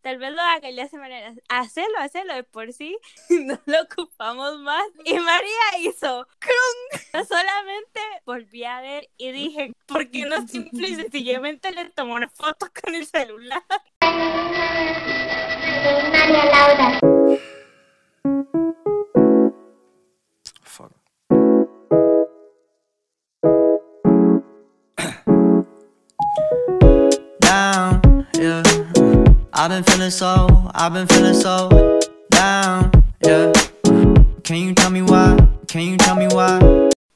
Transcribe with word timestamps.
tal 0.00 0.18
vez 0.18 0.32
lo 0.32 0.40
haga 0.40 0.68
y 0.68 0.72
le 0.74 0.82
hace 0.82 0.98
manera, 0.98 1.34
hacelo, 1.48 1.98
hacelo 1.98 2.34
de 2.34 2.44
por 2.44 2.72
sí, 2.72 2.96
no 3.30 3.58
lo 3.66 3.82
ocupamos 3.82 4.58
más. 4.60 4.84
Y 5.04 5.14
María 5.18 5.78
hizo. 5.80 6.26
Yo 7.12 7.24
solamente 7.24 8.00
volví 8.24 8.64
a 8.64 8.80
ver 8.80 9.08
y 9.16 9.32
dije, 9.32 9.72
¿por 9.86 10.10
qué 10.10 10.26
no 10.26 10.46
simple 10.46 10.88
y 10.88 10.96
sencillamente 10.96 11.72
le 11.72 11.90
tomó 11.90 12.14
una 12.14 12.28
foto 12.28 12.68
con 12.82 12.94
el 12.94 13.06
celular? 13.06 13.62
María 16.12 16.44
Laura. 16.46 17.15
I've 29.58 29.70
been 29.70 29.84
feeling 29.84 30.10
so, 30.10 30.70
I've 30.74 30.92
been 30.92 31.06
feeling 31.06 31.32
so 31.32 31.98
down, 32.30 32.92
yeah. 33.24 33.50
Can 34.44 34.56
you 34.56 34.74
tell 34.74 34.90
me 34.90 35.00
why? 35.00 35.48
Can 35.66 35.80
you 35.80 35.96
tell 35.96 36.14
me 36.14 36.26
why? 36.26 36.60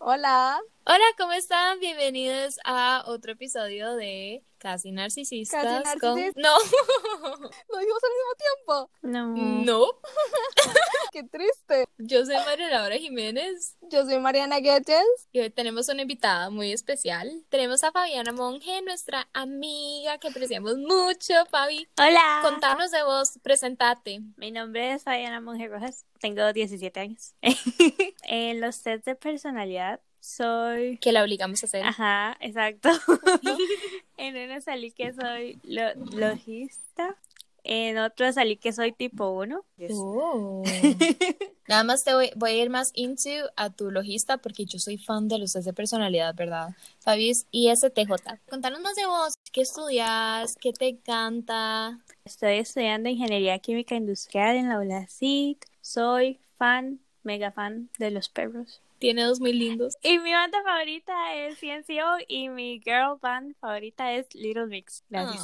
Hola, 0.01 0.59
Hola, 0.93 1.05
¿cómo 1.17 1.31
están? 1.31 1.79
Bienvenidos 1.79 2.59
a 2.65 3.05
otro 3.07 3.31
episodio 3.31 3.95
de 3.95 4.43
Casi 4.59 4.91
Narcisistas. 4.91 5.85
Casi 5.85 5.99
con-. 6.01 6.19
No, 6.35 6.53
lo 7.69 7.79
dijimos 7.79 8.03
al 8.03 8.11
mismo 8.11 8.35
tiempo. 8.37 8.91
No. 9.03 9.37
no. 9.37 9.87
Qué 11.13 11.23
triste. 11.23 11.87
Yo 11.99 12.27
soy 12.27 12.35
María 12.45 12.71
Laura 12.71 12.97
Jiménez 12.97 13.77
Yo 13.83 14.05
soy 14.05 14.19
Mariana 14.19 14.59
Guedes. 14.59 15.29
y 15.31 15.39
hoy 15.39 15.51
tenemos 15.51 15.89
una 15.89 16.03
invitada 16.03 16.51
muy 16.51 16.73
especial. 16.73 17.45
Tenemos 17.51 17.85
a 17.85 17.93
Fabiana 17.93 18.33
Monge, 18.33 18.83
nuestra 18.83 19.29
amiga 19.33 20.19
que 20.19 20.27
apreciamos 20.27 20.77
mucho. 20.77 21.35
Fabi, 21.53 21.87
Hola. 21.99 22.41
contanos 22.43 22.91
de 22.91 23.05
vos, 23.05 23.39
presentate. 23.45 24.23
Mi 24.37 24.51
nombre 24.51 24.95
es 24.95 25.05
Fabiana 25.05 25.41
Monge 25.41 25.69
Rojas, 25.69 26.05
tengo 26.19 26.53
17 26.53 26.99
años. 26.99 27.37
en 28.25 28.61
los 28.61 28.83
tests 28.83 29.05
de 29.05 29.15
personalidad 29.15 30.01
soy... 30.21 30.99
Que 30.99 31.13
la 31.13 31.23
obligamos 31.23 31.63
a 31.63 31.67
hacer. 31.67 31.85
Ajá, 31.85 32.37
exacto. 32.41 32.91
en 34.17 34.37
uno 34.37 34.61
salí 34.61 34.91
que 34.93 35.13
soy 35.13 35.59
lo- 35.63 35.95
logista, 36.17 37.17
en 37.65 37.99
otro 37.99 38.33
salí 38.33 38.57
que 38.57 38.73
soy 38.73 38.93
tipo 38.93 39.31
1. 39.31 39.65
Oh. 39.91 40.63
Nada 41.69 41.85
más 41.85 42.05
te 42.05 42.15
voy, 42.15 42.31
voy 42.37 42.51
a 42.51 42.63
ir 42.63 42.71
más 42.71 42.91
into 42.95 43.31
a 43.57 43.71
tu 43.71 43.91
logista 43.91 44.39
porque 44.39 44.65
yo 44.65 44.79
soy 44.79 44.99
fan 44.99 45.29
de 45.29 45.39
los 45.39 45.53
test 45.53 45.67
de 45.67 45.73
personalidad, 45.73 46.35
¿verdad? 46.35 46.71
Fabi 46.99 47.31
es 47.31 47.47
ISTJ. 47.53 48.11
Contanos 48.49 48.81
más 48.81 48.97
de 48.97 49.07
vos. 49.07 49.35
¿Qué 49.53 49.63
estudias? 49.63 50.57
¿Qué 50.61 50.73
te 50.73 50.89
encanta? 50.89 52.01
Estoy 52.25 52.59
estudiando 52.59 53.09
Ingeniería 53.09 53.59
Química 53.59 53.95
Industrial 53.95 54.57
en 54.57 54.69
la 54.69 54.79
ULACIT. 54.79 55.65
Soy 55.81 56.41
fan, 56.57 57.01
mega 57.23 57.53
fan 57.53 57.91
de 57.99 58.11
los 58.11 58.29
perros. 58.29 58.81
Tiene 58.99 59.25
dos 59.25 59.41
muy 59.41 59.55
lindos. 59.55 59.97
Y 60.03 60.19
mi 60.19 60.33
banda 60.33 60.63
favorita 60.63 61.35
es 61.35 61.59
CNCO 61.59 62.19
y 62.29 62.51
mi 62.51 62.81
girl 62.81 63.19
band 63.21 63.55
favorita 63.59 64.13
es 64.13 64.35
Little 64.35 64.67
Mix. 64.67 65.05
Gracias. 65.09 65.43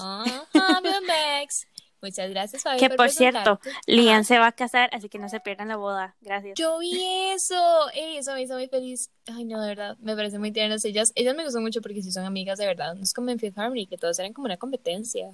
Max. 0.52 1.66
Muchas 2.02 2.30
gracias, 2.30 2.62
Fabi. 2.62 2.78
que 2.78 2.90
por 2.90 3.10
cierto. 3.10 3.58
Lian 3.86 4.24
se 4.24 4.38
va 4.38 4.48
a 4.48 4.52
casar, 4.52 4.90
así 4.92 5.08
que 5.08 5.18
no 5.18 5.28
se 5.28 5.40
pierdan 5.40 5.68
la 5.68 5.76
boda. 5.76 6.14
Gracias. 6.20 6.58
Yo 6.58 6.78
vi 6.78 7.00
eso. 7.32 7.90
Ey, 7.94 8.18
eso 8.18 8.34
me 8.34 8.42
hizo 8.42 8.54
muy 8.54 8.68
feliz. 8.68 9.10
Ay, 9.26 9.44
no, 9.44 9.60
de 9.60 9.68
verdad. 9.68 9.96
Me 10.00 10.14
parece 10.14 10.38
muy 10.38 10.52
tiernas 10.52 10.84
ellas. 10.84 11.12
Ellas 11.14 11.34
me 11.34 11.42
gustan 11.42 11.62
mucho 11.62 11.80
porque 11.80 12.02
sí 12.02 12.12
son 12.12 12.24
amigas, 12.24 12.58
de 12.58 12.66
verdad. 12.66 12.94
No 12.94 13.02
es 13.02 13.14
como 13.14 13.30
en 13.30 13.38
Fifth 13.38 13.58
Harmony, 13.58 13.86
que 13.86 13.96
todos 13.96 14.18
eran 14.18 14.34
como 14.34 14.44
una 14.44 14.58
competencia. 14.58 15.30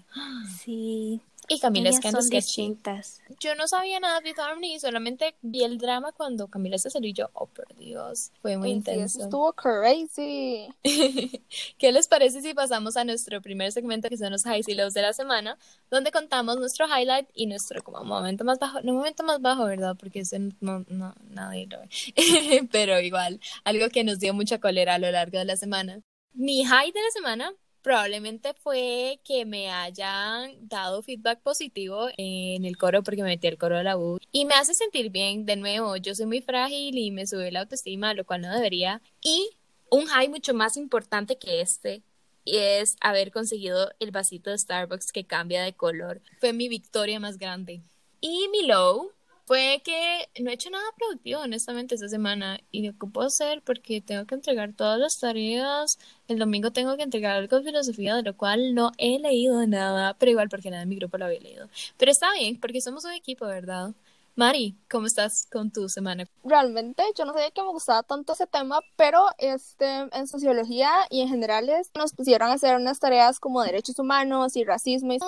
Sí. 0.60 1.20
Y 1.55 1.61
Camila 1.61 1.89
es 1.89 1.97
ellas 1.97 2.03
que 2.03 2.08
anda 2.08 2.20
son 2.22 2.31
distintas. 2.31 3.20
Yo 3.41 3.55
no 3.55 3.69
sabía 3.69 4.00
nada 4.00 4.20
de 4.20 4.34
Harmony, 4.36 4.78
solamente 4.78 5.34
vi 5.42 5.64
el 5.64 5.78
drama 5.78 6.12
cuando 6.12 6.48
Camila 6.48 6.78
se 6.78 6.91
salió 6.91 7.11
y 7.11 7.12
yo, 7.12 7.31
oh, 7.34 7.47
por 7.47 7.75
Dios, 7.77 8.31
fue 8.41 8.56
muy 8.56 8.70
sí, 8.70 8.78
eso 8.78 8.91
intenso. 8.91 9.22
estuvo 9.22 9.53
crazy. 9.53 10.69
¿Qué 11.78 11.93
les 11.93 12.09
parece 12.09 12.41
si 12.41 12.54
pasamos 12.54 12.97
a 12.97 13.04
nuestro 13.04 13.41
primer 13.43 13.72
segmento 13.72 14.09
que 14.09 14.16
son 14.16 14.32
los 14.32 14.44
highs 14.47 14.69
y 14.69 14.75
lows 14.75 14.94
de 14.94 15.03
la 15.03 15.12
semana, 15.12 15.59
donde 15.91 16.10
contamos 16.10 16.59
nuestro 16.59 16.87
highlight 16.87 17.28
y 17.34 17.47
nuestro 17.47 17.82
como 17.82 18.05
momento 18.05 18.44
más 18.44 18.59
bajo, 18.59 18.81
no 18.82 18.94
momento 18.94 19.22
más 19.22 19.41
bajo, 19.41 19.65
¿verdad? 19.65 19.97
Porque 19.99 20.21
ese 20.21 20.38
no, 20.60 20.84
no 20.88 21.15
nadie 21.31 21.66
lo 21.66 21.81
ve, 21.81 22.69
pero 22.71 23.00
igual, 23.00 23.41
algo 23.65 23.88
que 23.88 24.05
nos 24.05 24.19
dio 24.19 24.34
mucha 24.34 24.59
cólera 24.59 24.94
a 24.94 24.99
lo 24.99 25.10
largo 25.10 25.38
de 25.38 25.44
la 25.44 25.56
semana. 25.56 26.00
Mi 26.34 26.65
high 26.65 26.93
de 26.93 27.03
la 27.03 27.10
semana 27.10 27.53
probablemente 27.82 28.54
fue 28.54 29.20
que 29.25 29.44
me 29.44 29.70
hayan 29.70 30.69
dado 30.69 31.03
feedback 31.03 31.41
positivo 31.41 32.09
en 32.16 32.65
el 32.65 32.76
coro 32.76 33.03
porque 33.03 33.22
me 33.22 33.28
metí 33.31 33.48
al 33.48 33.59
coro 33.59 33.76
de 33.76 33.84
la 33.84 33.97
U 33.97 34.19
y 34.31 34.44
me 34.44 34.54
hace 34.54 34.75
sentir 34.75 35.10
bien 35.10 35.44
de 35.44 35.56
nuevo. 35.56 35.97
Yo 35.97 36.15
soy 36.15 36.26
muy 36.26 36.41
frágil 36.41 36.97
y 36.97 37.10
me 37.10 37.26
sube 37.26 37.53
la 37.53 37.60
autoestima, 37.60 38.15
lo 38.15 38.25
cual 38.25 38.43
no 38.43 38.53
debería. 38.53 39.03
Y 39.20 39.50
un 39.91 40.06
high 40.06 40.28
mucho 40.28 40.54
más 40.54 40.76
importante 40.76 41.37
que 41.37 41.60
este 41.60 42.03
es 42.44 42.97
haber 43.00 43.31
conseguido 43.31 43.91
el 44.00 44.10
vasito 44.10 44.50
de 44.50 44.59
Starbucks 44.59 45.12
que 45.12 45.25
cambia 45.25 45.62
de 45.62 45.75
color. 45.75 46.22
Fue 46.41 46.53
mi 46.53 46.69
victoria 46.69 47.20
más 47.20 47.38
grande. 47.38 47.82
Y 48.20 48.49
mi 48.49 48.66
low 48.66 49.12
fue 49.52 49.82
que 49.84 50.30
no 50.42 50.50
he 50.50 50.54
hecho 50.54 50.70
nada 50.70 50.82
productivo, 50.96 51.40
honestamente, 51.42 51.94
esta 51.94 52.08
semana. 52.08 52.58
Y 52.70 52.86
lo 52.86 52.92
ocupo 52.92 53.20
hacer 53.20 53.60
porque 53.60 54.00
tengo 54.00 54.24
que 54.24 54.34
entregar 54.34 54.72
todas 54.72 54.98
las 54.98 55.18
tareas. 55.20 55.98
El 56.26 56.38
domingo 56.38 56.70
tengo 56.72 56.96
que 56.96 57.02
entregar 57.02 57.36
algo 57.36 57.58
de 57.58 57.64
filosofía, 57.64 58.14
de 58.14 58.22
lo 58.22 58.34
cual 58.34 58.74
no 58.74 58.92
he 58.96 59.18
leído 59.18 59.66
nada, 59.66 60.14
pero 60.14 60.30
igual 60.30 60.48
porque 60.48 60.70
nada 60.70 60.84
en 60.84 60.88
mi 60.88 60.96
grupo 60.96 61.18
lo 61.18 61.26
había 61.26 61.40
leído. 61.40 61.68
Pero 61.98 62.10
está 62.10 62.32
bien, 62.32 62.58
porque 62.60 62.80
somos 62.80 63.04
un 63.04 63.12
equipo, 63.12 63.44
¿verdad? 63.44 63.90
Mari, 64.36 64.74
¿cómo 64.90 65.06
estás 65.06 65.46
con 65.52 65.70
tu 65.70 65.86
semana? 65.90 66.24
Realmente 66.42 67.02
yo 67.19 67.26
no 67.26 67.34
sabía 67.34 67.50
que 67.50 67.60
me 67.60 67.69
gustaba 67.69 68.02
tanto 68.02 68.32
ese 68.32 68.46
tema, 68.46 68.80
pero 68.96 69.26
este, 69.36 69.84
en 70.10 70.26
sociología 70.26 70.90
y 71.10 71.20
en 71.20 71.28
generales 71.28 71.90
nos 71.94 72.14
pusieron 72.14 72.48
a 72.48 72.54
hacer 72.54 72.76
unas 72.76 72.98
tareas 72.98 73.38
como 73.38 73.62
derechos 73.62 73.98
humanos 73.98 74.56
y 74.56 74.64
racismo. 74.64 75.12
y- 75.12 75.19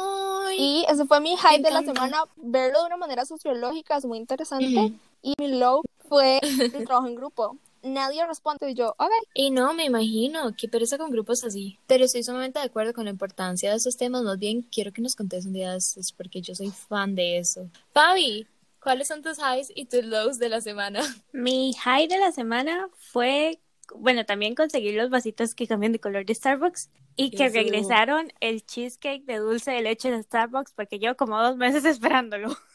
Ay, 0.45 0.57
Y 0.59 0.87
ese 0.89 1.05
fue 1.07 1.21
mi 1.21 1.37
high 1.37 1.63
de 1.63 1.71
la 1.71 1.83
semana. 1.83 2.25
Verlo 2.37 2.81
de 2.81 2.87
una 2.87 2.97
manera 2.97 3.25
sociológica 3.25 3.97
es 3.97 4.05
muy 4.05 4.19
interesante. 4.19 4.67
Ujú. 4.67 4.99
Y 5.23 5.35
mi 5.39 5.59
low 5.59 5.83
fue 6.09 6.39
el 6.75 6.85
trabajo 6.85 7.09
en 7.09 7.15
grupo. 7.15 7.59
Nadie 7.83 8.27
responde 8.27 8.71
y 8.71 8.75
yo, 8.75 8.95
ok. 8.99 9.11
Y 9.35 9.51
no, 9.51 9.75
me 9.75 9.85
imagino, 9.85 10.55
qué 10.57 10.69
pereza 10.69 10.97
con 10.97 11.11
grupos 11.11 11.45
así. 11.45 11.79
Pero 11.87 12.05
estoy 12.05 12.23
sumamente 12.23 12.59
de 12.59 12.65
acuerdo 12.65 12.95
con 12.95 13.05
la 13.05 13.11
importancia 13.11 13.71
de 13.71 13.77
esos 13.77 13.99
temas. 13.99 14.23
Más 14.23 14.39
bien, 14.39 14.63
quiero 14.63 14.91
que 14.91 15.03
nos 15.03 15.15
contes 15.15 15.45
un 15.45 15.53
día 15.53 15.73
de 15.73 15.79
estos 15.79 16.13
porque 16.13 16.41
yo 16.41 16.55
soy 16.55 16.71
fan 16.71 17.15
de 17.15 17.37
eso. 17.39 17.69
Fabi, 17.93 18.47
¿cuáles 18.83 19.09
son 19.09 19.23
tus 19.23 19.39
highs 19.39 19.71
y 19.75 19.85
tus 19.85 20.03
lows 20.05 20.39
de 20.39 20.49
la 20.49 20.63
semana? 20.63 21.03
Mi 21.33 21.75
high 21.75 22.09
de 22.09 22.19
la 22.19 22.33
semana 22.33 22.89
fue, 22.97 23.61
bueno, 23.95 24.25
también 24.25 24.55
conseguir 24.55 24.95
los 24.95 25.11
vasitos 25.11 25.55
que 25.55 25.67
cambian 25.67 25.93
de 25.93 26.01
color 26.01 26.25
de 26.25 26.35
Starbucks 26.35 26.89
y 27.17 27.31
que 27.31 27.47
Eso. 27.47 27.55
regresaron 27.55 28.33
el 28.41 28.65
cheesecake 28.65 29.25
de 29.25 29.39
dulce 29.39 29.71
de 29.71 29.83
leche 29.83 30.11
de 30.11 30.23
Starbucks 30.23 30.73
porque 30.73 30.99
llevo 30.99 31.15
como 31.17 31.41
dos 31.41 31.57
meses 31.57 31.85
esperándolo. 31.87 32.57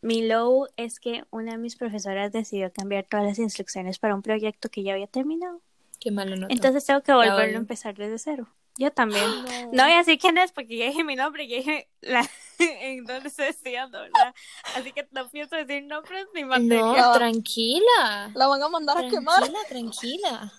Mi 0.00 0.26
low 0.26 0.66
es 0.76 1.00
que 1.00 1.24
una 1.30 1.52
de 1.52 1.58
mis 1.58 1.76
profesoras 1.76 2.32
decidió 2.32 2.72
cambiar 2.72 3.06
todas 3.08 3.26
las 3.26 3.38
instrucciones 3.38 3.98
para 3.98 4.14
un 4.14 4.22
proyecto 4.22 4.68
que 4.68 4.82
ya 4.82 4.92
había 4.92 5.06
terminado. 5.06 5.60
Qué 6.00 6.10
malo 6.10 6.36
nota. 6.36 6.52
Entonces 6.52 6.84
tengo 6.84 7.02
que 7.02 7.12
volverlo 7.12 7.56
a 7.56 7.60
empezar 7.60 7.94
desde 7.94 8.18
cero. 8.18 8.48
Yo 8.78 8.90
también. 8.90 9.24
No. 9.44 9.72
No 9.72 9.84
voy 9.84 9.92
a 9.92 9.98
decir 9.98 10.18
quién 10.18 10.38
es 10.38 10.52
porque 10.52 10.76
ya 10.76 10.86
dije 10.86 11.04
mi 11.04 11.16
nombre, 11.16 11.46
ya 11.48 11.56
dije 11.56 11.88
la, 12.00 12.28
en 12.58 13.04
dónde 13.04 13.28
estoy 13.28 13.46
estudiando, 13.46 14.00
¿verdad? 14.00 14.34
Así 14.76 14.92
que 14.92 15.06
no 15.10 15.28
pienso 15.30 15.56
decir 15.56 15.82
nombres 15.84 16.26
ni 16.34 16.44
materia. 16.44 16.80
no, 16.80 17.12
tranquila. 17.14 18.30
La 18.34 18.46
van 18.46 18.62
a 18.62 18.68
mandar 18.68 18.98
a 18.98 19.08
quemar. 19.08 19.38
Tranquila, 19.40 19.60
tranquila. 19.68 20.52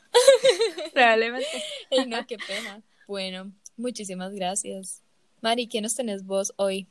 Probablemente. 0.94 1.64
Ay, 1.92 2.06
no, 2.08 2.26
qué 2.26 2.38
pena. 2.38 2.81
Bueno, 3.08 3.52
muchísimas 3.78 4.34
gracias. 4.34 5.02
Mari, 5.42 5.68
¿qué 5.68 5.82
nos 5.82 5.96
tenés 5.96 6.26
vos 6.26 6.53
hoy? 6.58 6.88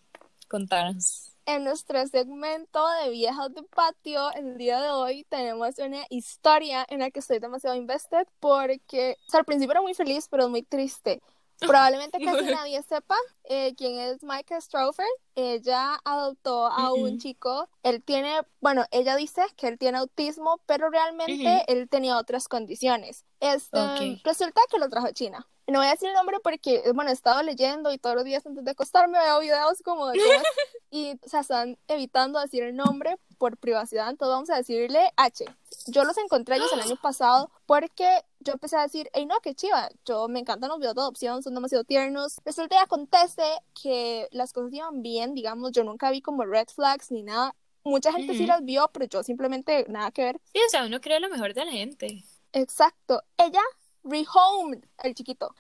Contanos. 0.49 1.34
En 1.47 1.65
nuestro 1.65 2.07
segmento 2.07 2.81
de 3.03 3.11
viejas 3.11 3.53
de 3.55 3.63
patio, 3.65 4.33
el 4.33 4.57
día 4.57 4.81
de 4.81 4.89
hoy 4.91 5.25
tenemos 5.29 5.79
una 5.79 6.05
historia 6.09 6.87
en 6.89 7.01
la 7.01 7.11
que 7.11 7.21
estoy 7.21 7.39
demasiado 7.39 7.77
invested 7.77 8.27
porque 8.41 9.17
o 9.27 9.31
sea, 9.31 9.41
al 9.41 9.47
principio 9.47 9.73
era 9.73 9.83
muy 9.83 9.93
feliz, 9.95 10.27
pero 10.31 10.45
es 10.45 10.49
muy 10.51 10.63
triste. 10.63 11.21
Probablemente 11.67 12.19
casi 12.25 12.45
nadie 12.65 12.83
sepa 12.83 13.17
eh, 13.45 13.75
quién 13.77 13.99
es 13.99 14.23
Micah 14.23 14.61
Strofer. 14.61 15.07
Ella 15.35 16.01
adoptó 16.05 16.67
a 16.67 16.93
un 16.93 17.11
Ujú. 17.11 17.19
chico. 17.19 17.69
Él 17.83 18.03
tiene, 18.03 18.41
bueno, 18.61 18.85
ella 18.91 19.17
dice 19.17 19.43
que 19.57 19.69
él 19.69 19.79
tiene 19.79 19.99
autismo, 19.99 20.61
pero 20.67 20.91
realmente 20.91 21.33
Ujú. 21.49 21.65
él 21.67 21.89
tenía 21.89 22.19
otras 22.19 22.49
condiciones. 22.49 23.25
Este, 23.41 23.79
Ok. 23.79 24.21
Resulta 24.25 24.61
que 24.71 24.79
lo 24.79 24.89
trajo 24.89 25.07
a 25.09 25.13
China. 25.13 25.47
No 25.67 25.79
voy 25.79 25.89
a 25.89 25.93
decir 25.93 26.09
el 26.09 26.15
nombre 26.15 26.39
porque, 26.45 26.83
bueno, 26.95 27.11
he 27.11 27.15
estado 27.15 27.43
leyendo 27.43 27.91
y 27.91 27.97
todos 27.99 28.15
los 28.17 28.25
días 28.25 28.45
antes 28.45 28.65
de 28.65 28.71
acostarme 28.71 29.19
veo 29.19 29.41
videos 29.41 29.81
como 29.83 30.07
de 30.09 30.19
es 30.19 30.23
y 30.91 31.13
o 31.25 31.29
sea, 31.29 31.41
están 31.41 31.79
evitando 31.89 32.39
decir 32.39 32.63
el 32.65 32.77
nombre 32.77 33.17
por 33.39 33.57
privacidad, 33.57 34.11
entonces 34.11 34.33
vamos 34.35 34.51
a 34.51 34.57
decirle 34.57 35.11
H. 35.17 35.45
Yo 35.87 36.05
los 36.05 36.19
encontré 36.19 36.57
ellos 36.57 36.71
el 36.73 36.81
año 36.83 36.97
pasado 36.97 37.51
porque 37.67 38.07
yo 38.45 38.53
empecé 38.53 38.77
a 38.77 38.83
decir, 38.83 39.11
hey, 39.13 39.27
no, 39.27 39.41
qué 39.41 39.55
chiva, 39.55 39.89
yo 40.05 40.29
me 40.29 40.41
encantan 40.41 40.69
los 40.69 40.79
videos 40.79 40.95
de 40.95 41.01
adopción, 41.01 41.43
son 41.43 41.55
demasiado 41.55 41.85
tiernos. 41.85 42.37
Resulta 42.45 42.77
y 42.77 42.79
acontece 42.79 43.43
que 43.81 44.29
las 44.31 44.53
cosas 44.53 44.73
iban 44.73 45.03
bien, 45.03 45.35
digamos, 45.35 45.73
yo 45.73 45.85
nunca 45.85 46.11
vi 46.11 46.21
como 46.21 46.45
red 46.45 46.69
flags 46.69 47.11
ni 47.11 47.23
nada. 47.23 47.55
Mucha 47.85 48.13
gente 48.13 48.35
sí 48.35 48.47
las 48.47 48.65
vio, 48.65 48.89
pero 48.93 49.07
yo 49.07 49.23
simplemente 49.23 49.85
nada 49.89 50.11
que 50.11 50.25
ver. 50.25 50.41
Sí, 50.53 50.61
o 50.67 50.71
sea, 50.71 50.87
uno 50.87 51.01
cree 51.01 51.21
lo 51.21 51.29
mejor 51.29 51.53
de 51.53 51.65
la 51.65 51.73
gente. 51.73 52.25
Exacto. 52.53 53.23
Ella 53.37 53.61
rehomed 54.05 54.85
el 55.03 55.15
chiquito. 55.15 55.55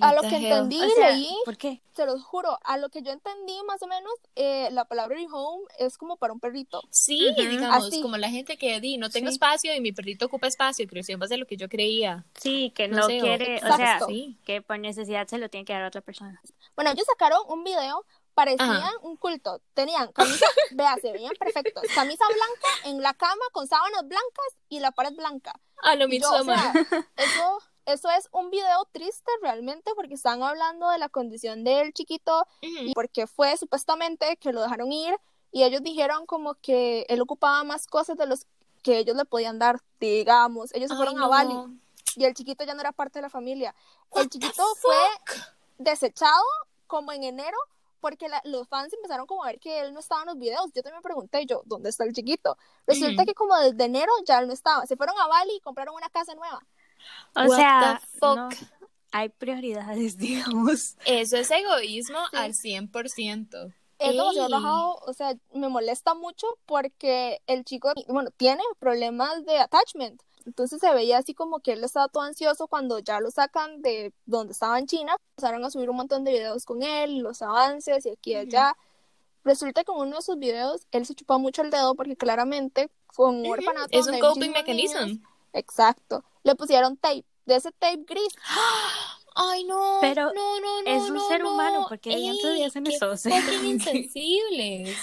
A 0.00 0.08
What 0.12 0.14
lo 0.24 0.28
que 0.28 0.36
entendí 0.36 0.80
O 0.80 0.88
sea, 0.90 1.10
leí, 1.12 1.34
¿por 1.44 1.56
qué? 1.56 1.80
se 1.94 2.04
los 2.06 2.22
juro, 2.24 2.58
a 2.64 2.76
lo 2.76 2.88
que 2.90 3.02
yo 3.02 3.12
entendí 3.12 3.56
más 3.66 3.80
o 3.82 3.86
menos, 3.86 4.12
eh, 4.34 4.68
la 4.72 4.84
palabra 4.84 5.16
rehome 5.16 5.64
es 5.78 5.96
como 5.96 6.16
para 6.16 6.32
un 6.32 6.40
perrito. 6.40 6.82
Sí, 6.90 7.32
digamos, 7.36 7.86
Así. 7.88 8.02
como 8.02 8.16
la 8.16 8.28
gente 8.28 8.56
que 8.58 8.80
di, 8.80 8.98
no 8.98 9.10
tengo 9.10 9.28
Sí. 9.28 9.34
espacio 9.34 9.74
y 9.74 9.80
mi 9.80 9.92
perrito 9.92 10.26
ocupa 10.26 10.46
espacio, 10.48 10.86
en 10.90 11.18
base 11.20 11.34
a 11.34 11.38
lo 11.38 11.46
que 11.46 11.56
yo 11.56 11.68
creía. 11.68 12.24
Sí, 12.40 12.72
que 12.74 12.88
No 12.88 12.96
no, 12.98 13.06
sé, 13.06 13.18
o- 13.20 13.22
quiere, 13.24 13.56
o 13.64 13.76
sea, 13.76 14.00
Sí. 14.06 14.38
que 14.44 14.60
por 14.60 14.78
necesidad 14.78 15.26
se 15.28 15.38
lo 15.38 15.48
tiene 15.48 15.64
que 15.64 15.72
dar 15.72 15.82
a 15.84 15.88
otra 15.88 16.00
persona. 16.00 16.40
Bueno, 16.74 16.90
ellos 16.90 17.06
sacaron 17.06 17.40
un 17.48 17.62
video, 17.62 18.04
parecían 18.34 18.70
Ajá. 18.70 18.92
un 19.02 19.16
culto. 19.16 19.60
Tenían 19.74 20.10
camisa, 20.12 20.44
vea, 20.72 20.96
se 21.00 21.12
veían 21.12 21.34
perfectos. 21.38 21.84
Camisa 21.94 22.24
blanca 22.26 22.90
en 22.90 23.00
la 23.02 23.14
cama 23.14 23.42
con 23.52 23.68
sábanas 23.68 24.02
blancas 24.08 24.46
y 24.68 24.80
la 24.80 24.90
pared 24.90 25.12
blanca. 25.14 25.52
A 25.82 25.94
lo 25.96 26.08
yo, 26.08 26.32
o 26.32 26.44
sea, 26.44 26.72
eso, 27.16 27.58
eso 27.86 28.08
es 28.10 28.28
un 28.32 28.50
video 28.50 28.84
triste 28.92 29.30
realmente 29.42 29.92
porque 29.94 30.14
están 30.14 30.42
hablando 30.42 30.88
de 30.90 30.98
la 30.98 31.08
condición 31.08 31.64
del 31.64 31.92
chiquito 31.92 32.46
y 32.88 32.94
porque 32.94 33.26
fue 33.26 33.56
supuestamente 33.56 34.36
que 34.38 34.52
lo 34.52 34.62
dejaron 34.62 34.90
ir 34.92 35.14
y 35.52 35.62
ellos 35.64 35.82
dijeron 35.82 36.26
como 36.26 36.54
que 36.54 37.06
él 37.08 37.20
ocupaba 37.20 37.62
más 37.64 37.86
cosas 37.86 38.16
de 38.16 38.26
los 38.26 38.46
que 38.82 38.98
ellos 38.98 39.16
le 39.16 39.24
podían 39.24 39.58
dar, 39.58 39.80
digamos. 40.00 40.74
Ellos 40.74 40.90
se 40.90 40.96
fueron 40.96 41.14
a. 41.22 41.28
Bali 41.28 41.54
y 42.16 42.24
el 42.24 42.34
chiquito 42.34 42.64
ya 42.64 42.74
no 42.74 42.80
era 42.80 42.92
parte 42.92 43.18
de 43.18 43.22
la 43.22 43.30
familia. 43.30 43.74
El 44.14 44.28
chiquito 44.28 44.62
fue 44.76 44.96
desechado 45.78 46.42
como 46.86 47.12
en 47.12 47.24
enero 47.24 47.56
porque 48.00 48.28
la- 48.28 48.42
los 48.44 48.68
fans 48.68 48.92
empezaron 48.92 49.26
como 49.26 49.42
a 49.44 49.46
ver 49.46 49.58
que 49.58 49.80
él 49.80 49.94
no 49.94 50.00
estaba 50.00 50.20
en 50.22 50.26
los 50.26 50.38
videos. 50.38 50.66
Yo 50.74 50.82
también 50.82 50.96
me 50.96 51.02
pregunté 51.02 51.46
yo, 51.46 51.62
¿dónde 51.64 51.88
está 51.88 52.04
el 52.04 52.12
chiquito? 52.12 52.58
Resulta 52.86 53.24
que 53.24 53.34
como 53.34 53.56
desde 53.56 53.82
enero 53.84 54.12
ya 54.26 54.38
él 54.40 54.46
no 54.46 54.52
estaba. 54.52 54.84
Se 54.86 54.96
fueron 54.96 55.18
a 55.18 55.26
Bali 55.26 55.54
y 55.56 55.60
compraron 55.60 55.94
una 55.94 56.10
casa 56.10 56.34
nueva. 56.34 56.60
O 57.36 57.42
What 57.44 57.56
sea, 57.56 58.00
the 58.00 58.18
fuck? 58.18 58.36
no, 58.36 58.48
hay 59.12 59.28
prioridades, 59.28 60.16
digamos. 60.18 60.96
Eso 61.06 61.36
es 61.36 61.50
egoísmo 61.50 62.18
Sí. 62.30 62.36
al 62.36 62.54
100%. 62.54 63.72
Es 63.98 64.10
demasiado 64.12 64.46
Ey. 64.48 64.52
rajado, 64.52 64.96
o 65.06 65.12
sea, 65.12 65.34
me 65.54 65.68
molesta 65.68 66.14
mucho 66.14 66.46
porque 66.66 67.40
el 67.46 67.64
chico, 67.64 67.92
bueno, 68.08 68.30
tiene 68.36 68.62
problemas 68.78 69.44
de 69.46 69.58
attachment. 69.58 70.20
Entonces 70.46 70.78
se 70.80 70.92
veía 70.92 71.18
así 71.18 71.32
como 71.32 71.60
que 71.60 71.72
él 71.72 71.82
estaba 71.84 72.08
todo 72.08 72.22
ansioso 72.24 72.66
cuando 72.66 72.98
ya 72.98 73.18
lo 73.20 73.30
sacan 73.30 73.80
de 73.80 74.12
donde 74.26 74.52
estaba 74.52 74.78
en 74.78 74.86
China. 74.86 75.16
Empezaron 75.36 75.64
a 75.64 75.70
subir 75.70 75.88
un 75.88 75.96
montón 75.96 76.22
de 76.24 76.32
videos 76.32 76.64
con 76.66 76.82
él, 76.82 77.18
los 77.20 77.40
avances 77.40 78.04
y 78.04 78.10
aquí 78.10 78.32
y 78.32 78.36
allá. 78.36 78.76
Resulta 79.44 79.84
que 79.84 79.92
en 79.92 79.98
uno 79.98 80.16
de 80.16 80.22
sus 80.22 80.38
videos 80.38 80.86
él 80.90 81.06
se 81.06 81.14
chupó 81.14 81.38
mucho 81.38 81.62
el 81.62 81.70
dedo 81.70 81.94
porque 81.94 82.16
claramente 82.16 82.90
fue 83.10 83.28
un 83.30 83.46
orfanato. 83.46 83.88
Es 83.90 84.04
donde 84.06 84.18
un 84.20 84.24
hay 84.26 84.32
coping 84.34 84.50
mechanism. 84.50 84.98
niños. 85.04 85.18
Exacto. 85.54 86.24
Le 86.44 86.54
pusieron 86.54 86.96
tape, 86.96 87.24
de 87.46 87.56
ese 87.56 87.72
tape 87.72 88.04
gris. 88.06 88.28
Ay, 89.36 89.64
no. 89.64 89.98
Pero 90.00 90.32
no, 90.32 90.60
no, 90.60 90.82
no, 90.82 90.90
es 90.90 91.02
un 91.10 91.14
no, 91.14 91.28
ser 91.28 91.42
no. 91.42 91.54
humano, 91.54 91.86
¿por 91.88 91.98
qué 91.98 92.10
diantres 92.16 92.54
Ey, 92.54 92.64
hacen 92.64 92.86
eso? 92.86 93.16
Fucking 93.16 93.64
insensibles. 93.64 94.96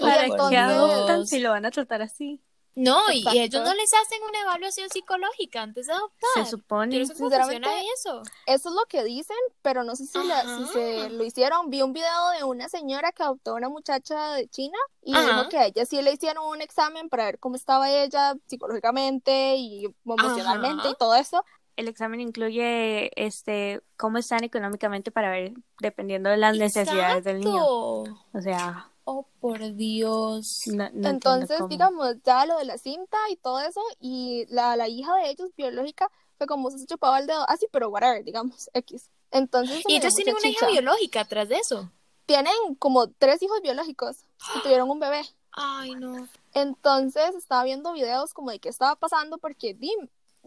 ¿Para 0.00 0.28
qué 0.48 0.56
adoptan 0.56 1.26
si 1.26 1.38
lo 1.38 1.50
van 1.50 1.66
a 1.66 1.70
tratar 1.70 2.02
así? 2.02 2.42
No, 2.78 3.10
y, 3.12 3.26
ellos 3.36 3.64
no 3.64 3.74
les 3.74 3.90
hacen 3.92 4.20
una 4.28 4.40
evaluación 4.40 4.88
psicológica 4.88 5.62
antes 5.62 5.88
de 5.88 5.94
adoptar. 5.94 6.44
Se 6.44 6.50
supone. 6.50 6.92
Sinceramente, 7.06 7.68
funciona 7.68 7.82
eso. 7.96 8.22
Eso 8.46 8.68
es 8.68 8.74
lo 8.76 8.84
que 8.88 9.02
dicen, 9.02 9.36
pero 9.62 9.82
no 9.82 9.96
sé 9.96 10.06
si, 10.06 10.18
la- 10.22 10.42
si 10.58 10.64
se 10.72 11.10
lo 11.10 11.24
hicieron. 11.24 11.70
Vi 11.70 11.82
un 11.82 11.92
video 11.92 12.30
de 12.38 12.44
una 12.44 12.68
señora 12.68 13.10
que 13.10 13.24
adoptó 13.24 13.50
a 13.50 13.54
una 13.54 13.68
muchacha 13.68 14.34
de 14.34 14.46
China 14.48 14.78
y 15.02 15.12
Ajá. 15.12 15.26
dijo 15.26 15.48
que 15.48 15.58
a 15.58 15.66
ella 15.66 15.84
sí 15.86 16.00
le 16.02 16.12
hicieron 16.12 16.46
un 16.46 16.62
examen 16.62 17.08
para 17.08 17.24
ver 17.24 17.40
cómo 17.40 17.56
estaba 17.56 17.90
ella 17.90 18.34
psicológicamente 18.46 19.56
y 19.56 19.86
emocionalmente 20.04 20.82
Ajá. 20.82 20.90
y 20.90 20.94
todo 20.94 21.14
eso. 21.16 21.44
El 21.76 21.88
examen 21.88 22.20
incluye 22.20 23.10
este 23.14 23.80
cómo 23.96 24.18
están 24.18 24.44
económicamente 24.44 25.10
para 25.10 25.30
ver 25.30 25.52
dependiendo 25.80 26.30
de 26.30 26.36
las 26.36 26.56
necesidades 26.56 27.24
del 27.24 27.40
niño. 27.40 27.56
O 27.64 28.40
sea, 28.40 28.88
Oh, 29.10 29.24
por 29.40 29.74
Dios. 29.74 30.64
no, 30.66 30.84
Entonces, 31.08 31.58
digamos, 31.70 32.16
ya 32.24 32.44
lo 32.44 32.58
de 32.58 32.66
la 32.66 32.76
cinta 32.76 33.16
y 33.30 33.36
todo 33.36 33.58
eso, 33.60 33.80
y 33.98 34.44
la, 34.50 34.76
la 34.76 34.86
hija 34.86 35.16
de 35.16 35.30
ellos, 35.30 35.48
biológica, 35.56 36.10
fue 36.36 36.46
como 36.46 36.70
se 36.70 36.84
chupaba 36.84 37.18
el 37.18 37.26
dedo, 37.26 37.48
así, 37.48 37.66
pero 37.72 37.88
whatever, 37.88 38.22
digamos, 38.22 38.68
X. 38.74 39.08
Entonces, 39.30 39.82
Y 39.86 39.88
dio 39.88 39.96
ellos 39.96 40.14
tienen 40.14 40.36
una 40.36 40.48
hija 40.48 40.66
biológica 40.68 41.22
atrás 41.22 41.48
de 41.48 41.56
eso. 41.56 41.90
Tienen 42.26 42.52
como 42.78 43.08
tres 43.08 43.42
hijos 43.42 43.62
biológicos 43.62 44.26
que 44.52 44.60
tuvieron 44.62 44.90
un 44.90 45.00
bebé. 45.00 45.22
Ay, 45.52 45.94
no. 45.94 46.28
Entonces 46.52 47.34
estaba 47.34 47.64
viendo 47.64 47.94
videos 47.94 48.34
como 48.34 48.50
de 48.50 48.58
qué 48.58 48.68
estaba 48.68 48.94
pasando 48.96 49.38
porque 49.38 49.72
di, 49.72 49.90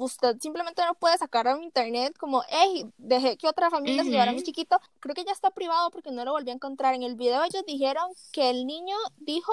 usted 0.05 0.37
simplemente 0.39 0.83
no 0.85 0.93
puede 0.95 1.17
sacar 1.17 1.47
a 1.47 1.61
internet 1.61 2.17
como, 2.17 2.43
hey, 2.49 2.85
dejé 2.97 3.37
que 3.37 3.47
otra 3.47 3.69
familia 3.69 4.03
se 4.03 4.09
llevara 4.09 4.31
a 4.31 4.33
mi 4.33 4.43
chiquito. 4.43 4.79
Creo 4.99 5.15
que 5.15 5.23
ya 5.23 5.31
está 5.31 5.51
privado 5.51 5.91
porque 5.91 6.11
no 6.11 6.25
lo 6.25 6.31
volví 6.31 6.49
a 6.49 6.53
encontrar. 6.53 6.93
En 6.93 7.03
el 7.03 7.15
video 7.15 7.43
ellos 7.43 7.63
dijeron 7.65 8.11
que 8.31 8.49
el 8.49 8.65
niño 8.65 8.95
dijo 9.17 9.51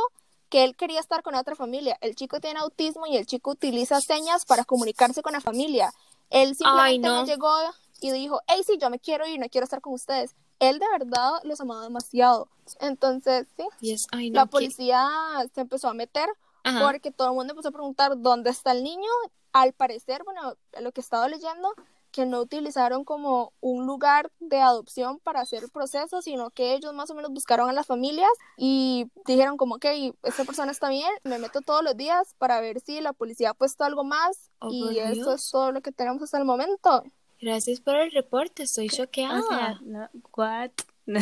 que 0.49 0.65
él 0.65 0.77
quería 0.77 1.01
estar 1.01 1.23
con 1.23 1.35
otra 1.35 1.55
familia. 1.55 1.99
El 2.01 2.15
chico 2.15 2.41
tiene 2.41 2.61
autismo 2.61 3.07
y 3.07 3.17
el 3.17 3.27
chico 3.27 3.51
utiliza 3.51 4.01
señas 4.01 4.45
para 4.45 4.65
comunicarse 4.65 5.23
con 5.23 5.33
la 5.33 5.41
familia. 5.41 5.93
Él 6.31 6.55
simplemente 6.55 7.07
no. 7.07 7.21
no 7.21 7.27
llegó 7.27 7.53
y 8.01 8.11
dijo, 8.13 8.41
hey, 8.47 8.63
sí, 8.67 8.79
yo 8.81 8.91
me 8.91 8.99
quiero 8.99 9.27
ir, 9.27 9.39
no 9.39 9.49
quiero 9.49 9.65
estar 9.65 9.81
con 9.81 9.93
ustedes. 9.93 10.35
Él 10.61 10.79
de 10.79 10.87
verdad 10.91 11.33
los 11.45 11.61
amaba 11.61 11.83
demasiado. 11.83 12.49
Entonces, 12.81 13.47
sí, 13.57 13.65
Yes, 13.81 14.07
ay, 14.11 14.31
la 14.31 14.47
policía 14.47 15.09
se 15.55 15.61
empezó 15.61 15.89
a 15.89 15.95
meter 15.95 16.29
Ajá. 16.69 16.87
porque 16.87 17.11
todo 17.11 17.29
el 17.29 17.35
mundo 17.35 17.53
empezó 17.53 17.69
a 17.69 17.73
preguntar 17.73 18.13
dónde 18.17 18.51
está 18.51 18.73
el 18.73 18.83
niño. 18.83 19.11
Al 19.53 19.73
parecer, 19.73 20.23
bueno, 20.25 20.55
lo 20.81 20.93
que 20.93 21.01
he 21.01 21.03
estado 21.03 21.27
leyendo, 21.29 21.73
que 22.11 22.27
no 22.27 22.41
utilizaron 22.41 23.05
como 23.05 23.53
un 23.61 23.87
lugar 23.87 24.31
de 24.41 24.61
adopción 24.61 25.19
para 25.21 25.41
hacer 25.41 25.65
el 25.65 25.71
proceso, 25.71 26.23
sino 26.23 26.51
que 26.51 26.75
ellos 26.75 26.93
más 26.95 27.11
o 27.11 27.15
menos 27.15 27.31
buscaron 27.33 27.69
a 27.69 27.73
las 27.73 27.87
familias 27.87 28.31
y 28.57 29.11
dijeron 29.27 29.57
como 29.57 29.79
que 29.79 30.15
esta 30.23 30.45
persona 30.45 30.71
está 30.73 30.89
bien, 30.91 31.11
me 31.25 31.39
meto 31.39 31.61
todos 31.61 31.83
los 31.83 31.97
días 31.97 32.35
para 32.39 32.61
ver 32.61 32.81
si 32.81 33.01
la 33.01 33.13
policía 33.13 33.51
ha 33.51 33.55
puesto 33.55 33.85
algo 33.85 34.05
más 34.05 34.51
Oh, 34.61 34.71
y 34.71 34.99
eso 34.99 35.13
Dios. 35.13 35.35
es 35.45 35.51
todo 35.51 35.71
lo 35.73 35.81
que 35.83 35.93
tenemos 35.93 36.23
hasta 36.23 36.39
el 36.39 36.45
momento. 36.45 37.05
Gracias 37.41 37.81
por 37.81 37.95
el 37.95 38.11
reporte, 38.11 38.65
estoy 38.65 38.89
choqueada. 38.89 39.41
O 39.41 39.43
sea, 39.49 39.79
no, 39.83 40.09
what? 40.37 40.71
No, 41.07 41.21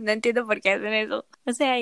no 0.00 0.10
entiendo 0.10 0.44
por 0.44 0.60
qué 0.60 0.72
hacen 0.72 0.92
eso. 0.92 1.24
O 1.46 1.52
sea, 1.52 1.74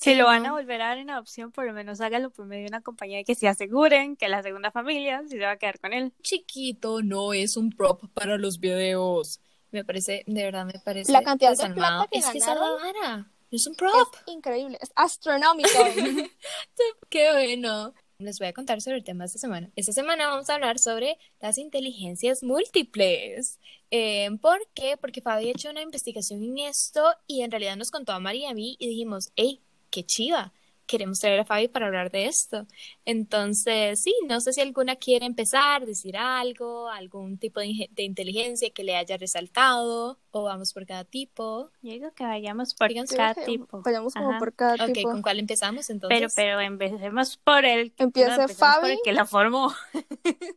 si 0.00 0.14
lo 0.14 0.26
van 0.26 0.46
a 0.46 0.52
volver 0.52 0.80
a 0.82 0.88
dar 0.88 0.98
en 0.98 1.10
adopción, 1.10 1.52
por 1.52 1.66
lo 1.66 1.72
menos 1.72 2.00
hágalo 2.00 2.30
por 2.30 2.46
medio 2.46 2.62
de 2.62 2.68
una 2.68 2.80
compañía 2.80 3.24
que 3.24 3.34
se 3.34 3.48
aseguren 3.48 4.16
que 4.16 4.28
la 4.28 4.42
segunda 4.42 4.70
familia 4.70 5.22
sí 5.22 5.36
se 5.36 5.44
va 5.44 5.52
a 5.52 5.56
quedar 5.56 5.78
con 5.78 5.92
él. 5.92 6.12
Chiquito 6.22 7.02
no 7.02 7.32
es 7.32 7.56
un 7.56 7.70
prop 7.70 8.02
para 8.14 8.38
los 8.38 8.58
videos. 8.58 9.40
Me 9.70 9.84
parece, 9.84 10.22
de 10.26 10.44
verdad 10.44 10.66
me 10.66 10.78
parece 10.84 11.12
La 11.12 11.22
cantidad 11.22 11.56
de 11.56 11.74
plata 11.74 12.06
que 12.10 12.18
Es 12.18 12.26
que 12.26 12.38
es 12.38 12.46
vara. 12.46 13.18
No 13.18 13.56
es 13.56 13.66
un 13.66 13.72
Es 13.72 13.78
prop. 13.78 14.14
increíble, 14.26 14.78
es 14.80 14.92
astronómico. 14.94 15.68
Qué 17.08 17.32
bueno. 17.32 17.94
Les 18.18 18.38
voy 18.38 18.48
a 18.48 18.52
contar 18.52 18.80
sobre 18.80 18.98
el 18.98 19.04
tema 19.04 19.24
de 19.24 19.26
esta 19.26 19.38
semana. 19.40 19.70
Esta 19.74 19.92
semana 19.92 20.28
vamos 20.28 20.48
a 20.48 20.54
hablar 20.54 20.78
sobre 20.78 21.18
las 21.40 21.58
inteligencias 21.58 22.42
múltiples. 22.42 23.58
Eh, 23.90 24.30
¿Por 24.40 24.60
qué? 24.74 24.96
Porque 24.96 25.20
Fabi 25.20 25.48
ha 25.48 25.50
hecho 25.50 25.70
una 25.70 25.82
investigación 25.82 26.42
en 26.44 26.58
esto 26.58 27.02
y 27.26 27.42
en 27.42 27.50
realidad 27.50 27.76
nos 27.76 27.90
contó 27.90 28.12
a 28.12 28.20
María 28.20 28.48
y 28.48 28.50
a 28.50 28.54
mí 28.54 28.76
y 28.78 28.88
dijimos, 28.88 29.32
hey, 29.34 29.60
qué 29.92 30.04
chiva. 30.04 30.52
Queremos 30.84 31.20
traer 31.20 31.40
a 31.40 31.44
Fabi 31.44 31.68
para 31.68 31.86
hablar 31.86 32.10
de 32.10 32.26
esto. 32.26 32.66
Entonces, 33.04 34.02
sí, 34.02 34.12
no 34.28 34.40
sé 34.40 34.52
si 34.52 34.60
alguna 34.60 34.96
quiere 34.96 35.24
empezar, 35.26 35.86
decir 35.86 36.16
algo, 36.16 36.88
algún 36.88 37.38
tipo 37.38 37.60
de, 37.60 37.88
inteligencia 37.98 38.68
que 38.70 38.82
le 38.82 38.96
haya 38.96 39.16
resaltado, 39.16 40.18
o 40.32 40.42
vamos 40.42 40.72
por 40.72 40.84
cada 40.84 41.04
tipo. 41.04 41.70
Yo 41.82 41.92
digo 41.92 42.12
que 42.14 42.24
vayamos 42.24 42.74
por 42.74 42.88
Díganse, 42.88 43.16
cada 43.16 43.34
que 43.34 43.44
tipo. 43.44 43.80
Vayamos 43.82 44.12
como 44.12 44.30
Ajá. 44.30 44.38
por 44.40 44.54
cada 44.54 44.84
Ok, 44.86 44.92
tipo. 44.92 45.10
¿con 45.10 45.22
cuál 45.22 45.38
empezamos 45.38 45.88
entonces? 45.88 46.18
Pero, 46.18 46.28
pero 46.34 46.60
empecemos 46.60 47.36
por 47.38 47.64
el 47.64 47.94
Empiece 47.96 48.28
no, 48.30 48.42
empecemos 48.42 48.56
por 48.56 48.82
Fabi. 48.82 48.92
el 48.92 48.98
que 49.04 49.12
la 49.12 49.24
formó. 49.24 49.72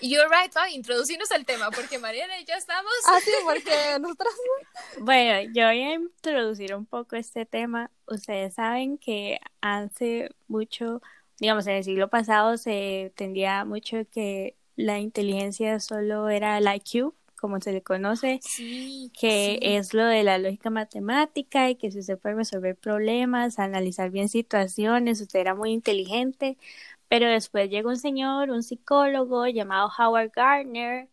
You're 0.00 0.28
right, 0.28 0.52
Fabi, 0.52 0.74
introducirnos 0.74 1.30
al 1.30 1.44
tema, 1.44 1.70
porque 1.70 1.98
Mariana 1.98 2.38
y 2.40 2.44
yo 2.44 2.54
estamos... 2.54 2.92
Ah, 3.06 3.18
sí, 3.24 3.30
porque 3.44 3.98
nosotros 4.00 4.32
Bueno, 4.98 5.50
yo 5.54 5.66
voy 5.66 5.82
a 5.82 5.94
introducir 5.94 6.74
un 6.74 6.86
poco 6.86 7.16
este 7.16 7.46
tema. 7.46 7.90
Ustedes 8.06 8.54
saben 8.54 8.98
que 8.98 9.38
hace 9.60 10.30
mucho, 10.48 11.00
digamos, 11.38 11.66
en 11.66 11.74
el 11.76 11.84
siglo 11.84 12.08
pasado 12.08 12.56
se 12.56 13.12
tendía 13.16 13.64
mucho 13.64 13.98
que 14.10 14.56
la 14.76 14.98
inteligencia 14.98 15.78
solo 15.80 16.28
era 16.28 16.58
el 16.58 16.66
IQ, 16.66 17.14
como 17.36 17.60
se 17.60 17.72
le 17.72 17.82
conoce, 17.82 18.38
Sí, 18.42 19.10
que 19.18 19.58
sí. 19.60 19.66
es 19.76 19.94
lo 19.94 20.04
de 20.04 20.22
la 20.22 20.38
lógica 20.38 20.70
matemática 20.70 21.68
y 21.70 21.74
que 21.76 21.90
si 21.90 21.98
usted 21.98 22.18
puede 22.18 22.36
resolver 22.36 22.76
problemas, 22.76 23.58
analizar 23.58 24.10
bien 24.10 24.28
situaciones, 24.28 25.20
usted 25.20 25.40
era 25.40 25.54
muy 25.54 25.72
inteligente. 25.72 26.56
Pero 27.12 27.28
después 27.28 27.68
llegó 27.68 27.90
un 27.90 27.98
señor, 27.98 28.48
un 28.48 28.62
psicólogo 28.62 29.46
llamado 29.46 29.90
Howard 29.98 30.30
Gardner, 30.34 31.10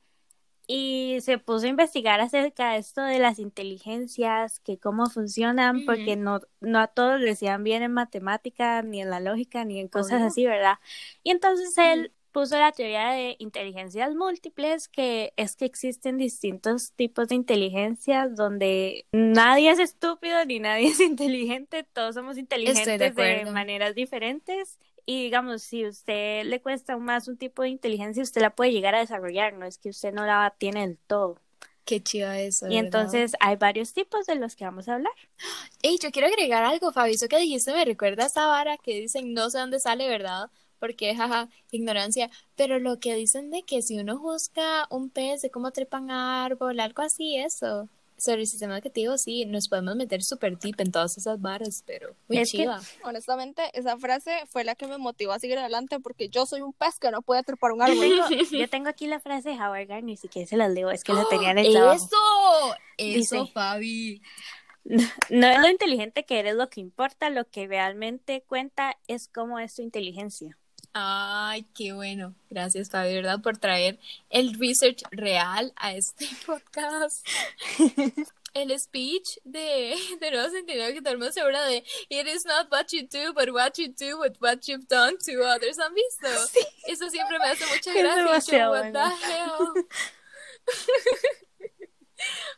y 0.66 1.18
se 1.20 1.40
puso 1.40 1.66
a 1.66 1.70
investigar 1.70 2.22
acerca 2.22 2.72
de 2.72 2.78
esto 2.78 3.02
de 3.02 3.20
las 3.20 3.38
inteligencias, 3.38 4.62
que 4.62 4.80
cómo 4.80 5.08
funcionan, 5.08 5.84
porque 5.86 6.16
no, 6.16 6.40
no 6.62 6.80
a 6.80 6.88
todos 6.88 7.20
les 7.20 7.44
iban 7.44 7.66
bien 7.66 7.84
en 7.84 7.92
matemática, 7.92 8.82
ni 8.82 9.02
en 9.02 9.10
la 9.10 9.20
lógica, 9.20 9.66
ni 9.66 9.78
en 9.78 9.90
cosas 9.90 10.20
Obvio. 10.20 10.28
así, 10.28 10.46
¿verdad? 10.46 10.76
Y 11.22 11.32
entonces 11.32 11.78
él 11.78 12.14
puso 12.32 12.58
la 12.58 12.72
teoría 12.72 13.10
de 13.10 13.36
inteligencias 13.40 14.16
múltiples, 14.16 14.88
que 14.88 15.34
es 15.36 15.58
que 15.58 15.66
existen 15.66 16.18
distintos 16.18 16.94
tipos 16.94 17.28
de 17.28 17.36
inteligencias 17.36 18.38
donde 18.38 19.06
nadie 19.12 19.72
es 19.72 19.80
estúpido 19.80 20.46
ni 20.46 20.60
nadie 20.60 20.88
es 20.88 21.00
inteligente, 21.02 21.84
todos 21.84 22.16
somos 22.16 22.38
inteligentes 22.38 23.00
de, 23.00 23.06
acuerdo. 23.06 23.52
maneras 23.52 23.96
diferentes. 23.96 24.78
Y 25.10 25.24
digamos, 25.24 25.64
si 25.64 25.86
a 25.86 25.90
usted 25.90 26.44
le 26.46 26.62
cuesta 26.62 26.96
más 26.98 27.28
un 27.28 27.36
tipo 27.36 27.64
de 27.64 27.70
inteligencia, 27.70 28.22
usted 28.22 28.42
la 28.42 28.52
puede 28.52 28.72
llegar 28.72 28.94
a 28.94 29.00
desarrollar, 29.00 29.56
no 29.56 29.66
es 29.66 29.80
que 29.80 29.90
usted 29.90 30.14
no 30.14 30.24
la 30.24 30.54
tiene 30.60 30.82
del 30.82 31.00
todo. 31.00 31.40
Qué 31.84 32.00
chido 32.04 32.32
eso. 32.32 32.68
Y 32.68 32.76
¿verdad? 32.76 32.86
entonces 32.86 33.32
hay 33.40 33.56
varios 33.56 33.92
tipos 33.94 34.28
de 34.28 34.36
los 34.36 34.56
que 34.56 34.66
vamos 34.66 34.88
a 34.88 34.94
hablar. 34.94 35.12
Ey, 35.82 35.98
yo 35.98 36.12
quiero 36.12 36.28
agregar 36.28 36.64
algo, 36.64 36.92
Fabi. 36.92 37.14
Eso 37.14 37.28
que 37.28 37.40
dijiste 37.40 37.74
me 37.74 37.86
recuerda 37.86 38.26
a 38.26 38.28
esa 38.28 38.46
vara 38.46 38.78
que 38.78 39.00
dicen 39.00 39.34
no 39.34 39.50
sé 39.50 39.58
dónde 39.58 39.80
sale, 39.80 40.08
¿verdad? 40.08 40.52
Porque, 40.78 41.16
jaja, 41.16 41.50
ignorancia. 41.72 42.30
Pero 42.56 42.78
lo 42.78 43.00
que 43.00 43.16
dicen 43.16 43.50
de 43.50 43.64
que 43.64 43.82
si 43.82 43.98
uno 43.98 44.20
juzga 44.20 44.86
un 44.92 45.10
pez 45.10 45.42
de 45.42 45.50
cómo 45.50 45.72
trepan 45.72 46.12
árbol, 46.12 46.80
algo 46.80 47.02
así, 47.02 47.36
eso. 47.36 47.90
Sobre 48.20 48.42
el 48.42 48.48
sistema 48.48 48.74
educativo, 48.76 49.18
sí, 49.18 49.46
nos 49.46 49.70
podemos 49.70 49.96
meter 49.96 50.22
súper 50.22 50.60
deep 50.60 50.76
en 50.82 50.92
todas 50.92 51.18
esas 51.18 51.40
varas, 51.42 51.84
pero 51.88 52.16
muy 52.28 52.38
Es 52.40 52.52
que- 52.52 52.58
chiva. 52.60 52.82
Honestamente, 53.04 53.64
esa 53.74 53.98
frase 53.98 54.32
fue 54.50 54.66
la 54.66 54.76
que 54.76 54.88
me 54.88 54.98
motivó 54.98 55.32
a 55.32 55.40
seguir 55.40 55.58
adelante 55.58 56.00
porque 56.02 56.28
yo 56.28 56.46
soy 56.46 56.62
un 56.62 56.74
pez 56.74 57.00
que 57.00 57.12
no 57.12 57.22
puede 57.22 57.44
trepar 57.44 57.72
un 57.72 57.82
árbol. 57.82 58.00
Tengo- 58.02 58.28
yo 58.52 58.70
tengo 58.70 58.90
aquí 58.90 59.08
la 59.08 59.22
frase 59.22 59.50
de 59.50 59.56
Howard 59.56 59.88
Gardner, 59.88 60.04
ni 60.04 60.18
siquiera 60.18 60.48
se 60.48 60.58
las 60.58 60.70
leo, 60.70 60.92
es 60.92 61.04
que 61.04 61.14
la 61.14 61.26
tenía 61.30 61.52
en 61.52 61.60
el 61.60 61.72
trabajo. 61.72 61.96
¡Eso! 61.96 62.76
Eso, 62.98 63.36
Dice- 63.38 63.52
Fabi. 63.54 64.22
No 64.84 65.48
es 65.48 65.60
lo 65.62 65.70
inteligente 65.70 66.26
que 66.26 66.40
eres 66.40 66.56
lo 66.56 66.70
que 66.70 66.82
importa, 66.82 67.30
lo 67.30 67.48
que 67.50 67.68
realmente 67.68 68.44
cuenta 68.48 68.98
es 69.08 69.28
cómo 69.28 69.60
es 69.60 69.76
tu 69.76 69.82
inteligencia. 69.82 70.58
Ay, 70.94 71.66
qué 71.76 71.94
bueno. 71.94 72.34
Gracias, 72.50 72.90
Fabi, 72.90 73.14
¿verdad? 73.14 73.40
Por 73.42 73.58
traer 73.58 74.00
el 74.30 74.58
research 74.60 75.04
real 75.12 75.72
a 75.76 75.94
este 75.94 76.28
podcast. 76.46 77.26
El 78.56 78.78
speech 78.80 79.38
de, 79.44 79.96
de 80.20 80.32
Nuevo 80.32 80.50
Centinela 80.50 80.92
que 80.92 81.02
todo 81.02 81.14
el 81.14 81.20
mundo 81.20 81.32
se 81.32 81.42
habla 81.42 81.64
de 81.66 81.84
It 82.10 82.28
is 82.28 82.46
not 82.46 82.72
what 82.72 82.88
you 82.92 83.04
do, 83.04 83.32
but 83.34 83.50
what 83.54 83.74
you 83.78 83.90
do 83.90 84.20
with 84.20 84.38
what 84.42 84.62
you've 84.68 84.88
done 84.88 85.16
to 85.20 85.44
others. 85.44 85.78
¿Han 85.78 85.94
visto? 85.94 86.28
Eso 86.88 87.10
siempre 87.10 87.38
me 87.38 87.46
hace 87.46 87.66
mucha 87.68 87.94
gracia. 87.96 88.22
yo, 88.22 88.28
demasiado 88.28 88.72
what 88.72 88.92
bueno. 88.92 89.00
the 89.00 89.28
hell? 89.28 89.86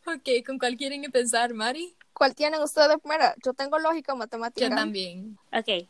ok, 0.15 0.45
¿con 0.45 0.57
cuál 0.57 0.77
quieren 0.77 1.03
empezar, 1.03 1.53
Mari? 1.53 1.93
¿Cuál 2.13 2.35
tienen 2.35 2.61
ustedes 2.61 2.88
de 2.89 2.97
primera? 2.97 3.35
Yo 3.43 3.53
tengo 3.53 3.77
lógica 3.77 4.15
matemática. 4.15 4.69
Yo 4.69 4.73
también. 4.75 5.38
Ok, 5.51 5.88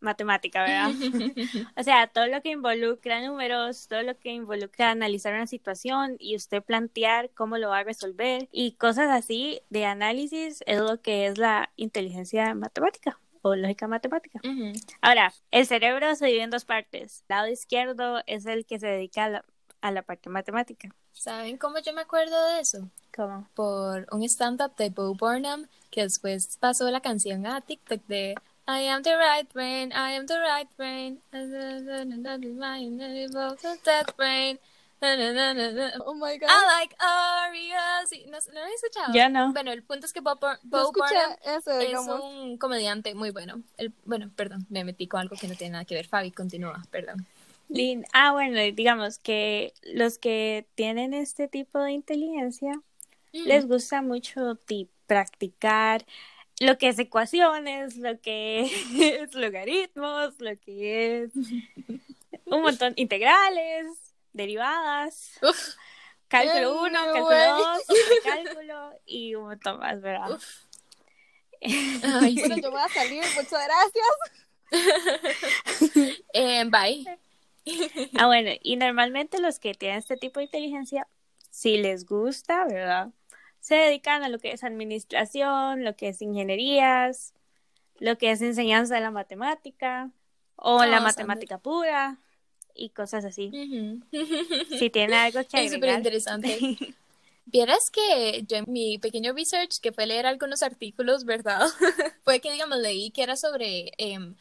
matemática, 0.00 0.62
¿verdad? 0.62 0.90
o 1.76 1.82
sea, 1.82 2.06
todo 2.06 2.26
lo 2.26 2.40
que 2.42 2.50
involucra 2.50 3.20
números, 3.26 3.88
todo 3.88 4.02
lo 4.02 4.18
que 4.18 4.30
involucra 4.30 4.90
analizar 4.90 5.34
una 5.34 5.46
situación 5.46 6.16
y 6.18 6.36
usted 6.36 6.62
plantear 6.62 7.30
cómo 7.30 7.58
lo 7.58 7.70
va 7.70 7.78
a 7.78 7.84
resolver 7.84 8.48
y 8.52 8.72
cosas 8.72 9.10
así 9.10 9.60
de 9.70 9.86
análisis 9.86 10.62
es 10.66 10.80
lo 10.80 11.00
que 11.00 11.26
es 11.26 11.38
la 11.38 11.70
inteligencia 11.76 12.54
matemática 12.54 13.18
o 13.42 13.54
lógica 13.54 13.88
matemática. 13.88 14.40
Ahora, 15.00 15.32
el 15.50 15.66
cerebro 15.66 16.14
se 16.14 16.26
divide 16.26 16.42
en 16.42 16.50
dos 16.50 16.64
partes. 16.64 17.24
El 17.28 17.36
lado 17.36 17.48
izquierdo 17.48 18.22
es 18.26 18.46
el 18.46 18.66
que 18.66 18.78
se 18.78 18.86
dedica 18.86 19.24
a 19.24 19.28
la, 19.30 19.44
a 19.80 19.90
la 19.90 20.02
parte 20.02 20.28
matemática. 20.28 20.94
¿Saben 21.12 21.56
cómo 21.56 21.78
yo 21.78 21.92
me 21.92 22.02
acuerdo 22.02 22.46
de 22.48 22.60
eso? 22.60 22.90
¿Cómo? 23.14 23.48
por 23.54 24.06
un 24.12 24.22
stand-up 24.22 24.76
de 24.76 24.90
Bo 24.90 25.14
Burnham 25.14 25.66
que 25.90 26.02
después 26.02 26.56
pasó 26.58 26.88
la 26.90 27.00
canción 27.00 27.46
a 27.46 27.60
TikTok 27.60 28.06
de 28.06 28.34
I 28.72 28.86
am 28.88 29.02
the 29.02 29.16
right 29.16 29.52
brain, 29.52 29.92
I 29.92 30.12
am 30.12 30.26
the 30.26 30.38
right 30.38 30.68
brain, 30.76 31.20
that 33.84 34.16
brain. 34.16 34.58
Oh 35.02 36.14
my 36.14 36.36
god. 36.36 36.48
I 36.50 36.66
like. 36.78 36.94
Y- 38.12 38.26
¿No, 38.30 38.38
¿no 38.52 38.60
lo 38.60 38.66
he 38.66 38.74
escuchado? 38.74 39.12
Yo 39.14 39.28
no. 39.30 39.52
Bueno, 39.52 39.72
el 39.72 39.82
punto 39.82 40.06
es 40.06 40.12
que 40.12 40.20
Bo, 40.20 40.36
Bur- 40.36 40.58
Yo 40.62 40.68
Bo 40.68 40.92
Burnham 40.92 41.36
eso, 41.44 41.70
es 41.80 41.88
digamos. 41.88 42.20
un 42.22 42.58
comediante 42.58 43.14
muy 43.14 43.30
bueno. 43.30 43.62
El, 43.78 43.92
bueno, 44.04 44.30
perdón, 44.36 44.66
me 44.68 44.84
metí 44.84 45.06
con 45.06 45.20
algo 45.20 45.36
que 45.40 45.48
no 45.48 45.54
tiene 45.54 45.72
nada 45.72 45.84
que 45.84 45.94
ver. 45.94 46.06
Fabi, 46.06 46.30
continúa, 46.30 46.82
perdón. 46.90 47.26
Lin- 47.70 48.04
Ah, 48.12 48.32
bueno, 48.32 48.60
digamos 48.74 49.18
que 49.18 49.72
los 49.84 50.18
que 50.18 50.66
tienen 50.74 51.14
este 51.14 51.48
tipo 51.48 51.78
de 51.80 51.92
inteligencia 51.92 52.72
les 53.32 53.66
gusta 53.66 54.02
mucho 54.02 54.56
ti- 54.56 54.88
practicar 55.06 56.04
lo 56.60 56.78
que 56.78 56.88
es 56.88 56.98
ecuaciones, 56.98 57.96
lo 57.96 58.20
que 58.20 58.70
es 59.22 59.34
logaritmos, 59.34 60.38
lo 60.38 60.58
que 60.58 61.22
es 61.24 61.32
un 62.44 62.62
montón 62.62 62.92
integrales, 62.96 63.86
derivadas, 64.32 65.32
Uf, 65.42 65.74
cálculo 66.28 66.82
1, 66.82 66.98
Anyway. 66.98 67.14
cálculo 67.14 67.66
2, 67.66 67.82
cálculo 68.22 69.00
y 69.06 69.34
un 69.34 69.44
montón 69.44 69.78
más, 69.78 70.00
¿verdad? 70.00 70.38
ay, 71.62 72.34
Bueno, 72.38 72.56
yo 72.58 72.70
voy 72.70 72.80
a 72.80 72.88
salir, 72.88 73.22
muchas 73.34 73.66
gracias. 73.66 74.06
Eh, 76.32 76.64
bye. 76.66 77.04
Ah, 78.16 78.26
bueno, 78.26 78.50
y 78.62 78.76
normalmente 78.76 79.40
los 79.40 79.58
que 79.58 79.74
tienen 79.74 79.98
este 79.98 80.16
tipo 80.16 80.38
de 80.38 80.44
inteligencia, 80.44 81.08
si 81.50 81.76
les 81.78 82.06
gusta, 82.06 82.64
¿verdad? 82.66 83.08
Se 83.60 83.74
dedican 83.74 84.22
a 84.22 84.28
lo 84.28 84.38
que 84.38 84.52
es 84.52 84.64
administración, 84.64 85.84
lo 85.84 85.94
que 85.96 86.08
es 86.08 86.22
ingenierías, 86.22 87.34
lo 87.98 88.16
que 88.18 88.30
es 88.30 88.40
enseñanza 88.42 88.94
de 88.94 89.00
la 89.02 89.10
matemática 89.10 90.10
o 90.56 90.80
Ah, 90.80 90.86
la 90.86 90.92
Sandra. 90.98 91.00
matemática 91.12 91.58
pura 91.58 92.18
y 92.74 92.90
cosas 92.90 93.24
así. 93.24 93.50
Si 94.78 94.90
tiene 94.90 95.14
algo 95.16 95.40
que 95.44 95.64
Es 95.64 95.72
súper 95.72 95.96
interesante. 95.96 96.58
Vieras 97.46 97.90
que 97.90 98.44
yo 98.46 98.58
en 98.58 98.64
mi 98.68 98.98
pequeño 98.98 99.32
research, 99.32 99.80
que 99.80 99.90
fue 99.92 100.06
leer 100.06 100.24
algunos 100.26 100.62
artículos, 100.62 101.24
¿verdad? 101.24 101.66
fue 102.24 102.40
que, 102.40 102.52
digamos, 102.52 102.78
leí 102.78 103.10
que 103.10 103.22
era 103.24 103.34
sobre 103.36 103.90
em, 103.98 104.36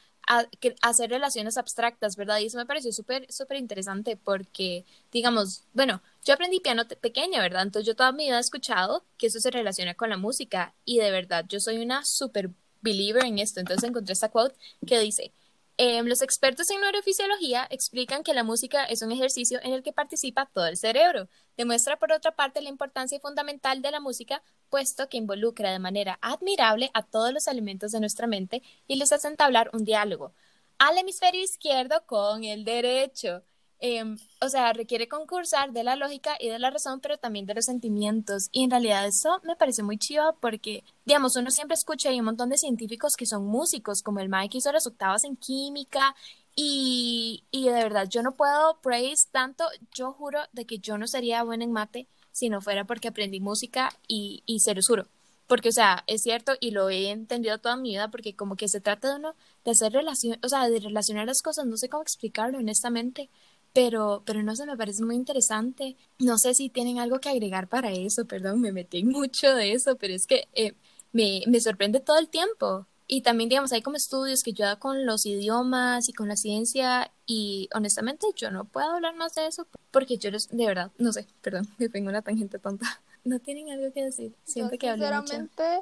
hacer 0.82 1.10
relaciones 1.10 1.58
abstractas, 1.58 2.16
¿verdad? 2.16 2.40
Y 2.40 2.46
eso 2.46 2.58
me 2.58 2.66
pareció 2.66 2.92
súper, 2.92 3.32
súper 3.32 3.58
interesante 3.58 4.16
porque, 4.18 4.86
digamos, 5.12 5.64
bueno, 5.74 6.02
yo 6.24 6.34
aprendí 6.34 6.60
piano 6.60 6.88
pequeña, 6.88 7.42
¿verdad? 7.42 7.64
Entonces 7.64 7.88
yo 7.88 7.96
toda 7.96 8.12
mi 8.12 8.26
vida 8.26 8.38
he 8.38 8.42
escuchado 8.42 9.06
que 9.18 9.28
eso 9.28 9.40
se 9.40 9.52
relaciona 9.52 9.96
con 9.96 10.10
la 10.10 10.18
música 10.18 10.76
y 10.86 11.00
de 11.00 11.12
verdad, 11.12 11.46
yo 11.48 11.60
soy 11.60 11.80
una 11.80 12.06
súper 12.06 12.52
believer 12.82 13.26
en 13.26 13.40
esto. 13.40 13.60
Entonces 13.60 13.90
encontré 13.90 14.14
esta 14.14 14.30
quote 14.30 14.56
que 14.86 15.00
dice, 15.00 15.34
Em, 15.82 16.06
los 16.08 16.22
expertos 16.22 16.70
en 16.72 16.82
neurofisiología 16.82 17.66
explican 17.70 18.22
que 18.22 18.34
la 18.34 18.44
música 18.44 18.84
es 18.84 19.02
un 19.02 19.14
ejercicio 19.14 19.62
en 19.64 19.72
el 19.72 19.82
que 19.82 19.94
participa 19.94 20.46
todo 20.54 20.66
el 20.66 20.76
cerebro. 20.76 21.30
Demuestra, 21.56 21.98
por 21.98 22.12
otra 22.12 22.36
parte, 22.36 22.62
la 22.62 22.68
importancia 22.68 23.18
fundamental 23.22 23.82
de 23.82 23.92
la 23.92 24.02
música, 24.02 24.44
puesto 24.70 25.10
que 25.10 25.18
involucra 25.18 25.72
de 25.72 25.80
manera 25.80 26.20
admirable 26.22 26.92
a 26.94 27.04
todos 27.04 27.34
los 27.34 27.48
elementos 27.48 27.92
de 27.92 28.00
nuestra 28.00 28.28
mente 28.28 28.62
y 28.88 28.96
les 28.96 29.12
hace 29.12 29.28
entablar 29.28 29.70
un 29.74 29.84
diálogo 29.84 30.34
al 30.80 30.98
hemisferio 30.98 31.44
izquierdo 31.44 32.04
con 32.08 32.44
el 32.44 32.64
derecho. 32.64 33.44
Em, 33.82 34.18
o 34.42 34.50
sea, 34.50 34.74
requiere 34.74 35.08
concursar 35.08 35.72
de 35.72 35.84
la 35.84 35.96
lógica 35.96 36.36
y 36.40 36.50
de 36.50 36.60
la 36.60 36.70
razón, 36.70 37.00
pero 37.00 37.18
también 37.18 37.46
de 37.46 37.54
los 37.54 37.66
sentimientos. 37.66 38.50
Y 38.52 38.64
en 38.64 38.72
realidad 38.72 39.06
eso 39.08 39.40
me 39.44 39.56
parece 39.56 39.84
muy 39.84 39.98
chido 39.98 40.38
porque, 40.42 40.84
digamos, 41.06 41.36
uno 41.38 41.52
siempre 41.52 41.76
escucha 41.76 42.10
hay 42.10 42.20
un 42.20 42.26
montón 42.26 42.50
de 42.50 42.58
científicos 42.58 43.14
que 43.18 43.26
son 43.26 43.46
músicos, 43.46 44.02
como 44.02 44.20
el 44.20 44.30
Mike 44.30 44.58
hizo 44.58 44.72
las 44.72 44.88
octavas 44.88 45.24
en 45.24 45.36
química. 45.38 46.16
Y, 46.56 47.46
y 47.52 47.66
de 47.68 47.72
verdad, 47.72 48.08
yo 48.10 48.22
no 48.24 48.36
puedo 48.36 48.80
praise 48.82 49.28
tanto. 49.32 49.66
Yo 49.94 50.12
juro 50.14 50.42
de 50.52 50.66
que 50.66 50.80
yo 50.80 50.98
no 50.98 51.08
sería 51.08 51.44
buena 51.44 51.64
en 51.64 51.72
mate 51.72 52.08
si 52.40 52.50
no 52.50 52.62
fuera 52.62 52.86
porque 52.86 53.10
aprendí 53.10 53.40
música 53.40 53.90
y, 54.08 54.44
y 54.46 54.62
se 54.62 54.74
los 54.76 54.88
juro. 54.88 55.08
Porque, 55.48 55.70
o 55.70 55.72
sea, 55.72 56.04
es 56.08 56.22
cierto 56.22 56.54
y 56.60 56.72
lo 56.72 56.90
he 56.90 57.10
entendido 57.10 57.58
toda 57.58 57.76
mi 57.76 57.90
vida 57.92 58.10
porque 58.12 58.36
como 58.36 58.56
que 58.56 58.68
se 58.68 58.82
trata 58.82 59.10
de 59.10 59.16
uno 59.18 59.36
de 59.66 59.72
hacer 59.72 59.92
relación, 59.94 60.38
o 60.44 60.50
sea, 60.50 60.70
de 60.70 60.80
relacionar 60.80 61.26
las 61.28 61.42
cosas, 61.42 61.66
no 61.66 61.76
sé 61.78 61.90
cómo 61.90 62.04
explicarlo 62.04 62.60
honestamente, 62.60 63.30
pero, 63.74 64.24
pero 64.26 64.44
no 64.44 64.56
sé, 64.56 64.66
me 64.66 64.78
parece 64.78 65.04
muy 65.04 65.16
interesante. 65.16 65.96
No 66.20 66.38
sé 66.38 66.54
si 66.54 66.70
tienen 66.70 67.00
algo 67.00 67.20
que 67.20 67.30
agregar 67.30 67.68
para 67.68 67.92
eso, 67.92 68.26
perdón, 68.26 68.62
me 68.62 68.72
metí 68.72 69.04
mucho 69.06 69.56
de 69.56 69.74
eso, 69.74 69.96
pero 69.98 70.14
es 70.14 70.28
que 70.28 70.48
eh, 70.54 70.74
me, 71.12 71.42
me 71.48 71.60
sorprende 71.62 72.00
todo 72.00 72.20
el 72.20 72.30
tiempo. 72.30 72.88
Y 73.12 73.24
también, 73.24 73.50
digamos, 73.50 73.72
hay 73.72 73.82
como 73.82 73.98
estudios 73.98 74.44
que 74.44 74.52
ayudan 74.52 74.78
con 74.78 75.08
los 75.08 75.26
idiomas 75.26 76.08
y 76.10 76.14
con 76.14 76.28
la 76.28 76.36
ciencia 76.36 77.12
y 77.26 77.68
honestamente 77.74 78.28
yo 78.36 78.52
no 78.52 78.66
puedo 78.66 78.92
hablar 78.92 79.16
más 79.16 79.34
de 79.34 79.48
eso 79.48 79.66
porque 79.90 80.20
yo, 80.20 80.30
los- 80.30 80.48
de 80.50 80.64
verdad, 80.68 80.92
no 81.00 81.12
sé, 81.12 81.26
perdón, 81.42 81.68
me 81.80 81.90
tengo 81.90 82.10
una 82.10 82.22
tangente 82.22 82.60
tonta. 82.60 82.86
No 83.26 83.40
tienen 83.40 83.70
algo 83.70 83.92
que 83.92 84.06
decir, 84.06 84.34
siento 84.46 84.76
Yo, 84.76 84.80
que 84.80 84.90
hablé 84.90 85.06
mucho. 85.12 85.34
sinceramente, 85.34 85.82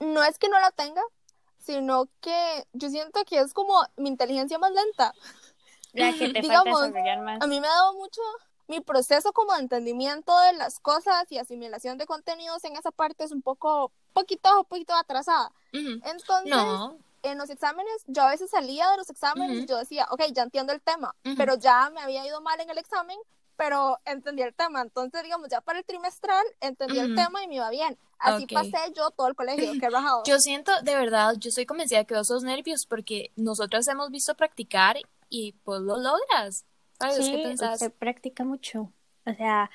no 0.00 0.24
es 0.24 0.38
que 0.38 0.48
no 0.48 0.58
la 0.58 0.70
tenga, 0.72 1.02
sino 1.60 2.08
que 2.20 2.64
yo 2.72 2.88
siento 2.90 3.24
que 3.24 3.38
es 3.38 3.52
como 3.54 3.74
mi 3.96 4.08
inteligencia 4.08 4.58
más 4.58 4.72
lenta. 4.72 5.14
La 5.92 6.12
que 6.18 6.30
te 6.32 6.40
Digamos, 6.42 6.64
falta 6.80 6.86
desarrollar 6.88 7.20
más. 7.22 7.42
A 7.42 7.46
mí 7.46 7.60
me 7.60 7.68
ha 7.68 7.70
dado 7.70 7.94
mucho 7.94 8.20
mi 8.68 8.80
proceso 8.80 9.32
como 9.32 9.52
de 9.54 9.60
entendimiento 9.60 10.38
de 10.40 10.54
las 10.54 10.80
cosas 10.80 11.30
y 11.30 11.38
asimilación 11.38 11.98
de 11.98 12.06
contenidos 12.06 12.64
en 12.64 12.76
esa 12.76 12.90
parte 12.90 13.24
es 13.24 13.32
un 13.32 13.42
poco, 13.42 13.92
poquito, 14.12 14.64
poquito 14.64 14.94
atrasada. 14.94 15.50
Ujú. 15.72 16.00
Entonces, 16.04 16.46
No, 16.50 16.98
en 17.22 17.38
los 17.38 17.50
exámenes, 17.50 17.92
yo 18.06 18.22
a 18.22 18.30
veces 18.30 18.50
salía 18.50 18.90
de 18.90 18.96
los 18.96 19.10
exámenes 19.10 19.56
y 19.56 19.58
Ujú. 19.60 19.68
yo 19.68 19.76
decía, 19.78 20.06
ok, 20.10 20.22
ya 20.32 20.42
entiendo 20.42 20.72
el 20.72 20.80
tema, 20.80 21.14
Ujú. 21.24 21.34
pero 21.36 21.54
ya 21.56 21.90
me 21.90 22.00
había 22.00 22.26
ido 22.26 22.40
mal 22.40 22.60
en 22.60 22.70
el 22.70 22.78
examen, 22.78 23.18
pero 23.56 23.98
entendí 24.04 24.42
el 24.42 24.54
tema. 24.54 24.80
Entonces, 24.82 25.22
digamos, 25.22 25.48
ya 25.48 25.60
para 25.60 25.78
el 25.78 25.84
trimestral 25.84 26.44
entendí 26.60 26.98
el 26.98 27.14
tema 27.14 27.42
y 27.42 27.48
me 27.48 27.56
iba 27.56 27.70
bien. 27.70 27.98
Así 28.18 28.44
Ok. 28.44 28.52
pasé 28.52 28.92
yo 28.96 29.10
todo 29.10 29.28
el 29.28 29.34
colegio, 29.34 29.72
qué 29.78 29.90
rajado. 29.90 30.22
yo 30.24 30.38
siento, 30.38 30.72
de 30.82 30.94
verdad, 30.94 31.34
yo 31.36 31.50
estoy 31.50 31.66
convencida 31.66 32.04
que 32.04 32.14
vos 32.14 32.26
sos 32.26 32.42
nervios 32.42 32.86
porque 32.86 33.30
nosotras 33.36 33.86
hemos 33.88 34.10
visto 34.10 34.34
practicar 34.34 34.96
y 35.28 35.52
pues 35.64 35.80
lo 35.80 35.96
logras. 35.98 36.64
¿Sabes 36.98 37.18
Sí, 37.18 37.30
qué 37.30 37.38
pensás? 37.38 37.80
usted 37.80 37.92
practica 37.92 38.44
mucho. 38.44 38.92
O 39.26 39.34
sea, 39.34 39.70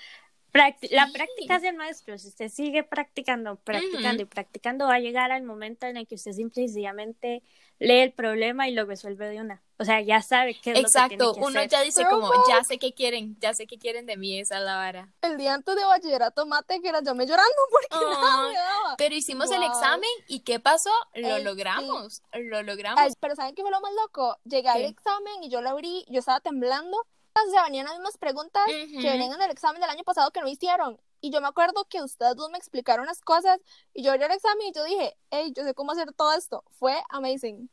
la 0.54 1.08
práctica 1.12 1.56
es 1.58 1.64
el 1.64 1.76
maestro. 1.76 2.18
Si 2.18 2.28
usted 2.28 2.50
sigue 2.50 2.84
practicando, 2.84 3.58
practicando 3.58 4.24
y 4.24 4.26
practicando, 4.26 4.86
va 4.88 4.96
a 4.96 5.00
llegar 5.00 5.32
al 5.32 5.44
momento 5.44 5.86
en 5.88 5.98
el 5.98 6.08
que 6.08 6.16
usted 6.16 6.32
simple 6.32 6.64
y 6.64 6.68
sencillamente 6.68 7.44
lee 7.80 8.00
el 8.02 8.12
problema 8.12 8.68
y 8.68 8.74
lo 8.74 8.86
resuelve 8.86 9.28
de 9.30 9.40
una. 9.40 9.62
O 9.78 9.86
sea, 9.86 10.02
ya 10.02 10.22
sabe 10.22 10.60
qué 10.62 10.72
es 10.72 10.76
lo 10.78 10.82
que 10.82 10.88
Exacto, 10.88 11.32
tiene 11.32 11.34
que 11.34 11.40
uno 11.40 11.60
hacer. 11.60 11.70
ya 11.70 11.82
dice 11.82 12.04
Pero 12.04 12.20
como, 12.20 12.34
ya 12.50 12.64
sé 12.66 12.78
qué 12.78 12.94
quieren, 12.94 13.38
ya 13.40 13.54
sé 13.54 13.66
qué 13.68 13.78
quieren 13.78 14.06
de 14.06 14.18
mí, 14.18 14.38
esa 14.38 14.58
es 14.58 14.64
la 14.64 14.76
vara. 14.76 15.10
El 15.22 15.38
día 15.38 15.54
antes 15.54 15.76
de 15.76 15.86
bachillerato 15.86 16.46
mate, 16.46 16.82
que 16.82 16.90
era 16.90 17.02
yo 17.02 17.16
me 17.16 17.26
llorando 17.26 17.56
porque 17.72 18.06
nada 18.06 18.50
me 18.50 18.54
daba. 18.56 18.96
Pero 18.98 19.16
hicimos 19.16 19.50
el 19.52 19.64
examen 19.64 20.10
y 20.28 20.42
¿qué 20.42 20.60
pasó? 20.60 20.92
Lo 21.14 21.38
sí. 21.38 21.44
logramos, 21.44 22.22
lo 22.34 22.62
logramos. 22.64 23.00
Ay, 23.02 23.12
pero 23.22 23.36
¿saben 23.36 23.56
qué 23.56 23.62
fue 23.62 23.72
lo 23.72 23.80
más 23.80 23.94
loco? 23.94 24.38
Llegué 24.44 24.68
al 24.68 24.82
¿Qué? 24.82 24.88
examen 24.88 25.44
y 25.44 25.50
yo 25.50 25.62
lo 25.62 25.70
abrí, 25.70 26.06
yo 26.10 26.20
estaba 26.20 26.42
temblando. 26.42 26.98
O 27.36 27.52
sea, 27.52 27.64
venían 27.64 27.86
las 27.86 27.96
mismas 27.96 28.18
preguntas 28.18 28.64
Ujú. 28.68 29.00
que 29.00 29.10
venían 29.10 29.32
en 29.34 29.42
el 29.42 29.52
examen 29.52 29.82
del 29.82 29.90
año 29.90 30.04
pasado 30.04 30.32
que 30.32 30.42
no 30.42 30.48
hicieron. 30.48 31.00
Y 31.22 31.32
yo 31.32 31.42
me 31.42 31.48
acuerdo 31.48 31.86
que 31.86 32.02
ustedes 32.02 32.36
dos 32.36 32.50
me 32.52 32.58
explicaron 32.58 33.06
las 33.06 33.22
cosas 33.22 33.60
y 33.94 34.04
yo 34.04 34.12
abrí 34.12 34.24
el 34.24 34.32
examen 34.32 34.68
y 34.68 34.74
yo 34.74 34.84
dije, 34.84 35.18
hey, 35.32 35.54
yo 35.56 35.64
sé 35.64 35.74
cómo 35.74 35.92
hacer 35.92 36.14
todo 36.14 36.34
esto. 36.34 36.64
Fue 36.80 36.96
amazing. 37.10 37.70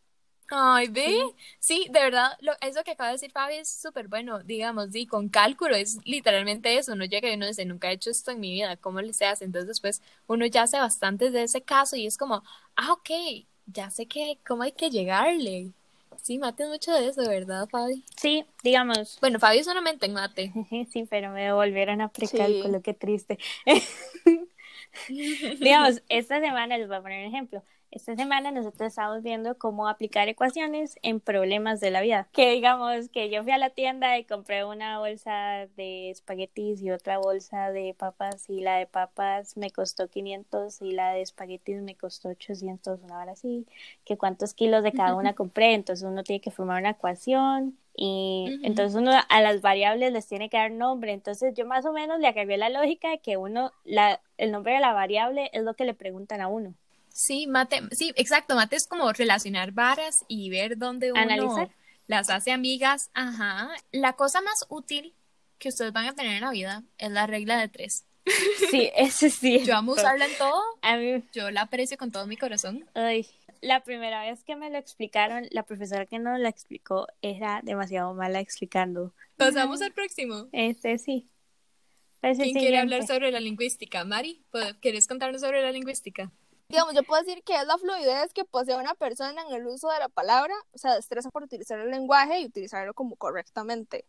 Ay, 0.49 0.87
ve, 0.89 1.13
sí, 1.59 1.89
de 1.91 1.99
verdad, 2.01 2.31
lo, 2.41 2.53
eso 2.61 2.85
que 2.85 2.93
acaba 2.93 3.09
de 3.09 3.15
decir 3.15 3.33
Fabi 3.33 3.57
es 3.57 3.69
súper 3.69 4.07
bueno, 4.07 4.45
digamos, 4.45 4.91
sí, 4.93 5.05
con 5.05 5.29
cálculo 5.29 5.75
es 5.75 5.99
literalmente 6.05 6.79
eso, 6.79 6.93
uno 6.93 7.05
llega 7.05 7.29
y 7.29 7.35
uno 7.35 7.49
dice, 7.49 7.65
nunca 7.65 7.91
he 7.91 7.95
hecho 7.95 8.11
esto 8.11 8.31
en 8.31 8.39
mi 8.39 8.53
vida, 8.53 8.77
¿cómo 8.77 9.01
le 9.01 9.13
se 9.13 9.27
hace? 9.27 9.45
Entonces 9.45 9.67
después 9.67 10.03
uno 10.29 10.47
ya 10.47 10.63
hace 10.63 10.79
bastante 10.79 11.33
de 11.33 11.43
ese 11.43 11.63
caso 11.63 11.97
y 11.97 12.07
es 12.07 12.17
como, 12.17 12.45
ah, 12.77 12.93
ok, 12.93 13.11
ya 13.67 13.91
sé 13.91 14.07
que, 14.07 14.39
cómo 14.47 14.63
hay 14.63 14.71
que 14.73 14.89
llegarle. 14.91 15.73
Sí, 16.23 16.39
mate 16.39 16.65
es 16.65 16.69
mucho 16.69 16.93
de 16.93 17.09
eso, 17.09 17.23
¿verdad, 17.29 17.69
Fabi? 17.69 18.05
Sí, 18.17 18.45
digamos. 18.63 19.19
Bueno, 19.21 19.39
Fabi 19.39 19.63
solamente 19.63 20.07
en 20.07 20.15
mate. 20.15 20.53
Sí, 20.91 21.07
pero 21.09 21.31
me 21.31 21.45
devolvieron 21.45 22.01
a 22.01 22.09
precálculo, 22.13 22.81
Sí. 22.81 22.83
qué 22.83 22.95
triste. 22.95 23.39
Digamos, 25.61 26.03
esta 26.09 26.41
semana 26.41 26.79
les 26.79 26.89
voy 26.89 26.97
a 26.97 27.03
poner 27.03 27.27
un 27.27 27.35
ejemplo. 27.35 27.63
Esta 27.97 28.15
semana 28.15 28.51
nosotros 28.51 28.89
estamos 28.89 29.23
viendo 29.23 29.57
cómo 29.57 29.89
aplicar 29.89 30.29
ecuaciones 30.29 30.99
en 31.01 31.19
problemas 31.19 31.81
de 31.81 31.91
la 31.91 32.03
vida. 32.03 32.29
Que 32.31 32.51
digamos 32.51 33.09
que 33.09 33.31
yo 33.31 33.43
fui 33.43 33.53
a 33.53 33.59
la 33.59 33.71
tienda 33.71 34.19
y 34.19 34.25
compré 34.25 34.67
una 34.67 34.99
bolsa 34.99 35.67
de 35.79 36.11
espaguetis 36.11 36.83
y 36.83 36.91
otra 36.91 37.17
bolsa 37.17 37.73
de 37.73 37.95
papas 37.95 38.51
y 38.51 38.61
la 38.61 38.77
de 38.77 38.87
papas 38.87 39.57
me 39.57 39.71
costó 39.71 40.09
500 40.09 40.83
y 40.83 40.93
la 40.93 41.13
de 41.13 41.23
espaguetis 41.23 41.81
me 41.81 41.95
costó 41.95 42.29
800, 42.29 43.01
una 43.03 43.19
hora 43.19 43.33
así. 43.33 43.67
Que 44.05 44.19
cuántos 44.19 44.53
kilos 44.53 44.85
de 44.85 44.93
cada 44.93 45.15
una 45.15 45.33
compré, 45.33 45.73
entonces 45.73 46.07
uno 46.07 46.23
tiene 46.23 46.43
que 46.43 46.51
formar 46.51 46.83
una 46.83 46.91
ecuación 46.91 47.79
y 47.95 48.61
entonces 48.63 48.95
uno 48.95 49.13
a 49.27 49.41
las 49.41 49.63
variables 49.63 50.13
les 50.13 50.27
tiene 50.27 50.51
que 50.51 50.59
dar 50.59 50.71
nombre. 50.71 51.15
Entonces 51.15 51.55
yo 51.55 51.65
más 51.65 51.87
o 51.87 51.95
menos 51.95 52.21
le 52.21 52.27
agarré 52.27 52.59
la 52.59 52.69
lógica 52.69 53.09
de 53.09 53.21
que 53.21 53.39
uno, 53.39 53.73
la, 53.85 54.21
el 54.37 54.53
nombre 54.53 54.75
de 54.75 54.81
la 54.81 54.93
variable 54.93 55.49
es 55.55 55.63
lo 55.63 55.73
que 55.73 55.87
le 55.87 55.95
preguntan 55.95 56.43
a 56.43 56.49
uno. 56.49 56.75
Sí, 57.19 57.47
mate, 57.47 57.81
sí, 57.93 58.13
exacto, 58.17 58.55
mate 58.57 58.77
es 58.77 58.87
como 58.87 59.11
relacionar 59.11 59.73
varas 59.73 60.25
y 60.29 60.51
ver 60.51 60.77
dónde 60.77 61.13
uno 61.13 61.21
Analizar. 61.23 61.71
las 62.07 62.29
hace 62.29 62.53
amigas. 62.53 63.11
Ajá. 63.15 63.71
La 63.91 64.13
cosa 64.13 64.43
más 64.43 64.67
útil 64.69 65.15
que 65.59 65.71
ustedes 65.71 65.95
van 65.95 66.07
a 66.07 66.15
tener 66.15 66.35
en 66.35 66.43
la 66.43 66.51
vida 66.51 66.83
es 66.99 67.11
la 67.11 67.27
regla 67.27 67.59
de 67.59 67.69
tres. 67.69 68.05
Sí, 68.71 68.91
ese 68.97 69.31
sí. 69.31 69.65
Yo 69.65 69.77
amo 69.77 69.93
usarla 69.93 70.27
en 70.27 70.37
todo, 70.37 70.61
A 70.83 70.97
mí, 70.97 71.25
yo 71.33 71.51
la 71.51 71.63
aprecio 71.63 71.97
con 71.97 72.11
todo 72.13 72.27
mi 72.27 72.37
corazón. 72.37 72.85
ay, 72.93 73.27
la 73.63 73.83
primera 73.83 74.23
vez 74.25 74.45
que 74.45 74.55
me 74.57 74.69
lo 74.71 74.77
explicaron, 74.77 75.47
la 75.53 75.63
profesora 75.63 76.05
que 76.05 76.19
nos 76.19 76.39
la 76.39 76.51
explicó 76.51 77.07
era 77.23 77.61
demasiado 77.63 78.13
mala 78.13 78.41
explicando. 78.41 79.15
Pasamos 79.39 79.81
al 79.81 79.93
próximo. 79.93 80.49
Este 80.53 80.99
sí. 80.99 81.31
Pues 82.21 82.37
¿Quién 82.39 82.55
quiere 82.55 82.79
hablar 82.79 83.07
sobre 83.07 83.31
la 83.31 83.41
lingüística? 83.41 84.05
Mari, 84.05 84.45
¿pod- 84.53 84.79
¿quieres 84.81 85.07
contarnos 85.07 85.41
sobre 85.41 85.63
la 85.63 85.73
lingüística? 85.73 86.31
Digamos, 86.69 86.95
yo 86.95 87.05
puedo 87.05 87.23
decir 87.23 87.43
que 87.45 87.55
es 87.55 87.67
la 87.67 87.79
fluidez 87.79 88.33
que 88.33 88.45
posee 88.45 88.75
una 88.77 88.95
persona 88.95 89.41
en 89.49 89.55
el 89.55 89.67
uso 89.67 89.89
de 89.89 90.01
la 90.01 90.09
palabra, 90.09 90.55
o 90.73 90.79
sea, 90.79 90.95
destreza 90.95 91.31
por 91.31 91.45
utilizar 91.45 91.79
el 91.79 91.91
lenguaje 91.91 92.41
y 92.41 92.47
utilizarlo 92.47 92.93
como 92.93 93.15
correctamente. 93.17 94.05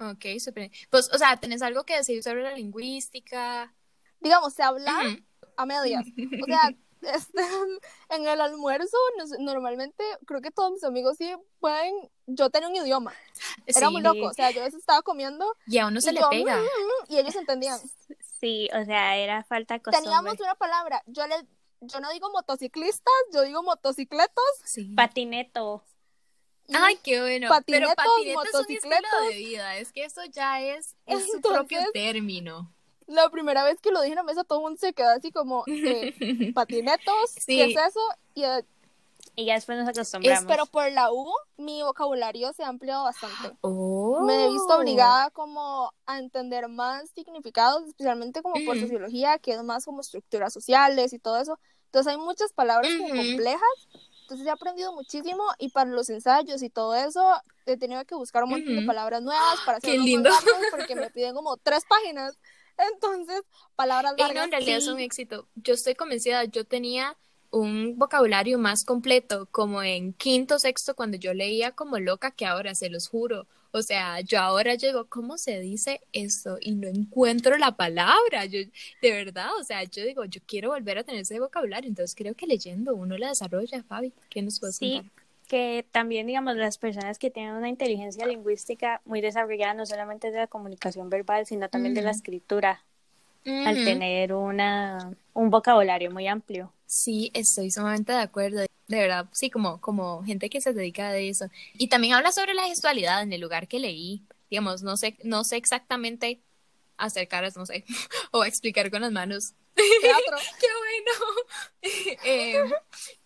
Ok, 0.00 0.24
súper. 0.40 0.70
Pues, 0.90 1.08
o 1.12 1.18
sea, 1.18 1.36
¿tenés 1.36 1.62
algo 1.62 1.84
que 1.84 1.96
decir 1.96 2.22
sobre 2.22 2.42
la 2.42 2.52
lingüística? 2.54 3.72
Digamos, 4.18 4.54
se 4.54 4.62
hablar 4.62 5.06
Ujú. 5.06 5.24
a 5.56 5.66
medias. 5.66 6.04
O 6.42 6.46
sea, 6.46 6.70
este, 7.14 7.42
en 8.08 8.26
el 8.26 8.40
almuerzo, 8.40 8.96
nos- 9.16 9.38
normalmente 9.38 10.02
creo 10.26 10.40
que 10.40 10.50
todos 10.50 10.72
mis 10.72 10.84
amigos 10.84 11.16
sí 11.16 11.32
pueden. 11.60 11.94
Yo 12.26 12.50
tenía 12.50 12.68
un 12.68 12.76
idioma, 12.76 13.12
era 13.66 13.86
Sí, 13.86 13.92
muy 13.92 14.02
loco. 14.02 14.26
O 14.26 14.34
sea, 14.34 14.50
yo 14.50 14.62
a 14.62 14.64
veces 14.64 14.80
estaba 14.80 15.02
comiendo 15.02 15.54
y 15.66 15.78
a 15.78 15.86
uno 15.86 16.00
se 16.00 16.12
le 16.12 16.20
yo, 16.20 16.28
pega. 16.30 16.56
"Mm, 16.56 16.60
mm", 16.62 17.12
y 17.12 17.18
ellos 17.18 17.36
entendían. 17.36 17.78
Sí, 18.40 18.68
o 18.72 18.84
sea, 18.84 19.16
era 19.16 19.44
falta 19.44 19.74
de 19.74 19.82
costumbre. 19.82 20.02
Teníamos 20.10 20.40
una 20.40 20.54
palabra, 20.54 21.02
yo 21.06 21.26
le, 21.26 21.34
yo 21.80 22.00
no 22.00 22.10
digo 22.12 22.30
motociclistas, 22.30 23.12
yo 23.32 23.42
digo 23.42 23.62
motocicletos. 23.62 24.44
Sí. 24.64 24.92
Patineto. 24.96 25.82
y- 26.68 26.74
Ay, 26.76 26.96
qué 27.02 27.20
bueno. 27.20 27.48
Pero 27.66 27.88
patinetos, 27.94 27.94
patineto 27.96 28.42
es 28.68 28.84
un 28.84 29.28
de 29.30 29.36
vida. 29.36 29.76
Es 29.76 29.92
que 29.92 30.04
eso 30.04 30.24
ya 30.26 30.60
es, 30.60 30.94
es 31.06 31.26
su 31.26 31.36
Entonces- 31.36 31.58
propio 31.58 31.80
término. 31.92 32.72
La 33.06 33.28
primera 33.28 33.64
vez 33.64 33.80
que 33.80 33.90
lo 33.90 34.00
dije 34.02 34.12
en 34.12 34.16
la 34.18 34.22
mesa, 34.22 34.44
todo 34.44 34.60
el 34.60 34.62
mundo 34.64 34.78
se 34.78 34.92
quedó 34.92 35.08
así 35.10 35.32
como, 35.32 35.64
eh, 35.66 36.14
patinetos, 36.54 37.30
Sí. 37.30 37.56
¿qué 37.56 37.64
es 37.72 37.76
eso? 37.76 38.00
Y, 38.34 38.44
eh, 38.44 38.64
Y 39.34 39.46
ya 39.46 39.54
después 39.54 39.76
nos 39.78 39.88
acostumbramos. 39.88 40.44
pero 40.46 40.66
por 40.66 40.90
la 40.92 41.10
U, 41.12 41.28
mi 41.56 41.82
vocabulario 41.82 42.52
se 42.52 42.62
ha 42.62 42.68
ampliado 42.68 43.02
bastante. 43.04 43.56
Oh. 43.62 44.20
Me 44.26 44.44
he 44.44 44.48
visto 44.50 44.76
obligada 44.76 45.30
como 45.30 45.92
a 46.06 46.18
entender 46.18 46.68
más 46.68 47.10
significados, 47.10 47.82
especialmente 47.88 48.42
como 48.42 48.54
por 48.64 48.76
Ujú. 48.76 48.80
sociología, 48.86 49.38
que 49.38 49.52
es 49.54 49.62
más 49.64 49.84
como 49.84 50.02
estructuras 50.02 50.52
sociales 50.52 51.12
y 51.12 51.18
todo 51.18 51.38
eso. 51.38 51.58
Entonces 51.90 52.12
hay 52.12 52.18
muchas 52.18 52.52
palabras 52.52 52.92
como 52.96 53.08
complejas. 53.08 53.88
Entonces 54.22 54.46
he 54.46 54.50
aprendido 54.50 54.92
muchísimo 54.92 55.42
y 55.58 55.70
para 55.70 55.90
los 55.90 56.08
ensayos 56.08 56.62
y 56.62 56.70
todo 56.70 56.94
eso 56.94 57.20
he 57.66 57.76
tenido 57.76 58.04
que 58.04 58.14
buscar 58.14 58.44
un 58.44 58.50
montón 58.50 58.76
de 58.76 58.86
palabras 58.86 59.20
nuevas 59.22 59.58
para 59.66 59.80
más 59.82 59.96
lindo. 59.96 60.30
porque 60.70 60.94
me 60.94 61.10
piden 61.10 61.34
como 61.34 61.56
tres 61.56 61.82
páginas. 61.88 62.38
Entonces, 62.94 63.42
palabras 63.74 64.14
no, 64.16 64.24
largas. 64.24 64.44
en 64.44 64.50
realidad 64.52 64.78
es 64.78 64.86
un 64.86 65.00
éxito. 65.00 65.48
Yo 65.56 65.74
estoy 65.74 65.96
convencida, 65.96 66.44
yo 66.44 66.64
tenía 66.64 67.16
un 67.50 67.98
vocabulario 67.98 68.56
más 68.56 68.84
completo, 68.84 69.48
como 69.50 69.82
en 69.82 70.12
quinto, 70.12 70.60
sexto, 70.60 70.94
cuando 70.94 71.16
yo 71.16 71.34
leía 71.34 71.72
como 71.72 71.98
loca, 71.98 72.30
que 72.30 72.46
ahora 72.46 72.76
se 72.76 72.88
los 72.88 73.08
juro. 73.08 73.48
O 73.72 73.82
sea, 73.82 74.20
yo 74.20 74.40
ahora 74.40 74.74
llego, 74.74 75.06
¿cómo 75.08 75.38
se 75.38 75.60
dice 75.60 76.00
esto? 76.12 76.58
Y 76.60 76.74
no 76.74 76.88
encuentro 76.88 77.56
la 77.58 77.76
palabra. 77.76 78.44
Yo, 78.46 78.58
de 79.02 79.12
verdad, 79.12 79.48
o 79.60 79.64
sea, 79.64 79.84
yo 79.84 80.04
digo, 80.04 80.24
yo 80.24 80.40
quiero 80.46 80.70
volver 80.70 80.98
a 80.98 81.04
tener 81.04 81.22
ese 81.22 81.38
vocabulario. 81.38 81.88
Entonces 81.88 82.14
creo 82.16 82.34
que 82.34 82.46
leyendo 82.46 82.94
uno 82.94 83.16
la 83.16 83.28
desarrolla, 83.28 83.82
Fabi. 83.84 84.12
¿Qué 84.28 84.42
nos 84.42 84.58
puedes 84.58 84.78
Sí, 84.78 84.92
contar? 84.94 85.12
que 85.48 85.84
también, 85.90 86.26
digamos, 86.28 86.56
las 86.56 86.78
personas 86.78 87.18
que 87.18 87.30
tienen 87.30 87.54
una 87.54 87.68
inteligencia 87.68 88.24
lingüística 88.26 89.00
muy 89.04 89.20
desarrollada, 89.20 89.74
no 89.74 89.84
solamente 89.86 90.30
de 90.30 90.38
la 90.38 90.46
comunicación 90.46 91.10
verbal, 91.10 91.44
sino 91.46 91.68
también 91.68 91.94
de 91.94 92.02
la 92.02 92.10
Ujú. 92.10 92.18
escritura, 92.18 92.84
al 93.44 93.82
tener 93.84 94.32
una, 94.32 95.12
un 95.34 95.50
vocabulario 95.50 96.10
muy 96.10 96.26
amplio. 96.28 96.72
Sí, 96.86 97.30
estoy 97.34 97.70
sumamente 97.70 98.12
de 98.12 98.18
acuerdo. 98.18 98.64
De 98.90 98.98
verdad, 98.98 99.28
sí, 99.30 99.50
como, 99.50 99.80
como 99.80 100.24
gente 100.24 100.50
que 100.50 100.60
se 100.60 100.72
dedica 100.72 101.10
a 101.10 101.16
eso. 101.16 101.46
Y 101.74 101.86
también 101.86 102.14
habla 102.14 102.32
sobre 102.32 102.54
la 102.54 102.64
gestualidad 102.64 103.22
en 103.22 103.32
el 103.32 103.40
lugar 103.40 103.68
que 103.68 103.78
leí. 103.78 104.24
Digamos, 104.50 104.82
no 104.82 104.96
sé, 104.96 105.16
no 105.22 105.44
sé 105.44 105.58
exactamente 105.58 106.40
hacer 106.96 107.28
caras, 107.28 107.56
no 107.56 107.64
sé, 107.66 107.84
o 108.32 108.44
explicar 108.44 108.90
con 108.90 109.02
las 109.02 109.12
manos. 109.12 109.54
Teatro. 109.76 110.36
¡Qué 110.60 110.66
bueno! 110.80 111.36
Eh, 112.24 112.62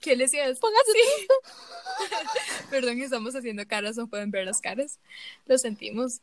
¿qué 0.01 0.17
les 0.17 0.31
decía? 0.31 0.45
Póngase 0.61 0.93
Perdón, 2.71 3.01
estamos 3.01 3.35
haciendo 3.35 3.67
caras, 3.67 3.97
no 3.97 4.07
pueden 4.07 4.31
ver 4.31 4.45
las 4.45 4.61
caras. 4.61 5.01
Lo 5.47 5.57
sentimos. 5.57 6.21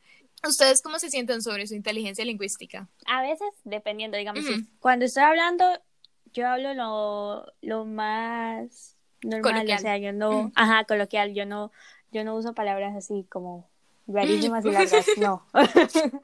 ¿Ustedes 0.48 0.84
cómo 0.84 1.00
se 1.00 1.10
sienten 1.10 1.42
sobre 1.42 1.66
su 1.66 1.74
inteligencia 1.74 2.24
lingüística? 2.24 2.88
A 3.06 3.24
veces, 3.24 3.50
dependiendo, 3.64 4.18
digamos, 4.18 4.46
cuando 4.80 5.06
estoy 5.06 5.24
hablando, 5.24 5.66
yo 6.32 6.48
hablo 6.48 6.74
lo, 6.76 7.52
lo 7.62 7.86
más 7.86 8.96
normal, 9.24 9.54
Coloquial. 9.54 9.80
o 9.80 9.82
sea, 9.82 9.98
yo 9.98 10.14
no, 10.14 10.32
Mm. 10.48 10.52
ajá, 10.56 10.84
coloquial, 10.86 11.34
yo 11.34 11.46
no, 11.46 11.72
yo 12.12 12.24
no 12.24 12.36
uso 12.36 12.54
palabras 12.54 12.96
así 12.96 13.26
como 13.30 13.68
rarísimas 14.08 14.66
y 14.66 14.70
largas, 14.72 15.08
no. 15.18 15.46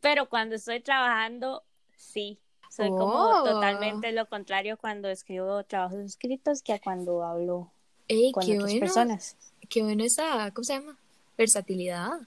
Pero 0.00 0.28
cuando 0.28 0.54
estoy 0.56 0.80
trabajando, 0.80 1.62
sí. 1.96 2.38
Soy 2.70 2.90
como 2.90 3.14
Oh. 3.14 3.44
totalmente 3.44 4.10
lo 4.12 4.26
contrario 4.28 4.76
cuando 4.76 5.08
escribo 5.08 5.62
trabajos 5.64 6.00
escritos 6.00 6.60
que 6.62 6.72
a 6.72 6.80
cuando 6.80 7.22
hablo 7.24 7.70
Ey, 8.08 8.32
con 8.32 8.44
qué 8.44 8.54
otras 8.54 8.72
bueno. 8.72 8.80
personas. 8.80 9.36
Qué 9.68 9.82
bueno 9.82 10.02
esa, 10.04 10.50
¿cómo 10.50 10.64
se 10.64 10.74
llama? 10.74 10.98
Versatilidad. 11.36 12.20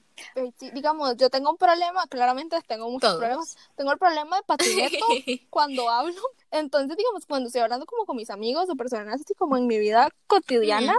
Sí, 0.57 0.71
digamos, 0.71 1.15
yo 1.17 1.29
tengo 1.29 1.51
un 1.51 1.57
problema, 1.57 2.05
claramente 2.07 2.57
tengo 2.67 2.89
muchos 2.89 3.09
Todos. 3.11 3.17
problemas. 3.19 3.57
Tengo 3.75 3.91
el 3.91 3.97
problema 3.97 4.37
de 4.37 4.43
patineto 4.43 5.05
cuando 5.49 5.89
hablo. 5.89 6.21
Entonces, 6.51 6.97
digamos, 6.97 7.25
cuando 7.25 7.47
estoy 7.47 7.61
hablando 7.61 7.85
como 7.85 8.05
con 8.05 8.15
mis 8.17 8.29
amigos 8.29 8.69
o 8.69 8.75
personas 8.75 9.21
así 9.21 9.33
como 9.35 9.57
en 9.57 9.67
mi 9.67 9.77
vida 9.77 10.09
cotidiana, 10.27 10.95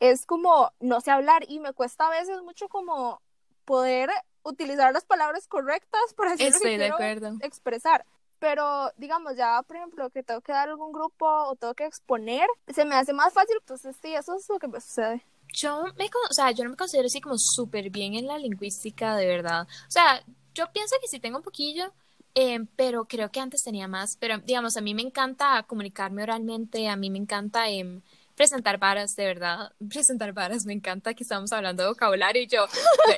es 0.00 0.26
como 0.26 0.72
no 0.80 1.00
sé 1.00 1.10
hablar 1.10 1.44
y 1.48 1.60
me 1.60 1.72
cuesta 1.72 2.06
a 2.06 2.10
veces 2.10 2.42
mucho 2.42 2.68
como 2.68 3.20
poder 3.64 4.10
utilizar 4.42 4.92
las 4.92 5.04
palabras 5.04 5.48
correctas 5.48 6.00
para 6.16 6.32
decir 6.32 6.46
lo 6.46 6.52
que 6.52 6.56
Estoy 6.56 6.70
de 6.72 6.76
quiero 6.78 6.94
acuerdo. 6.94 7.36
expresar. 7.40 8.04
Pero, 8.38 8.90
digamos, 8.98 9.34
ya, 9.36 9.62
por 9.62 9.76
ejemplo, 9.76 10.10
que 10.10 10.22
tengo 10.22 10.40
que 10.42 10.52
dar 10.52 10.68
algún 10.68 10.92
grupo 10.92 11.26
o 11.26 11.56
tengo 11.56 11.74
que 11.74 11.86
exponer, 11.86 12.46
se 12.68 12.84
me 12.84 12.94
hace 12.94 13.12
más 13.14 13.32
fácil. 13.32 13.56
Entonces, 13.60 13.96
sí, 14.02 14.14
eso 14.14 14.36
es 14.36 14.48
lo 14.48 14.58
que 14.58 14.68
me 14.68 14.80
sucede. 14.80 15.24
Yo 15.56 15.84
me, 15.96 16.04
o 16.30 16.34
sea, 16.34 16.50
yo 16.50 16.64
no 16.64 16.70
me 16.70 16.76
considero 16.76 17.06
así 17.06 17.20
como 17.20 17.38
súper 17.38 17.88
bien 17.90 18.14
en 18.14 18.26
la 18.26 18.38
lingüística, 18.38 19.16
de 19.16 19.26
verdad. 19.26 19.66
O 19.88 19.90
sea, 19.90 20.22
yo 20.54 20.70
pienso 20.70 20.96
que 21.00 21.08
sí 21.08 21.18
tengo 21.18 21.38
un 21.38 21.42
poquillo, 21.42 21.92
eh, 22.34 22.60
pero 22.76 23.06
creo 23.06 23.30
que 23.30 23.40
antes 23.40 23.62
tenía 23.62 23.88
más. 23.88 24.18
Pero, 24.20 24.38
digamos, 24.38 24.76
a 24.76 24.82
mí 24.82 24.94
me 24.94 25.00
encanta 25.00 25.62
comunicarme 25.66 26.22
oralmente, 26.22 26.88
a 26.88 26.96
mí 26.96 27.08
me 27.08 27.18
encanta 27.18 27.70
em, 27.70 28.02
presentar 28.34 28.78
varas, 28.78 29.16
de 29.16 29.24
verdad. 29.24 29.72
Presentar 29.88 30.34
varas, 30.34 30.66
me 30.66 30.74
encanta 30.74 31.14
que 31.14 31.22
estamos 31.22 31.50
hablando 31.52 31.84
de 31.84 31.88
vocabulario 31.88 32.42
y 32.42 32.46
yo, 32.48 32.66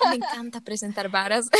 me 0.08 0.16
encanta 0.16 0.60
presentar 0.60 1.10
varas. 1.10 1.50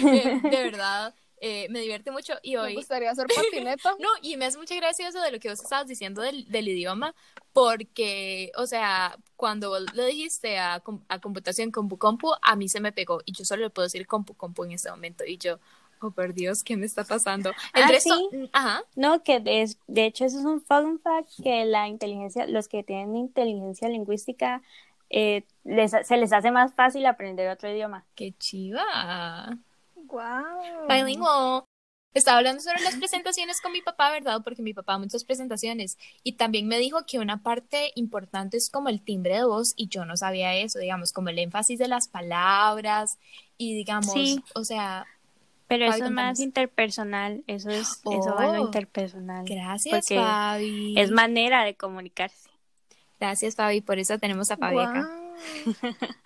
Eh, 0.00 0.40
de 0.44 0.62
verdad, 0.62 1.12
eh, 1.40 1.68
me 1.70 1.80
divierte 1.80 2.10
mucho 2.10 2.34
y 2.42 2.52
Me 2.56 2.58
hoy... 2.62 2.74
gustaría 2.74 3.10
hacer 3.10 3.26
patineta. 3.34 3.92
No, 3.98 4.08
y 4.22 4.36
me 4.36 4.46
hace 4.46 4.58
mucha 4.58 4.74
gracia 4.76 5.08
eso 5.08 5.20
de 5.20 5.30
lo 5.32 5.38
que 5.38 5.48
vos 5.50 5.60
estabas 5.60 5.86
diciendo 5.86 6.22
del, 6.22 6.48
del 6.50 6.68
idioma, 6.68 7.14
porque, 7.52 8.52
o 8.56 8.66
sea, 8.66 9.16
cuando 9.36 9.70
vos 9.70 9.82
le 9.94 10.06
dijiste 10.06 10.58
a, 10.58 10.82
a 11.08 11.18
computación 11.20 11.70
compu 11.70 11.98
compu, 11.98 12.32
a 12.42 12.56
mí 12.56 12.68
se 12.68 12.80
me 12.80 12.92
pegó 12.92 13.20
y 13.24 13.32
yo 13.32 13.44
solo 13.44 13.62
le 13.64 13.70
puedo 13.70 13.86
decir 13.86 14.06
compu 14.06 14.34
compu 14.34 14.64
en 14.64 14.72
este 14.72 14.90
momento 14.90 15.24
y 15.24 15.38
yo, 15.38 15.58
oh 16.00 16.10
por 16.12 16.34
Dios, 16.34 16.62
¿qué 16.62 16.76
me 16.76 16.86
está 16.86 17.04
pasando? 17.04 17.56
El 17.74 17.82
Ah, 17.84 17.88
resto, 17.90 18.14
¿sí? 18.30 18.36
mm, 18.36 18.44
ajá, 18.52 18.82
No, 18.94 19.22
que 19.22 19.40
de, 19.40 19.68
de 19.86 20.04
hecho 20.06 20.24
eso 20.24 20.38
es 20.38 20.44
un 20.44 20.60
fun 20.62 21.00
fact 21.00 21.30
que 21.42 21.64
la 21.64 21.88
inteligencia, 21.88 22.46
los 22.46 22.68
que 22.68 22.82
tienen 22.84 23.16
inteligencia 23.16 23.88
lingüística, 23.88 24.62
eh, 25.10 25.44
les, 25.64 25.92
se 26.06 26.16
les 26.16 26.32
hace 26.32 26.50
más 26.50 26.74
fácil 26.74 27.06
aprender 27.06 27.48
otro 27.50 27.70
idioma. 27.70 28.06
qué 28.14 28.32
chiva. 28.38 29.58
Wow. 30.08 30.86
Bilingual. 30.88 31.64
Estaba 32.14 32.38
hablando 32.38 32.62
sobre 32.62 32.80
las 32.82 32.96
presentaciones 32.96 33.60
con 33.60 33.70
mi 33.70 33.82
papá, 33.82 34.10
¿verdad? 34.10 34.40
Porque 34.42 34.62
mi 34.62 34.72
papá 34.72 34.98
muchas 34.98 35.24
presentaciones 35.24 35.98
y 36.24 36.32
también 36.32 36.66
me 36.66 36.78
dijo 36.78 37.04
que 37.06 37.18
una 37.18 37.42
parte 37.42 37.92
importante 37.94 38.56
es 38.56 38.70
como 38.70 38.88
el 38.88 39.02
timbre 39.02 39.34
de 39.36 39.44
voz 39.44 39.74
y 39.76 39.88
yo 39.88 40.04
no 40.06 40.16
sabía 40.16 40.54
eso, 40.56 40.78
digamos, 40.78 41.12
como 41.12 41.28
el 41.28 41.38
énfasis 41.38 41.78
de 41.78 41.86
las 41.86 42.08
palabras 42.08 43.18
y 43.58 43.76
digamos, 43.76 44.12
Sí. 44.12 44.42
o 44.54 44.64
sea, 44.64 45.06
Pero 45.68 45.84
Fabi, 45.86 45.96
eso 45.98 46.04
es 46.06 46.10
más 46.10 46.40
interpersonal, 46.40 47.44
eso 47.46 47.68
es, 47.70 48.00
eso 48.10 48.34
va 48.34 48.46
lo 48.46 48.62
Oh, 48.62 48.64
interpersonal. 48.66 49.44
gracias 49.44 50.08
Fabi. 50.08 50.98
Es 50.98 51.10
manera 51.10 51.62
de 51.64 51.74
comunicarse. 51.76 52.48
Gracias 53.20 53.54
Fabi, 53.54 53.82
por 53.82 53.98
eso 53.98 54.18
tenemos 54.18 54.50
a 54.50 54.56
Fabi 54.56 54.78
acá. 54.78 55.08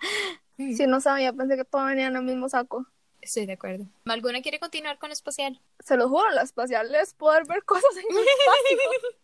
Si 0.77 0.87
no 0.87 1.01
sabía, 1.01 1.33
pensé 1.33 1.57
que 1.57 1.65
todo 1.65 1.85
venía 1.85 2.07
en 2.07 2.15
el 2.15 2.23
mismo 2.23 2.47
saco. 2.47 2.85
Estoy 3.23 3.45
de 3.45 3.53
acuerdo. 3.53 3.85
¿Alguna 4.05 4.41
quiere 4.41 4.59
continuar 4.59 4.99
con 4.99 5.11
espacial? 5.11 5.59
Se 5.79 5.95
lo 5.95 6.09
juro, 6.09 6.29
la 6.31 6.41
espacial 6.41 6.93
es 6.93 7.13
poder 7.13 7.45
ver 7.47 7.63
cosas 7.63 7.91
en 7.95 8.17
el 8.17 8.23
espacio. 8.23 9.09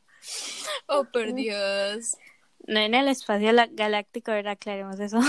Oh, 0.87 1.05
por 1.05 1.33
Dios. 1.33 2.17
No 2.67 2.81
en 2.81 2.93
el 2.93 3.07
espacio 3.07 3.53
galáctico, 3.71 4.31
¿verdad? 4.31 4.53
Aclaremos 4.53 4.99
eso. 4.99 5.19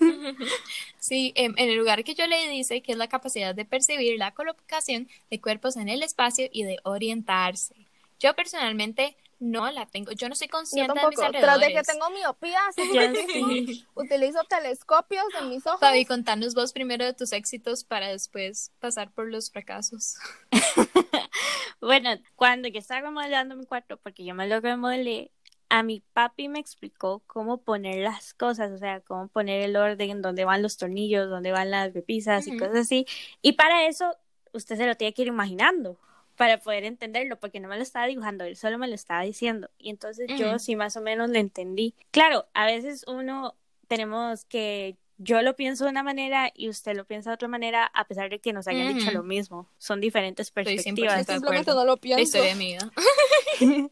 Sí, 0.98 1.32
em, 1.36 1.54
en 1.56 1.68
el 1.68 1.76
lugar 1.76 2.02
que 2.04 2.14
yo 2.14 2.26
le 2.26 2.48
dice 2.48 2.80
que 2.80 2.92
es 2.92 2.98
la 2.98 3.08
capacidad 3.08 3.54
de 3.54 3.64
percibir 3.64 4.18
la 4.18 4.34
colocación 4.34 5.08
de 5.30 5.40
cuerpos 5.40 5.76
en 5.76 5.88
el 5.88 6.02
espacio 6.02 6.48
y 6.50 6.62
de 6.62 6.78
orientarse. 6.84 7.74
Yo 8.20 8.34
personalmente 8.34 9.16
no 9.42 9.70
la 9.70 9.86
tengo, 9.86 10.12
yo 10.12 10.28
no 10.28 10.34
soy 10.34 10.46
Yo 10.46 10.52
consciente 10.52 10.98
de 10.98 11.06
mis 11.08 11.18
tampoco. 11.18 11.40
Tras 11.40 11.60
de 11.60 11.66
que 11.72 11.78
alrededores. 11.78 11.86
tengo 11.86 12.10
miopía, 12.10 12.60
sí, 12.76 13.86
utilizo, 13.94 14.40
telescopios 14.48 15.24
en 15.40 15.50
mis 15.50 15.66
ojos. 15.66 15.80
Fabi, 15.80 16.04
contanos 16.04 16.54
vos 16.54 16.72
primero 16.72 17.04
de 17.04 17.12
tus 17.12 17.32
éxitos 17.32 17.82
para 17.82 18.08
después 18.08 18.70
pasar 18.78 19.10
por 19.10 19.28
los 19.28 19.50
fracasos. 19.50 20.16
Bueno, 21.80 22.10
cuando 22.36 22.68
yo 22.68 22.78
estaba 22.78 23.00
remodelando 23.00 23.56
mi 23.56 23.66
cuarto, 23.66 23.96
porque 23.96 24.24
yo 24.24 24.36
me 24.36 24.46
lo 24.46 24.60
remodelé, 24.60 25.32
a 25.68 25.82
mi 25.82 26.00
papi 26.12 26.46
me 26.46 26.60
explicó 26.60 27.24
cómo 27.26 27.58
poner 27.58 28.04
las 28.04 28.34
cosas, 28.34 28.70
o 28.70 28.78
sea, 28.78 29.00
cómo 29.00 29.26
poner 29.26 29.62
el 29.62 29.74
orden, 29.74 30.22
dónde 30.22 30.44
van 30.44 30.62
los 30.62 30.76
tornillos, 30.76 31.28
dónde 31.28 31.50
van 31.50 31.72
las 31.72 31.92
repisas 31.92 32.46
y 32.46 32.56
cosas 32.56 32.76
así. 32.76 33.04
Y 33.40 33.54
para 33.54 33.88
eso, 33.88 34.16
usted 34.52 34.76
se 34.76 34.86
lo 34.86 34.94
tiene 34.94 35.12
que 35.12 35.22
ir 35.22 35.28
imaginando 35.28 35.98
para 36.36 36.58
poder 36.58 36.84
entenderlo, 36.84 37.38
porque 37.38 37.60
no 37.60 37.68
me 37.68 37.76
lo 37.76 37.82
estaba 37.82 38.06
dibujando, 38.06 38.44
él 38.44 38.56
solo 38.56 38.78
me 38.78 38.88
lo 38.88 38.94
estaba 38.94 39.22
diciendo. 39.22 39.68
Y 39.78 39.90
entonces 39.90 40.28
yo 40.38 40.58
sí 40.58 40.76
más 40.76 40.96
o 40.96 41.00
menos 41.00 41.30
lo 41.30 41.38
entendí. 41.38 41.94
Claro, 42.10 42.46
a 42.54 42.66
veces 42.66 43.04
uno 43.06 43.54
tenemos 43.88 44.44
que 44.46 44.96
yo 45.18 45.40
lo 45.42 45.54
pienso 45.54 45.84
de 45.84 45.90
una 45.90 46.02
manera 46.02 46.50
y 46.54 46.68
usted 46.68 46.96
lo 46.96 47.04
piensa 47.04 47.30
de 47.30 47.34
otra 47.34 47.46
manera, 47.46 47.84
a 47.94 48.06
pesar 48.08 48.28
de 48.28 48.40
que 48.40 48.52
nos 48.52 48.66
hayan 48.66 48.92
dicho 48.96 49.10
lo 49.12 49.22
mismo. 49.22 49.68
Son 49.78 50.00
diferentes 50.00 50.48
Estoy 50.48 50.64
100% 50.64 50.74
perspectivas. 50.74 51.26
de 51.26 51.32
Simplemente 51.34 51.70
no 51.72 51.84
lo 51.84 51.96
pienso. 51.98 52.38
mi 52.56 52.72
vida. 52.74 52.90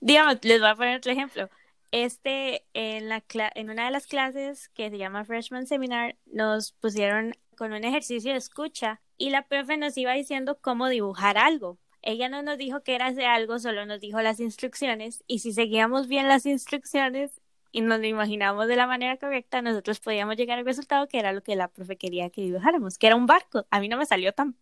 Digamos, 0.00 0.38
les 0.42 0.60
voy 0.60 0.70
a 0.70 0.74
poner 0.74 0.96
otro 0.98 1.12
ejemplo. 1.12 1.48
Este, 1.92 2.64
en, 2.72 3.08
la 3.08 3.20
cla- 3.20 3.50
en 3.54 3.68
una 3.68 3.84
de 3.86 3.90
las 3.90 4.06
clases 4.06 4.68
que 4.70 4.90
se 4.90 4.96
llama 4.98 5.24
Freshman 5.24 5.66
Seminar, 5.66 6.16
nos 6.26 6.72
pusieron 6.72 7.34
con 7.56 7.72
un 7.72 7.84
ejercicio 7.84 8.32
de 8.32 8.38
escucha 8.38 9.00
y 9.20 9.28
la 9.28 9.42
profe 9.42 9.76
nos 9.76 9.98
iba 9.98 10.14
diciendo 10.14 10.58
cómo 10.62 10.88
dibujar 10.88 11.36
algo. 11.36 11.76
Ella 12.00 12.30
no 12.30 12.42
nos 12.42 12.56
dijo 12.56 12.82
que 12.82 12.94
era 12.94 13.08
ese 13.10 13.26
algo, 13.26 13.58
solo 13.58 13.84
nos 13.84 14.00
dijo 14.00 14.22
las 14.22 14.40
instrucciones 14.40 15.22
y 15.26 15.40
si 15.40 15.52
seguíamos 15.52 16.08
bien 16.08 16.26
las 16.26 16.46
instrucciones 16.46 17.42
y 17.70 17.82
nos 17.82 18.00
lo 18.00 18.06
imaginamos 18.06 18.66
de 18.66 18.76
la 18.76 18.86
manera 18.86 19.18
correcta, 19.18 19.60
nosotros 19.60 20.00
podíamos 20.00 20.36
llegar 20.36 20.58
al 20.58 20.64
resultado 20.64 21.06
que 21.06 21.18
era 21.18 21.34
lo 21.34 21.42
que 21.42 21.54
la 21.54 21.68
profe 21.68 21.98
quería 21.98 22.30
que 22.30 22.40
dibujáramos, 22.40 22.96
que 22.96 23.08
era 23.08 23.14
un 23.16 23.26
barco. 23.26 23.66
A 23.70 23.78
mí 23.78 23.88
no 23.88 23.98
me 23.98 24.06
salió 24.06 24.32
tan, 24.32 24.56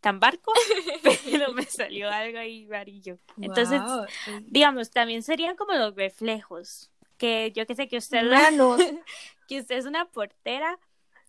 tan 0.00 0.20
barco, 0.20 0.52
pero 1.24 1.52
me 1.52 1.64
salió 1.64 2.08
algo 2.08 2.38
ahí 2.38 2.66
varillo. 2.66 3.18
Entonces, 3.42 3.82
Wow. 3.82 4.06
digamos, 4.46 4.92
también 4.92 5.24
serían 5.24 5.56
como 5.56 5.72
los 5.74 5.96
reflejos. 5.96 6.92
Que 7.18 7.50
yo 7.52 7.66
que 7.66 7.74
sé 7.74 7.88
que 7.88 7.96
usted, 7.98 8.22
Manos. 8.30 8.80
que 9.48 9.58
usted 9.58 9.76
es 9.76 9.86
una 9.86 10.04
portera 10.06 10.78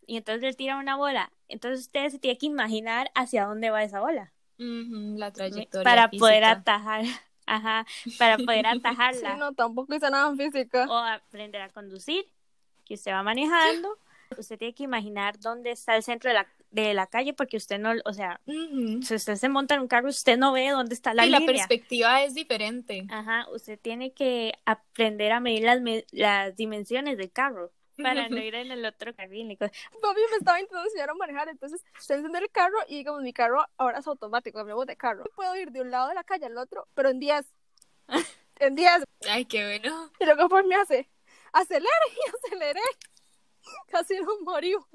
y 0.07 0.17
entonces 0.17 0.43
le 0.43 0.53
tira 0.53 0.77
una 0.77 0.95
bola. 0.95 1.31
Entonces 1.47 1.81
usted 1.81 2.09
se 2.09 2.19
tiene 2.19 2.37
que 2.37 2.45
imaginar 2.45 3.11
hacia 3.15 3.45
dónde 3.45 3.69
va 3.69 3.83
esa 3.83 3.99
bola. 3.99 4.31
La 4.57 5.31
trayectoria 5.31 5.83
Para 5.83 6.09
poder 6.09 6.43
atajar. 6.43 7.03
Ajá, 7.47 7.85
para 8.17 8.37
poder 8.37 8.65
Sí, 8.71 8.77
atajarla. 8.77 9.35
no, 9.37 9.53
tampoco 9.53 9.93
hice 9.93 10.09
nada 10.09 10.35
física. 10.35 10.87
O 10.89 10.95
aprender 10.95 11.61
a 11.61 11.69
conducir, 11.69 12.25
que 12.85 12.95
usted 12.95 13.11
va 13.11 13.21
manejando. 13.21 13.97
Usted 14.37 14.57
tiene 14.57 14.73
que 14.73 14.83
imaginar 14.83 15.39
dónde 15.39 15.69
está 15.69 15.95
el 15.95 16.01
centro 16.01 16.29
de 16.29 16.33
la, 16.33 16.47
de 16.71 16.95
la 16.95 17.05
calle 17.05 17.33
porque 17.33 17.57
usted 17.57 17.77
no, 17.77 17.93
o 18.03 18.13
sea, 18.13 18.41
si 18.47 19.13
usted 19.13 19.35
se 19.35 19.49
monta 19.49 19.75
en 19.75 19.81
un 19.81 19.87
carro, 19.87 20.09
usted 20.09 20.37
no 20.37 20.51
ve 20.51 20.69
dónde 20.69 20.95
está 20.95 21.13
la 21.13 21.27
Y 21.27 21.29
la 21.29 21.41
perspectiva 21.41 22.23
es 22.23 22.33
diferente. 22.33 23.05
Ajá, 23.11 23.45
usted 23.53 23.79
tiene 23.79 24.13
que 24.13 24.53
aprender 24.65 25.31
a 25.31 25.39
medir 25.39 25.63
las, 25.63 25.79
las 26.11 26.55
dimensiones 26.55 27.17
del 27.19 27.31
carro 27.31 27.71
para 28.01 28.29
no 28.29 28.38
ir 28.43 28.55
en 28.55 28.71
el 28.71 28.86
otro 28.86 29.13
carril. 29.15 29.51
y 29.51 29.58
cosas. 29.58 29.75
Papi 30.01 30.21
me 30.31 30.38
estaba 30.38 30.60
intentando 30.60 30.86
enseñar 30.86 31.10
a 31.10 31.13
manejar, 31.13 31.49
entonces 31.49 31.84
se 31.99 32.13
enciende 32.13 32.39
el 32.39 32.51
carro 32.51 32.77
y 32.88 32.97
digamos, 32.97 33.21
mi 33.21 33.34
carro 33.34 33.65
ahora 33.77 33.99
es 33.99 34.08
automático, 34.08 34.58
cambiamos 34.58 34.86
de 34.86 34.95
carro. 34.95 35.23
Puedo 35.36 35.55
ir 35.55 35.71
de 35.71 35.81
un 35.81 35.91
lado 35.91 36.10
de 36.10 36.15
la 36.15 36.23
calle 36.23 36.45
al 36.45 36.58
otro, 36.58 36.88
pero 36.93 37.10
en 37.10 37.19
10. 37.19 37.45
En 38.58 38.73
10. 38.73 39.03
Ay, 39.29 39.43
qué 39.43 39.65
bueno. 39.65 40.10
Y 40.17 40.23
luego 40.23 40.47
pues 40.47 40.65
me 40.65 40.75
hace, 40.75 41.10
acelere 41.51 41.89
y 42.15 42.29
aceleré. 42.47 42.79
Casi 43.88 44.17
nos 44.21 44.39
morimos. 44.41 44.86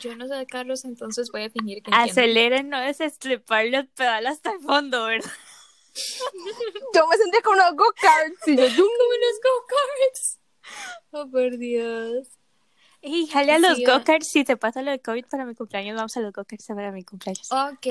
Yo 0.00 0.14
no 0.14 0.28
sé 0.28 0.34
de 0.34 0.46
carros, 0.46 0.84
entonces 0.84 1.30
voy 1.32 1.44
a 1.44 1.50
fingir 1.50 1.82
que. 1.82 1.90
Aceleren, 1.92 2.68
no 2.68 2.80
es 2.80 3.00
estripar 3.00 3.66
los 3.66 3.86
pedales 3.86 4.34
hasta 4.34 4.52
el 4.52 4.60
fondo, 4.60 5.04
¿verdad? 5.04 5.30
Yo 6.94 7.06
me 7.08 7.16
sentía 7.16 7.40
como 7.42 7.56
unos 7.56 7.76
go-karts 7.76 8.48
y 8.48 8.56
yo. 8.56 8.62
Como 8.62 8.76
los 8.76 9.40
go-karts. 9.42 10.39
Oh, 11.12 11.28
por 11.28 11.58
Dios. 11.58 12.28
Y 13.02 13.26
jale 13.26 13.52
a 13.52 13.58
los 13.58 13.76
Sí, 13.76 13.84
va. 13.84 13.98
go-karts, 13.98 14.28
si 14.28 14.44
te 14.44 14.56
pasa 14.56 14.82
lo 14.82 14.90
de 14.90 15.00
COVID 15.00 15.24
para 15.26 15.44
mi 15.44 15.54
cumpleaños, 15.54 15.96
vamos 15.96 16.16
a 16.16 16.20
los 16.20 16.32
go-karts 16.32 16.66
para 16.68 16.92
mi 16.92 17.02
cumpleaños. 17.02 17.50
Ok. 17.50 17.86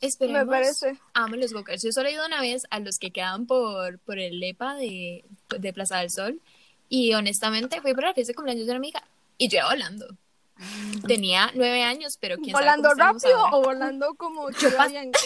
Esperemos. 0.00 0.44
me 0.44 0.50
parece. 0.50 0.98
Amo 1.14 1.36
los 1.36 1.52
go-karts. 1.52 1.82
Yo 1.82 1.92
solo 1.92 2.08
he 2.08 2.12
ido 2.12 2.26
una 2.26 2.40
vez 2.40 2.64
a 2.70 2.78
los 2.80 2.98
que 2.98 3.10
quedan 3.10 3.46
por, 3.46 3.98
por 4.00 4.18
el 4.18 4.40
LEPA 4.40 4.74
de, 4.76 5.24
de 5.58 5.72
Plaza 5.72 5.98
del 5.98 6.10
Sol. 6.10 6.40
Y 6.88 7.14
honestamente 7.14 7.80
fui 7.80 7.94
por 7.94 8.04
la 8.04 8.14
fiesta 8.14 8.32
de 8.32 8.34
cumpleaños 8.34 8.66
de 8.66 8.72
una 8.72 8.78
amiga 8.78 9.02
y 9.38 9.48
yo 9.48 9.58
iba 9.58 9.70
volando. 9.70 10.06
Tenía 11.06 11.50
nueve 11.54 11.82
años, 11.82 12.16
pero 12.20 12.36
quién 12.36 12.52
¿Volando 12.52 12.92
rápido 12.94 13.38
ahora. 13.38 13.56
o 13.56 13.62
volando 13.62 14.14
como 14.14 14.46
bien? 14.90 15.12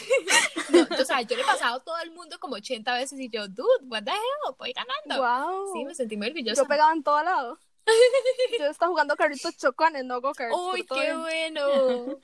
No, 0.69 0.87
o 1.01 1.05
sea, 1.05 1.23
yo 1.23 1.37
le 1.37 1.43
he 1.43 1.45
pasado 1.45 1.77
a 1.77 1.85
todo 1.85 1.99
el 2.03 2.11
mundo 2.11 2.39
como 2.41 2.57
80 2.57 2.93
veces 2.95 3.21
y 3.21 3.29
yo, 3.29 3.47
dude, 3.47 3.85
what 3.85 4.03
the 4.03 4.11
hell, 4.11 4.55
voy 4.59 4.73
ganando. 4.73 5.23
Wow. 5.23 5.73
Sí, 5.75 5.85
me 5.85 5.95
sentí 5.95 6.17
muy 6.17 6.27
orgullosa. 6.27 6.63
Yo 6.63 6.67
pegaba 6.69 6.93
en 6.93 7.05
todo 7.05 7.23
lado. 7.23 7.59
Yo 8.59 8.67
estaba 8.67 8.91
jugando 8.91 9.15
carritos 9.15 9.57
chocones, 9.57 10.05
no 10.05 10.21
go-karts. 10.21 10.57
¡Uy, 10.57 10.83
pero 10.83 10.87
todo 10.87 10.99
qué 10.99 11.05
bien. 11.05 11.55
bueno! 11.55 12.19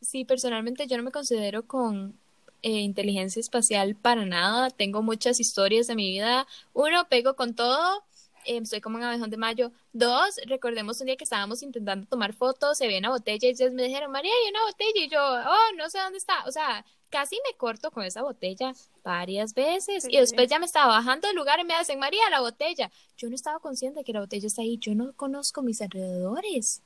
Sí, 0.00 0.24
personalmente 0.24 0.86
yo 0.86 0.96
no 0.96 1.02
me 1.02 1.10
considero 1.10 1.66
con 1.66 2.16
eh, 2.62 2.80
inteligencia 2.80 3.40
espacial 3.40 3.96
para 3.96 4.24
nada. 4.24 4.70
Tengo 4.70 5.02
muchas 5.02 5.40
historias 5.40 5.88
de 5.88 5.96
mi 5.96 6.10
vida. 6.10 6.46
Uno, 6.72 7.08
pego 7.08 7.34
con 7.34 7.54
todo. 7.56 8.04
Eh, 8.44 8.64
soy 8.64 8.80
como 8.80 8.96
un 8.96 9.02
abejón 9.02 9.30
de 9.30 9.36
mayo. 9.36 9.72
Dos, 9.92 10.40
recordemos 10.46 11.00
un 11.00 11.06
día 11.06 11.16
que 11.16 11.24
estábamos 11.24 11.62
intentando 11.62 12.06
tomar 12.06 12.32
fotos, 12.32 12.78
se 12.78 12.86
ve 12.86 12.98
una 12.98 13.10
botella 13.10 13.48
y 13.48 13.50
ellos 13.50 13.72
me 13.72 13.84
dijeron, 13.84 14.10
María, 14.10 14.32
hay 14.32 14.50
una 14.50 14.64
botella. 14.64 15.04
Y 15.04 15.08
yo, 15.08 15.20
oh, 15.20 15.76
no 15.76 15.90
sé 15.90 15.98
dónde 15.98 16.18
está. 16.18 16.44
O 16.46 16.52
sea, 16.52 16.84
casi 17.10 17.36
me 17.48 17.56
corto 17.56 17.90
con 17.90 18.04
esa 18.04 18.22
botella 18.22 18.72
varias 19.04 19.54
veces. 19.54 20.04
Sí. 20.04 20.10
Y 20.12 20.18
después 20.18 20.48
ya 20.48 20.58
me 20.58 20.66
estaba 20.66 20.88
bajando 20.88 21.28
del 21.28 21.36
lugar 21.36 21.60
y 21.60 21.64
me 21.64 21.78
dicen, 21.78 21.98
María, 21.98 22.28
la 22.30 22.40
botella. 22.40 22.90
Yo 23.16 23.28
no 23.28 23.34
estaba 23.34 23.58
consciente 23.58 24.00
de 24.00 24.04
que 24.04 24.12
la 24.12 24.20
botella 24.20 24.46
está 24.46 24.62
ahí. 24.62 24.78
Yo 24.78 24.94
no 24.94 25.12
conozco 25.14 25.62
mis 25.62 25.80
alrededores. 25.80 26.82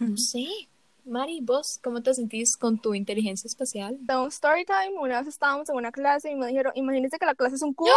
No 0.00 0.16
sé. 0.16 0.48
Mari, 1.04 1.40
vos, 1.40 1.80
¿cómo 1.82 2.00
te 2.00 2.14
sentís 2.14 2.56
con 2.56 2.80
tu 2.80 2.94
inteligencia 2.94 3.48
espacial? 3.48 3.98
Tengo 4.06 4.22
un 4.22 4.28
story 4.28 4.64
time. 4.64 4.98
Una 5.00 5.18
vez 5.18 5.28
estábamos 5.28 5.68
en 5.68 5.74
una 5.74 5.90
clase 5.90 6.30
y 6.30 6.36
me 6.36 6.46
dijeron, 6.46 6.72
imagínense 6.76 7.18
que 7.18 7.26
la 7.26 7.34
clase 7.34 7.56
es 7.56 7.62
un 7.62 7.74
cubo 7.74 7.90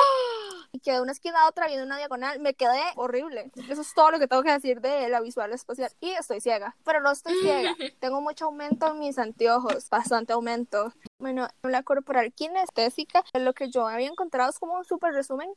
y 0.75 0.79
que 0.79 0.91
de 0.91 1.01
una 1.01 1.13
esquina 1.13 1.41
a 1.41 1.47
otra 1.47 1.67
viene 1.67 1.83
una 1.83 1.97
diagonal. 1.97 2.39
Me 2.41 2.53
quedé 2.53 2.81
horrible. 2.97 3.49
Eso 3.69 3.81
es 3.81 3.93
todo 3.93 4.11
lo 4.11 4.19
que 4.19 4.27
tengo 4.27 4.43
que 4.43 4.51
decir 4.51 4.81
de 4.81 5.07
la 5.07 5.21
visual 5.21 5.53
espacial. 5.53 5.89
Y 6.01 6.09
estoy 6.09 6.41
ciega. 6.41 6.75
Pero 6.83 6.99
no 6.99 7.11
estoy 7.11 7.33
ciega. 7.41 7.73
Tengo 7.99 8.19
mucho 8.19 8.45
aumento 8.45 8.91
en 8.91 8.99
mis 8.99 9.17
anteojos. 9.17 9.89
Bastante 9.89 10.33
aumento. 10.33 10.91
Bueno, 11.17 11.47
en 11.63 11.71
la 11.71 11.83
corporal 11.83 12.33
kinestésica, 12.33 13.23
lo 13.33 13.53
que 13.53 13.69
yo 13.69 13.87
había 13.87 14.07
encontrado 14.07 14.49
es 14.49 14.59
como 14.59 14.75
un 14.75 14.83
súper 14.83 15.13
resumen. 15.13 15.49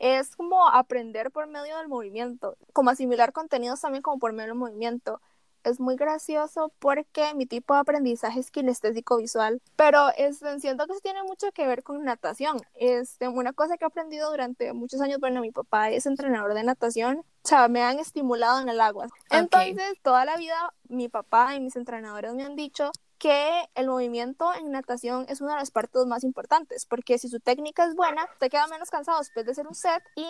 Es 0.00 0.34
como 0.34 0.68
aprender 0.68 1.30
por 1.30 1.46
medio 1.46 1.78
del 1.78 1.86
movimiento. 1.86 2.56
Como 2.72 2.90
asimilar 2.90 3.32
contenidos 3.32 3.80
también 3.80 4.02
como 4.02 4.18
por 4.18 4.32
medio 4.32 4.48
del 4.48 4.58
movimiento 4.58 5.20
es 5.64 5.80
muy 5.80 5.96
gracioso 5.96 6.72
porque 6.78 7.34
mi 7.34 7.46
tipo 7.46 7.74
de 7.74 7.80
aprendizaje 7.80 8.40
es 8.40 8.50
kinestésico 8.50 9.16
visual, 9.16 9.60
pero 9.76 10.10
este, 10.16 10.60
siento 10.60 10.86
que 10.86 10.92
eso 10.92 11.00
tiene 11.02 11.22
mucho 11.22 11.50
que 11.52 11.66
ver 11.66 11.82
con 11.82 12.04
natación. 12.04 12.60
Este, 12.74 13.28
una 13.28 13.52
cosa 13.52 13.76
que 13.76 13.84
he 13.84 13.88
aprendido 13.88 14.30
durante 14.30 14.72
muchos 14.72 15.00
años, 15.00 15.18
bueno, 15.20 15.40
mi 15.40 15.50
papá 15.50 15.90
es 15.90 16.06
entrenador 16.06 16.54
de 16.54 16.64
natación, 16.64 17.18
o 17.18 17.48
sea, 17.48 17.68
me 17.68 17.82
han 17.82 17.98
estimulado 17.98 18.60
en 18.60 18.68
el 18.68 18.80
agua. 18.80 19.08
Entonces, 19.30 19.94
toda 20.02 20.24
la 20.24 20.36
vida 20.36 20.72
mi 20.88 21.08
papá 21.08 21.54
y 21.54 21.60
mis 21.60 21.76
entrenadores 21.76 22.34
me 22.34 22.44
han 22.44 22.56
dicho 22.56 22.90
que 23.24 23.62
el 23.74 23.86
movimiento 23.88 24.52
en 24.60 24.70
natación 24.70 25.24
es 25.30 25.40
una 25.40 25.54
de 25.54 25.60
las 25.60 25.70
partes 25.70 26.04
más 26.04 26.24
importantes, 26.24 26.84
porque 26.84 27.16
si 27.16 27.30
su 27.30 27.40
técnica 27.40 27.86
es 27.86 27.94
buena, 27.94 28.28
te 28.38 28.50
queda 28.50 28.66
menos 28.66 28.90
cansado 28.90 29.18
después 29.18 29.46
de 29.46 29.52
hacer 29.52 29.66
un 29.66 29.74
set 29.74 30.02
y 30.14 30.26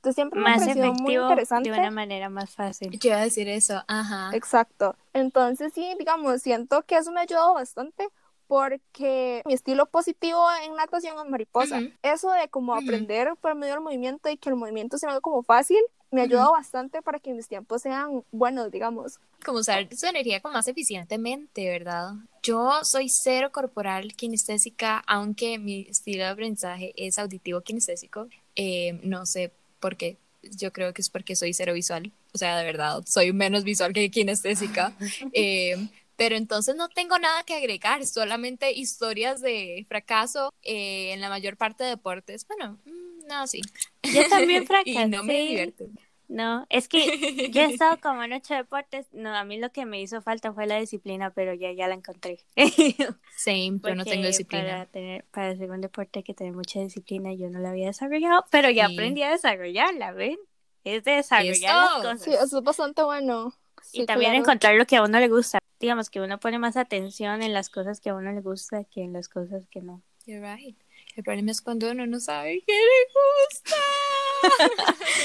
te 0.00 0.12
siempre 0.12 0.38
me 0.40 0.50
ha 0.50 0.52
Más 0.52 0.60
parecido 0.60 0.86
muy 0.86 0.94
efectivo 0.94 1.22
interesante. 1.24 1.70
de 1.70 1.76
una 1.76 1.90
manera 1.90 2.28
más 2.28 2.54
fácil. 2.54 2.96
Yo 3.00 3.08
iba 3.10 3.18
a 3.18 3.22
decir 3.22 3.48
eso, 3.48 3.82
ajá. 3.88 4.30
Exacto. 4.32 4.94
Entonces 5.12 5.72
sí, 5.74 5.92
digamos, 5.98 6.40
siento 6.40 6.82
que 6.82 6.96
eso 6.98 7.10
me 7.10 7.18
ha 7.18 7.24
ayudado 7.24 7.54
bastante 7.54 8.06
porque 8.46 9.42
mi 9.44 9.54
estilo 9.54 9.86
positivo 9.86 10.46
en 10.64 10.76
natación 10.76 11.18
es 11.18 11.28
mariposa. 11.28 11.78
Ujú. 11.78 11.90
Eso 12.02 12.30
de 12.30 12.48
como 12.48 12.74
Ujú. 12.74 12.80
aprender 12.82 13.34
por 13.40 13.56
medio 13.56 13.74
del 13.74 13.82
movimiento 13.82 14.28
y 14.28 14.36
que 14.36 14.50
el 14.50 14.54
movimiento 14.54 14.98
se 14.98 15.06
me 15.06 15.10
haga 15.12 15.20
como 15.20 15.42
fácil, 15.42 15.80
me 16.12 16.20
ha 16.20 16.24
ayudado 16.24 16.52
bastante 16.52 17.02
para 17.02 17.18
que 17.18 17.32
mis 17.34 17.48
tiempos 17.48 17.82
sean 17.82 18.22
buenos, 18.30 18.70
digamos. 18.70 19.18
Como 19.44 19.58
usar 19.58 19.88
su 19.94 20.06
energía 20.06 20.40
como 20.40 20.54
más 20.54 20.68
eficientemente, 20.68 21.68
¿verdad? 21.68 22.12
Yo 22.46 22.84
soy 22.84 23.08
cero 23.08 23.50
corporal 23.50 24.14
kinestésica, 24.14 24.98
aunque 25.08 25.58
mi 25.58 25.86
estilo 25.90 26.22
de 26.22 26.30
aprendizaje 26.30 26.92
es 26.96 27.18
auditivo 27.18 27.60
kinestésico. 27.62 28.28
Eh, 28.54 29.00
no 29.02 29.26
sé 29.26 29.52
por 29.80 29.96
qué. 29.96 30.16
Yo 30.42 30.72
creo 30.72 30.94
que 30.94 31.02
es 31.02 31.10
porque 31.10 31.34
soy 31.34 31.52
cero 31.54 31.72
visual. 31.72 32.12
O 32.32 32.38
sea, 32.38 32.56
de 32.56 32.64
verdad, 32.64 33.02
soy 33.04 33.32
menos 33.32 33.64
visual 33.64 33.92
que 33.92 34.10
kinestésica. 34.10 34.92
Eh, 35.32 35.88
pero 36.16 36.36
entonces 36.36 36.76
no 36.76 36.88
tengo 36.88 37.18
nada 37.18 37.42
que 37.42 37.54
agregar, 37.54 38.06
solamente 38.06 38.72
historias 38.72 39.40
de 39.40 39.84
fracaso 39.88 40.52
eh, 40.62 41.12
en 41.12 41.20
la 41.20 41.28
mayor 41.28 41.56
parte 41.56 41.84
de 41.84 41.90
deportes. 41.90 42.46
Bueno, 42.46 42.78
mm, 42.86 43.26
no, 43.26 43.46
sí. 43.46 43.60
Yo 44.02 44.26
también 44.28 44.64
y 44.84 44.94
no 45.08 45.24
me 45.24 45.34
fracasé. 45.34 45.48
divierte. 45.48 45.88
No, 46.28 46.66
es 46.70 46.88
que 46.88 47.50
yo 47.52 47.62
he 47.62 47.66
estado 47.66 47.98
como 48.00 48.22
en 48.24 48.32
ocho 48.32 48.54
deportes. 48.54 49.06
No, 49.12 49.32
a 49.34 49.44
mí 49.44 49.58
lo 49.58 49.70
que 49.70 49.86
me 49.86 50.00
hizo 50.00 50.20
falta 50.22 50.52
fue 50.52 50.66
la 50.66 50.76
disciplina, 50.78 51.30
pero 51.30 51.54
ya, 51.54 51.70
ya 51.72 51.86
la 51.86 51.94
encontré. 51.94 52.40
Same, 53.36 53.78
pero 53.82 53.94
no 53.94 54.04
tengo 54.04 54.26
disciplina. 54.26 54.64
Para, 54.64 54.86
tener, 54.86 55.24
para 55.30 55.48
hacer 55.50 55.70
un 55.70 55.80
deporte 55.80 56.18
hay 56.18 56.22
que 56.24 56.34
tener 56.34 56.52
mucha 56.52 56.80
disciplina. 56.80 57.32
Yo 57.32 57.48
no 57.48 57.60
la 57.60 57.70
había 57.70 57.86
desarrollado, 57.86 58.44
pero 58.50 58.70
ya 58.70 58.88
Sí. 58.88 58.94
aprendí 58.94 59.22
a 59.22 59.30
desarrollarla, 59.30 60.12
¿ven? 60.12 60.36
Es 60.84 61.04
de 61.04 61.12
desarrollar 61.12 61.54
Eso. 61.54 61.66
las 61.66 62.02
cosas. 62.02 62.22
Sí, 62.22 62.32
eso 62.32 62.58
es 62.58 62.64
bastante 62.64 63.02
bueno. 63.04 63.54
y 63.92 64.00
Sí, 64.00 64.06
también 64.06 64.32
claro. 64.32 64.44
encontrar 64.44 64.74
lo 64.74 64.84
que 64.86 64.96
a 64.96 65.02
uno 65.04 65.20
le 65.20 65.28
gusta. 65.28 65.58
Digamos 65.78 66.10
que 66.10 66.20
uno 66.20 66.40
pone 66.40 66.58
más 66.58 66.76
atención 66.76 67.42
en 67.42 67.52
las 67.52 67.68
cosas 67.70 68.00
que 68.00 68.10
a 68.10 68.14
uno 68.14 68.32
le 68.32 68.40
gusta 68.40 68.82
que 68.84 69.02
en 69.02 69.12
las 69.12 69.28
cosas 69.28 69.66
que 69.68 69.80
no. 69.80 70.02
You're 70.26 70.40
right. 70.56 70.76
El 71.14 71.22
problema 71.22 71.50
es 71.52 71.60
cuando 71.62 71.90
uno 71.90 72.04
no 72.06 72.18
sabe 72.18 72.62
qué 72.66 72.72
le 72.72 73.12
gusta. 73.12 73.76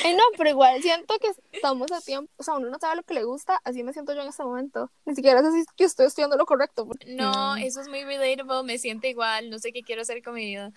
Ay, 0.04 0.16
no, 0.16 0.24
pero 0.38 0.50
igual 0.50 0.82
siento 0.82 1.16
que 1.20 1.32
estamos 1.52 1.92
a 1.92 2.02
tiempo, 2.02 2.32
o 2.38 2.44
sea, 2.44 2.56
uno 2.56 2.70
no 2.70 2.78
sabe 2.80 2.96
lo 2.98 3.04
que 3.04 3.14
le 3.14 3.24
gusta, 3.24 3.60
así 3.64 3.84
me 3.84 3.94
siento 3.94 4.14
yo 4.14 4.22
en 4.22 4.30
este 4.30 4.44
momento. 4.44 4.92
Ni 5.06 5.16
siquiera 5.16 5.42
sé 5.42 5.52
si 5.52 5.64
que 5.76 5.84
estoy 5.84 6.08
estudiando 6.08 6.38
lo 6.38 6.46
correcto. 6.46 6.86
porque- 6.88 7.14
No, 7.16 7.56
eso 7.56 7.82
es 7.82 7.88
muy 7.88 8.04
relatable. 8.04 8.64
Me 8.64 8.78
siento 8.78 9.08
igual. 9.08 9.50
No 9.50 9.60
sé 9.60 9.72
qué 9.74 9.82
quiero 9.84 10.02
hacer 10.02 10.22
con 10.24 10.34
mi 10.36 10.46
vida. 10.46 10.72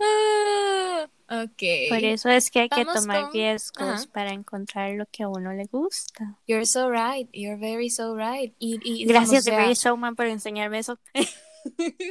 Ah, 0.00 1.06
ok. 1.44 1.62
Por 1.88 2.04
eso 2.04 2.28
es 2.28 2.50
que 2.50 2.60
hay 2.60 2.68
que 2.68 2.84
Vamos 2.84 3.02
tomar 3.02 3.22
con- 3.24 3.32
riesgos 3.32 3.88
Ajá. 3.88 4.04
para 4.12 4.30
encontrar 4.32 4.90
lo 4.92 5.06
que 5.06 5.22
a 5.24 5.28
uno 5.28 5.52
le 5.52 5.64
gusta. 5.66 6.38
You're 6.46 6.66
so 6.66 6.90
right. 6.90 7.28
You're 7.32 7.56
very 7.58 7.90
so 7.90 8.14
right. 8.16 8.54
Y, 8.58 8.78
y, 8.84 9.04
Gracias, 9.06 9.44
vea- 9.44 9.72
Showman, 9.74 10.14
por 10.16 10.26
enseñarme 10.26 10.78
eso. 10.78 10.98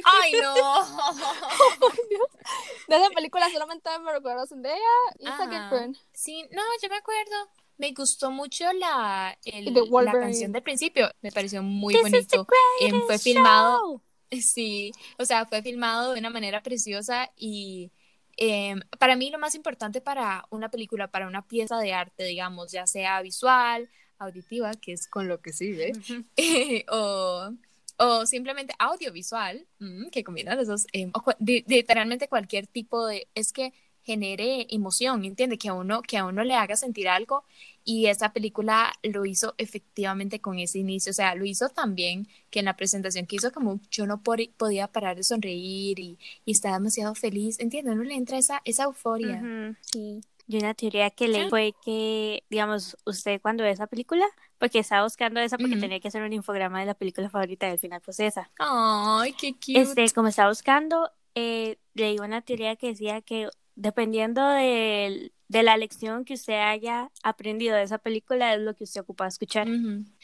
Ay, 0.04 0.32
no. 0.42 0.54
De 2.88 2.96
esa 2.96 3.10
película 3.10 3.48
solamente 3.50 3.90
me 4.00 4.12
recuerdo 4.12 4.46
Zendaya 4.46 4.76
y. 5.18 5.26
Zac. 5.26 5.92
Sí, 6.12 6.44
no, 6.52 6.62
yo 6.82 6.88
me 6.88 6.96
acuerdo. 6.96 7.34
Me 7.78 7.92
gustó 7.92 8.30
mucho 8.30 8.72
la, 8.72 9.36
el- 9.44 9.74
la 9.74 10.12
canción 10.12 10.50
del 10.52 10.62
principio. 10.62 11.10
Me 11.20 11.30
pareció 11.30 11.62
muy 11.62 11.92
This 11.92 12.02
bonito. 12.02 12.46
Em, 12.80 13.02
fue 13.06 13.18
filmado. 13.18 13.78
show. 13.80 14.02
Sí, 14.40 14.90
o 15.18 15.24
sea, 15.24 15.46
fue 15.46 15.62
filmado 15.62 16.12
de 16.12 16.18
una 16.18 16.30
manera 16.30 16.60
preciosa 16.62 17.30
y 17.36 17.92
em, 18.36 18.80
para 18.98 19.14
mí 19.14 19.30
lo 19.30 19.38
más 19.38 19.54
importante 19.54 20.00
para 20.00 20.44
una 20.50 20.68
película, 20.68 21.08
para 21.12 21.28
una 21.28 21.46
pieza 21.46 21.78
de 21.78 21.92
arte, 21.94 22.24
digamos, 22.24 22.72
ya 22.72 22.88
sea 22.88 23.22
visual, 23.22 23.88
auditiva, 24.18 24.72
que 24.74 24.92
es 24.94 25.06
con 25.06 25.28
lo 25.28 25.40
que 25.40 25.52
sirve, 25.52 25.92
o, 26.90 27.50
o 27.98 28.26
simplemente 28.26 28.74
audiovisual, 28.78 29.66
mm, 29.78 30.08
que 30.08 30.24
combina 30.24 30.54
los 30.54 30.66
dos, 30.66 30.86
em, 30.92 31.12
literalmente 31.40 32.28
cualquier 32.28 32.66
tipo 32.66 33.06
de, 33.06 33.28
es 33.34 33.52
que 33.52 33.72
genere 34.06 34.68
emoción, 34.70 35.24
¿entiende? 35.24 35.58
Que 35.58 35.68
a 35.68 35.74
uno, 35.74 36.00
que 36.00 36.16
a 36.16 36.24
uno 36.24 36.44
le 36.44 36.54
haga 36.54 36.76
sentir 36.76 37.08
algo 37.08 37.44
y 37.84 38.06
esa 38.06 38.32
película 38.32 38.92
lo 39.02 39.26
hizo 39.26 39.54
efectivamente 39.58 40.40
con 40.40 40.60
ese 40.60 40.78
inicio, 40.78 41.10
o 41.10 41.12
sea, 41.12 41.34
lo 41.34 41.44
hizo 41.44 41.68
también 41.70 42.28
que 42.50 42.60
en 42.60 42.66
la 42.66 42.76
presentación 42.76 43.26
que 43.26 43.36
hizo 43.36 43.50
como 43.52 43.80
yo 43.90 44.06
no 44.06 44.22
podía 44.22 44.86
parar 44.86 45.16
de 45.16 45.24
sonreír 45.24 45.98
y, 45.98 46.18
y 46.44 46.52
estaba 46.52 46.76
demasiado 46.76 47.16
feliz, 47.16 47.58
¿entiendes? 47.58 47.96
No 47.96 48.04
le 48.04 48.14
entra 48.14 48.38
esa, 48.38 48.62
esa 48.64 48.84
euforia. 48.84 49.42
Sí. 49.80 50.20
Y 50.48 50.58
una 50.58 50.74
teoría 50.74 51.10
que 51.10 51.26
leí 51.28 51.48
fue 51.48 51.74
que, 51.84 52.44
digamos, 52.48 52.96
usted 53.04 53.40
cuando 53.40 53.64
ve 53.64 53.70
esa 53.70 53.88
película, 53.88 54.24
porque 54.58 54.78
estaba 54.78 55.02
buscando 55.02 55.40
esa 55.40 55.58
porque 55.58 55.76
tenía 55.76 55.98
que 56.00 56.08
hacer 56.08 56.22
un 56.22 56.32
infograma 56.32 56.80
de 56.80 56.86
la 56.86 56.94
película 56.94 57.28
favorita 57.28 57.66
y 57.66 57.72
al 57.72 57.78
final 57.78 58.00
pues 58.00 58.20
esa. 58.20 58.50
Ay, 58.58 59.32
qué 59.32 59.52
cute. 59.52 59.80
Este, 59.80 60.10
como 60.14 60.28
estaba 60.28 60.48
buscando, 60.48 61.10
eh, 61.34 61.78
leí 61.94 62.18
una 62.18 62.42
teoría 62.42 62.76
que 62.76 62.88
decía 62.88 63.20
que 63.22 63.48
dependiendo 63.74 64.46
del- 64.48 65.32
de, 65.48 65.62
la 65.62 65.76
lección 65.76 66.24
que 66.24 66.34
usted 66.34 66.54
haya 66.60 67.10
aprendido 67.22 67.76
de 67.76 67.82
esa 67.82 67.98
película 67.98 68.54
es 68.54 68.60
lo 68.60 68.74
que 68.74 68.84
usted 68.84 69.00
ocupa 69.02 69.26
escuchar. 69.26 69.68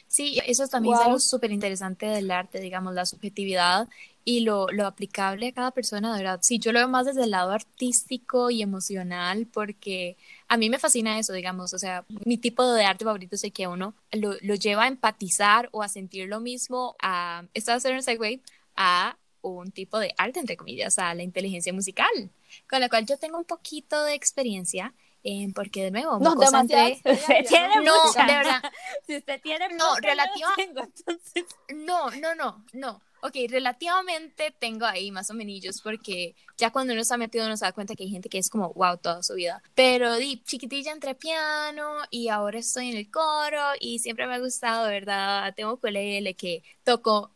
Sí, 0.06 0.38
eso 0.46 0.68
también 0.68 0.94
es 0.94 1.00
algo 1.00 1.18
súper 1.18 1.52
interesante 1.52 2.06
del 2.06 2.30
arte, 2.30 2.60
digamos, 2.60 2.94
la 2.94 3.06
subjetividad 3.06 3.88
y 4.24 4.40
lo, 4.40 4.68
lo 4.68 4.86
aplicable 4.86 5.48
a 5.48 5.52
cada 5.52 5.70
persona, 5.72 6.12
de 6.16 6.22
verdad. 6.22 6.40
Sí, 6.42 6.58
yo 6.58 6.70
lo 6.72 6.78
veo 6.78 6.88
más 6.88 7.06
desde 7.06 7.24
el 7.24 7.30
lado 7.32 7.50
artístico 7.52 8.50
y 8.50 8.62
emocional, 8.62 9.46
porque 9.52 10.16
a 10.48 10.56
mí 10.56 10.70
me 10.70 10.78
fascina 10.78 11.18
eso, 11.18 11.32
digamos, 11.32 11.72
o 11.74 11.78
sea, 11.78 12.04
mi 12.24 12.36
tipo 12.38 12.64
de 12.72 12.84
arte 12.84 13.04
favorito 13.04 13.34
es 13.34 13.44
el 13.44 13.52
que 13.52 13.66
uno 13.66 13.94
lo, 14.12 14.34
lo 14.42 14.54
lleva 14.54 14.84
a 14.84 14.88
empatizar 14.88 15.68
o 15.72 15.82
a 15.82 15.88
sentir 15.88 16.28
lo 16.28 16.40
mismo, 16.40 16.94
a, 17.02 17.44
esto 17.54 17.72
va 17.72 17.76
a 17.76 17.80
ser 17.80 17.94
un 17.94 18.02
segue, 18.02 18.40
a 18.76 19.16
un 19.40 19.72
tipo 19.72 19.98
de 19.98 20.14
arte, 20.18 20.38
entre 20.38 20.56
comillas, 20.56 20.98
a 21.00 21.14
la 21.14 21.24
inteligencia 21.24 21.72
musical, 21.72 22.30
con 22.70 22.80
la 22.80 22.88
cual 22.88 23.04
yo 23.06 23.16
tengo 23.18 23.38
un 23.38 23.44
poquito 23.44 24.04
de 24.04 24.14
experiencia 24.14 24.94
eh, 25.24 25.48
porque 25.54 25.84
de 25.84 25.90
nuevo, 25.92 26.18
No, 26.20 26.34
entré- 26.34 26.92
experiencia, 27.00 27.42
tiene 27.48 27.84
No, 27.84 27.94
mucha. 28.06 28.24
de 28.26 28.32
verdad, 28.34 28.62
Si 29.06 29.16
usted 29.16 29.40
tiene 29.40 29.68
No, 29.70 29.94
relativa- 29.96 30.54
No, 31.74 32.10
no, 32.10 32.34
no, 32.34 32.64
no. 32.72 33.00
Ok, 33.24 33.36
relativamente 33.48 34.52
tengo 34.58 34.84
ahí 34.84 35.12
más 35.12 35.30
o 35.30 35.34
menos 35.34 35.80
porque 35.80 36.34
ya 36.56 36.70
cuando 36.70 36.92
uno 36.92 37.02
está 37.02 37.16
metido 37.16 37.46
uno 37.46 37.56
se 37.56 37.64
da 37.64 37.72
cuenta 37.72 37.94
que 37.94 38.02
hay 38.02 38.10
gente 38.10 38.28
que 38.28 38.38
es 38.38 38.50
como 38.50 38.72
wow 38.72 38.96
toda 38.96 39.22
su 39.22 39.34
vida. 39.34 39.62
Pero 39.76 40.16
di, 40.16 40.42
chiquitilla 40.42 40.90
entré 40.90 41.14
piano 41.14 41.98
y 42.10 42.28
ahora 42.28 42.58
estoy 42.58 42.90
en 42.90 42.96
el 42.96 43.10
coro 43.12 43.60
y 43.78 44.00
siempre 44.00 44.26
me 44.26 44.34
ha 44.34 44.38
gustado, 44.40 44.88
¿verdad? 44.88 45.54
Tengo 45.54 45.74
ukulele 45.74 46.34
que 46.34 46.64
toco 46.82 47.30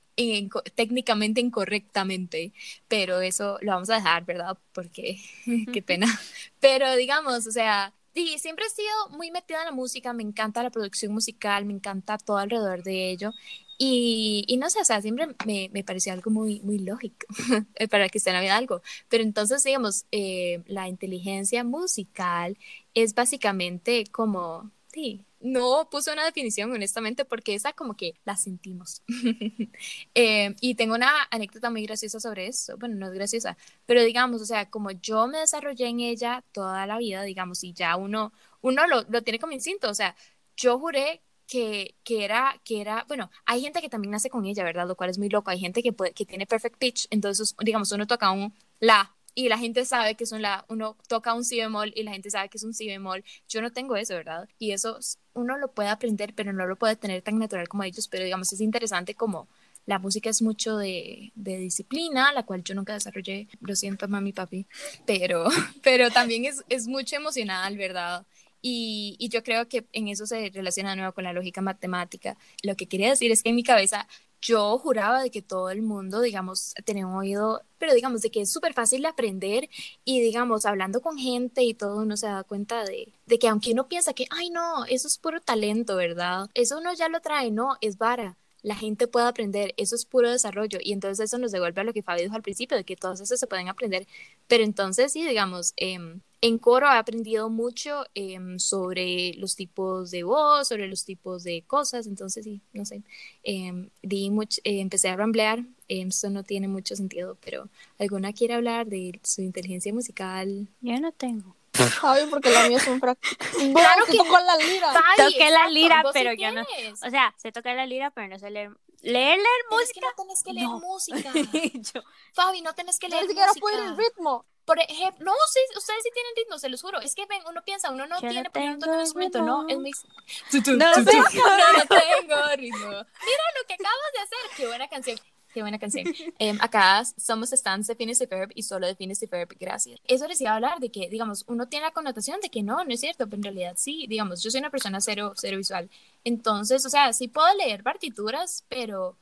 técnicamente 0.75 1.41
incorrectamente, 1.41 2.53
pero 2.89 3.21
eso 3.21 3.59
lo 3.61 3.73
vamos 3.73 3.91
a 3.91 3.97
dejar, 3.97 4.25
¿verdad? 4.25 4.59
Porque 4.73 5.19
qué 5.73 5.83
pena. 5.83 6.07
Pero 6.61 6.97
digamos, 6.97 7.47
o 7.47 7.51
sea, 7.53 7.93
sí, 8.15 8.39
siempre 8.39 8.65
he 8.67 8.71
sido 8.71 9.11
muy 9.11 9.31
metida 9.31 9.59
en 9.61 9.67
la 9.67 9.73
música, 9.73 10.13
me 10.13 10.23
encanta 10.23 10.63
la 10.63 10.71
producción 10.71 11.13
musical, 11.13 11.65
me 11.67 11.75
encanta 11.75 12.19
todo 12.19 12.39
alrededor 12.39 12.83
de 12.83 13.11
ello. 13.11 13.33
Y, 13.79 14.45
y 14.49 14.57
no 14.57 14.71
sé, 14.71 14.81
o 14.81 14.85
sea, 14.85 15.03
siempre 15.03 15.27
me, 15.47 15.71
me 15.73 15.85
pareció 15.85 16.13
algo 16.13 16.31
muy, 16.31 16.61
muy 16.63 16.79
lógico 16.79 17.27
eh, 17.75 17.89
para 17.89 18.09
que 18.09 18.19
esté 18.19 18.31
en 18.31 18.37
la 18.37 18.43
vida 18.43 18.57
algo. 18.57 18.83
Pero 19.09 19.23
entonces, 19.23 19.63
digamos, 19.65 20.07
eh, 20.13 20.63
la 20.67 20.89
inteligencia 20.89 21.65
musical 21.65 22.59
es 22.95 23.15
básicamente 23.15 24.05
como, 24.11 24.71
sí, 24.93 25.27
no 25.41 25.89
puse 25.91 26.13
una 26.13 26.25
definición 26.25 26.73
honestamente 26.73 27.25
porque 27.27 27.55
esa 27.55 27.73
como 27.75 27.97
que 27.97 28.15
la 28.25 28.37
sentimos. 28.37 29.03
Eh, 30.15 30.55
y 30.61 30.75
tengo 30.77 30.95
una 30.95 31.11
anécdota 31.31 31.71
muy 31.71 31.85
graciosa 31.87 32.21
sobre 32.21 32.47
eso. 32.47 32.77
Bueno, 32.79 32.95
no 32.97 33.07
es 33.09 33.13
graciosa, 33.13 33.57
pero 33.85 34.03
digamos, 34.03 34.41
o 34.43 34.47
sea, 34.47 34.71
como 34.71 34.91
yo 34.93 35.27
me 35.27 35.39
desarrollé 35.39 35.89
en 35.89 36.01
ella 36.01 36.43
toda 36.53 36.87
la 36.87 36.99
vida, 36.99 37.23
digamos, 37.23 37.63
y 37.65 37.73
ya 37.75 37.97
uno, 37.97 38.33
uno 38.63 38.87
lo, 38.87 39.03
lo 39.09 39.23
tiene 39.23 39.39
como 39.39 39.53
instinto, 39.53 39.91
o 39.91 39.95
sea, 39.95 40.17
yo 40.57 40.79
juré 40.79 41.23
que, 41.47 41.95
que 42.05 42.25
era, 42.25 42.61
que 42.65 42.81
era, 42.81 43.05
bueno, 43.09 43.31
hay 43.45 43.61
gente 43.63 43.81
que 43.81 43.89
también 43.89 44.13
nace 44.13 44.31
con 44.31 44.47
ella, 44.47 44.65
¿verdad? 44.65 44.87
Lo 44.87 44.97
cual 44.97 45.11
es 45.11 45.19
muy 45.19 45.29
loco. 45.29 45.51
Hay 45.51 45.61
gente 45.61 45.83
que, 45.83 45.93
puede, 45.93 46.13
que 46.13 46.27
tiene 46.27 46.47
perfect 46.47 46.79
pitch, 46.79 47.07
entonces, 47.11 47.55
digamos, 47.63 47.93
uno 47.93 48.07
toca 48.07 48.31
un 48.31 48.55
la 48.81 49.13
y 49.39 49.51
la 49.51 49.59
gente 49.59 49.85
sabe 49.85 50.15
que 50.15 50.25
es 50.25 50.33
un 50.33 50.41
la, 50.41 50.65
uno 50.69 50.97
toca 51.09 51.35
un 51.35 51.45
si 51.45 51.59
bemol 51.59 51.93
y 51.95 52.03
la 52.05 52.13
gente 52.13 52.31
sabe 52.31 52.49
que 52.49 52.57
es 52.57 52.65
un 52.65 52.73
si 52.73 52.87
bemol. 52.87 53.23
Yo 53.49 53.61
no 53.61 53.71
tengo 53.71 53.95
eso, 53.97 54.15
¿verdad? 54.15 54.49
Y 54.59 54.73
eso 54.73 54.99
uno 55.35 55.59
lo 55.59 55.69
puede 55.69 55.91
aprender, 55.91 56.33
pero 56.35 56.55
no 56.55 56.67
lo 56.67 56.77
puede 56.77 56.97
tener 56.97 57.21
tan 57.21 57.39
natural 57.39 57.69
como 57.69 57.83
ellos, 57.85 58.09
pero 58.09 58.25
digamos, 58.25 58.51
es 58.53 58.63
interesante 58.63 59.15
como 59.15 59.47
la 59.85 59.99
música 59.99 60.31
es 60.31 60.43
mucho 60.43 60.79
de, 60.79 61.33
de 61.35 61.59
disciplina, 61.59 62.33
la 62.33 62.45
cual 62.45 62.65
yo 62.65 62.75
nunca 62.75 62.95
desarrollé, 62.95 63.47
lo 63.61 63.77
siento, 63.77 64.09
mami, 64.09 64.33
papi, 64.33 64.67
pero, 65.05 65.45
pero 65.83 66.11
también 66.11 66.47
es, 66.47 66.65
es 66.69 66.89
mucho 66.89 67.17
emocional, 67.17 67.77
¿verdad? 67.77 68.25
Y, 68.69 69.17
y 69.21 69.29
yo 69.29 69.45
creo 69.45 69.69
que 69.69 69.87
en 69.93 70.09
eso 70.09 70.27
se 70.27 70.51
relaciona 70.51 70.91
de 70.91 70.97
nuevo 70.97 71.13
con 71.15 71.23
la 71.25 71.33
lógica 71.33 71.61
matemática. 71.61 72.37
Lo 72.65 72.75
que 72.77 72.89
quería 72.89 73.11
decir 73.11 73.31
es 73.31 73.43
que 73.45 73.51
en 73.51 73.55
mi 73.57 73.63
cabeza 73.63 74.09
yo 74.41 74.79
juraba 74.79 75.23
de 75.23 75.31
que 75.31 75.41
todo 75.43 75.71
el 75.71 75.83
mundo, 75.83 76.21
digamos, 76.21 76.75
tenía 76.85 77.07
un 77.07 77.15
oído, 77.15 77.63
pero 77.79 77.95
digamos, 77.95 78.23
de 78.23 78.31
que 78.31 78.41
es 78.43 78.53
súper 78.53 78.75
fácil 78.75 79.03
de 79.03 79.09
aprender 79.09 79.69
y 80.05 80.21
digamos, 80.21 80.67
hablando 80.67 81.01
con 81.01 81.17
gente 81.17 81.63
y 81.63 81.75
todo, 81.75 81.99
uno 82.03 82.17
se 82.17 82.27
da 82.27 82.43
cuenta 82.45 82.85
de, 82.85 83.13
de 83.27 83.39
que 83.39 83.49
aunque 83.49 83.73
uno 83.73 83.89
piensa 83.89 84.15
que, 84.15 84.27
ay, 84.31 84.51
no, 84.51 84.85
eso 84.87 85.07
es 85.09 85.19
puro 85.19 85.41
talento, 85.41 85.95
¿verdad? 85.97 86.51
Eso 86.55 86.79
uno 86.79 86.93
ya 86.95 87.09
lo 87.09 87.21
trae, 87.21 87.51
no, 87.53 87.77
es 87.81 87.99
vara. 87.99 88.37
La 88.63 88.75
gente 88.75 89.07
puede 89.07 89.27
aprender, 89.27 89.75
eso 89.77 89.95
es 89.95 90.05
puro 90.05 90.31
desarrollo 90.31 90.79
y 90.83 90.93
entonces 90.93 91.27
eso 91.27 91.39
nos 91.39 91.53
devuelve 91.53 91.81
a 91.83 91.85
lo 91.85 91.93
que 91.93 92.03
Fabi 92.03 92.23
dijo 92.23 92.35
al 92.35 92.43
principio, 92.43 92.77
de 92.77 92.85
que 92.85 92.97
todas 92.97 93.21
esas 93.21 93.39
se 93.39 93.47
pueden 93.47 93.69
aprender, 93.69 94.07
pero 94.49 94.65
entonces 94.65 95.13
sí, 95.13 95.25
digamos, 95.25 95.73
em, 95.77 96.21
en 96.41 96.59
coro 96.59 96.87
he 96.87 96.97
aprendido 96.97 97.49
mucho 97.49 98.05
em, 98.15 98.59
sobre 98.59 99.35
los 99.39 99.57
tipos 99.57 100.11
de 100.11 100.23
voz, 100.23 100.69
sobre 100.69 100.87
los 100.89 101.05
tipos 101.05 101.43
de 101.45 101.63
cosas, 101.67 102.07
entonces 102.07 102.45
sí, 102.45 102.61
no 102.73 102.85
sé, 102.85 103.03
em, 103.43 103.89
di 104.03 104.31
much- 104.31 104.61
eh, 104.65 104.81
empecé 104.81 105.09
a 105.09 105.17
ramblear, 105.17 105.61
em, 105.89 106.09
esto 106.09 106.29
no 106.31 106.43
tiene 106.45 106.69
mucho 106.69 106.95
sentido, 106.97 107.37
pero 107.45 107.69
¿alguna 107.99 108.33
quiere 108.33 108.55
hablar 108.55 108.87
de 108.87 109.19
su 109.23 109.43
inteligencia 109.43 109.93
musical? 109.93 110.69
yo 110.81 111.01
no 111.01 111.13
tengo. 111.13 111.55
Javi, 112.01 112.31
porque 112.31 112.51
la 112.51 112.69
mía 112.69 112.79
es 112.79 112.87
un 112.89 113.01
fracaso. 113.01 113.37
Claro 113.75 114.05
que 114.07 114.17
tocó 114.17 114.39
la 114.39 114.57
lira. 114.57 114.93
Fabi, 114.93 115.33
Toqué 115.33 115.51
la 115.51 115.69
lira, 115.69 116.03
vos 116.03 116.13
sí 116.15 116.19
pero 116.21 116.33
yo 116.33 116.51
no-. 116.53 116.63
O 117.07 117.11
sea, 117.11 117.35
sé 117.37 117.53
tocar 117.53 117.77
la 117.77 117.85
lira, 117.85 118.11
pero 118.13 118.29
no 118.29 118.39
sé 118.39 118.49
leer. 118.51 118.71
Leer, 119.03 119.37
leer 119.37 119.47
Pero 119.69 119.81
es 119.83 119.93
que 119.93 120.01
música. 120.01 120.07
no 120.17 120.23
tenés 120.23 120.43
que 120.43 120.53
leer 120.55 120.67
No. 120.69 120.81
música. 120.81 121.33
Yo- 121.95 122.03
Fabi, 122.33 122.63
no 122.63 122.75
tenés 122.75 122.99
que 122.99 123.09
leer 123.11 123.23
ni 123.25 123.29
siquiera 123.29 123.49
música. 123.49 123.61
puedo 123.61 123.77
ir 123.85 123.91
el 123.91 123.97
ritmo. 123.99 124.47
Por 124.67 124.81
ejemplo, 124.81 125.25
no, 125.25 125.33
sí, 125.51 125.61
ustedes 125.77 126.03
sí 126.03 126.11
tienen 126.13 126.33
ritmo, 126.37 126.59
se 126.59 126.69
los 126.69 126.83
juro. 126.83 127.01
Es 127.01 127.15
que 127.15 127.25
ven, 127.27 127.41
uno 127.49 127.63
piensa, 127.65 127.91
uno 127.91 128.07
no 128.07 128.21
Yo 128.21 128.29
tiene, 128.29 128.43
no 128.43 128.51
tengo 128.51 129.01
instrumento, 129.01 129.41
no, 129.41 129.67
es. 129.69 129.77
No 129.77 129.83
no, 130.77 130.95
sé. 130.95 131.03
no 131.03 131.05
tengo 131.05 132.37
ritmo. 132.57 132.89
Mira 132.89 133.45
lo 133.55 133.67
que 133.67 133.75
acabas 133.75 134.13
de 134.13 134.21
hacer, 134.21 134.57
qué 134.57 134.67
buena 134.67 134.89
canción. 134.89 135.19
Qué 135.57 135.63
buena 135.63 135.79
canción. 135.79 136.05
Em, 136.39 136.59
acá 136.61 137.03
somos 137.17 137.49
stands 137.49 137.87
de 137.87 137.95
Phineas 137.95 138.21
y 138.21 138.27
Ferb 138.27 138.51
y 138.55 138.63
solo 138.63 138.87
de 138.87 138.95
Phineas 138.95 139.23
y 139.23 139.27
Ferb, 139.27 139.49
gracias. 139.59 139.99
Eso 140.05 140.29
les 140.29 140.39
iba 140.43 140.51
a 140.51 140.57
hablar 140.57 140.81
de 140.81 140.91
que, 140.91 141.09
digamos, 141.09 141.45
uno 141.47 141.67
tiene 141.67 141.87
la 141.87 141.93
connotación 141.93 142.41
de 142.43 142.51
que 142.51 142.63
no, 142.63 142.85
no 142.85 142.93
es 142.93 143.01
cierto, 143.01 143.25
pero 143.25 143.37
en 143.37 143.43
realidad 143.45 143.75
sí, 143.79 144.05
digamos, 144.07 144.43
yo 144.43 144.51
soy 144.51 144.61
una 144.61 144.69
persona 144.69 145.01
cero, 145.01 145.33
cero 145.35 145.57
visual. 145.57 145.89
Entonces, 146.25 146.85
o 146.85 146.91
sea, 146.91 147.13
sí 147.15 147.29
puedo 147.29 147.55
leer 147.55 147.83
partituras, 147.83 148.67
pero 148.69 149.17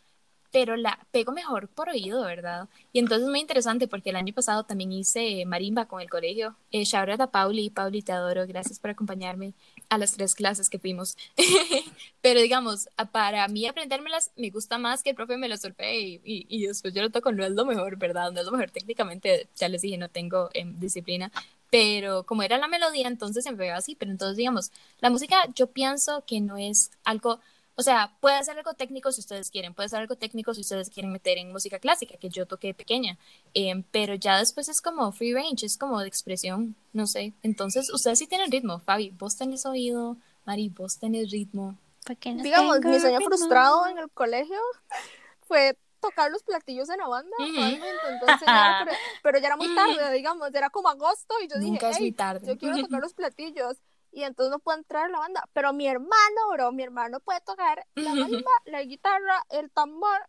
pero 0.55 0.77
la 0.77 1.01
pego 1.11 1.33
mejor 1.33 1.67
por 1.67 1.89
oído, 1.89 2.23
¿verdad? 2.23 2.69
Y 2.93 3.01
entonces 3.01 3.25
es 3.25 3.29
muy 3.29 3.41
interesante 3.41 3.89
porque 3.89 4.11
el 4.11 4.17
año 4.17 4.33
pasado 4.33 4.63
también 4.63 4.93
hice 4.93 5.45
marimba 5.47 5.87
con 5.87 6.01
el 6.01 6.09
colegio. 6.09 6.55
Eh, 6.71 6.85
shout 6.85 7.09
out 7.09 7.21
a 7.23 7.27
Pauli, 7.27 7.71
Pauli, 7.71 8.03
te 8.03 8.13
adoro, 8.13 8.47
gracias 8.47 8.79
por 8.79 8.91
acompañarme 8.91 9.53
a 9.89 9.99
las 9.99 10.13
tres 10.13 10.37
clases 10.37 10.71
que 10.71 10.79
fuimos. 10.79 11.17
pero 12.21 12.41
digamos, 12.41 12.89
para 13.11 13.49
mí 13.49 13.67
aprendérmelas 13.67 14.31
me 14.37 14.51
gusta 14.51 14.79
más 14.79 15.03
que 15.03 15.11
el 15.11 15.17
profe 15.17 15.37
me 15.39 15.49
lo 15.49 15.57
solfee 15.57 15.99
y, 15.99 16.21
y, 16.25 16.47
y 16.49 16.67
después 16.69 16.95
yo 16.95 17.03
lo 17.03 17.11
toco, 17.11 17.33
no 17.33 17.45
es 17.45 17.51
lo 17.51 17.65
mejor, 17.65 17.97
¿verdad? 17.97 18.31
No 18.31 18.39
es 18.39 18.47
lo 18.47 18.53
mejor 18.53 18.71
técnicamente, 18.71 19.49
ya 19.57 19.69
les 19.69 19.83
dije, 19.83 19.99
no 19.99 20.09
tengo 20.09 20.51
em, 20.55 20.79
disciplina. 20.79 21.33
Pero 21.69 22.23
como 22.23 22.45
era 22.45 22.59
la 22.59 22.69
melodía, 22.69 23.09
entonces 23.09 23.43
se 23.43 23.51
me 23.51 23.57
pegaba 23.59 23.79
así. 23.79 23.97
Pero 23.97 24.13
entonces, 24.13 24.37
digamos, 24.37 24.71
la 25.01 25.11
música 25.11 25.49
yo 25.57 25.67
pienso 25.67 26.23
que 26.25 26.41
no 26.41 26.57
es 26.57 26.93
algo 27.03 27.41
o 27.77 27.83
sea, 27.83 28.17
puede 28.21 28.43
ser 28.45 28.57
algo 28.57 28.75
técnico 28.75 29.11
si 29.13 29.21
ustedes 29.21 29.51
quieren, 29.51 29.75
puede 29.75 29.89
ser 29.89 30.01
algo 30.01 30.17
técnico 30.17 30.55
si 30.55 30.61
ustedes 30.61 30.91
quieren 30.91 31.11
meter 31.13 31.39
en 31.39 31.53
música 31.53 31.79
clásica, 31.79 32.17
que 32.17 32.29
yo 32.29 32.47
toqué 32.47 32.69
de 32.69 32.75
pequeña, 32.75 33.19
Em, 33.55 33.83
pero 33.91 34.15
ya 34.15 34.39
después 34.39 34.69
es 34.69 34.81
como 34.81 35.11
free 35.13 35.33
range, 35.35 35.67
es 35.67 35.77
como 35.79 36.01
de 36.01 36.09
expresión, 36.09 36.77
no 36.93 37.07
sé. 37.07 37.33
Entonces, 37.43 37.93
ustedes 37.93 38.19
sí 38.19 38.27
tienen 38.27 38.51
ritmo, 38.51 38.79
Fabi, 38.81 39.11
vos 39.11 39.37
tenés 39.37 39.67
oído, 39.67 40.17
Mari, 40.45 40.69
vos 40.69 40.99
tenés 40.99 41.31
ritmo. 41.31 41.77
no 42.07 42.43
Digamos, 42.43 42.81
mi 42.81 43.01
sueño 43.01 43.19
ritmo. 43.19 43.37
frustrado 43.37 43.87
en 43.89 43.99
el 43.99 44.11
colegio 44.11 44.59
fue 45.49 45.77
tocar 46.01 46.31
los 46.31 46.43
platillos 46.43 46.89
en 46.91 46.99
la 46.99 47.09
banda. 47.09 47.35
Entonces, 47.41 48.47
pero, 48.47 48.91
pero 49.23 49.39
ya 49.39 49.47
era 49.47 49.57
muy 49.57 49.75
tarde, 49.75 50.13
digamos, 50.13 50.55
era 50.55 50.69
como 50.71 50.89
agosto 50.91 51.35
y 51.43 51.49
yo 51.49 51.57
Nunca 51.59 51.89
es 51.91 51.97
dije, 51.97 52.01
muy 52.01 52.09
"Ey, 52.09 52.13
tarde. 52.13 52.47
yo 52.47 52.59
quiero 52.59 52.77
tocar 52.79 53.01
los 53.01 53.15
platillos. 53.15 53.77
Y 54.15 54.23
entonces 54.23 54.53
no 54.53 54.61
puedo 54.61 54.79
entrar 54.79 55.07
a 55.07 55.09
la 55.09 55.19
banda. 55.19 55.49
Pero 55.53 55.73
mi 55.73 55.89
hermano, 55.89 56.49
bro, 56.53 56.71
mi 56.71 56.85
hermano 56.85 57.19
puede 57.21 57.41
tocar 57.41 57.85
la 57.95 58.15
marimba, 58.15 58.51
la 58.65 58.83
guitarra, 58.83 59.45
el 59.51 59.71
tambor 59.73 60.29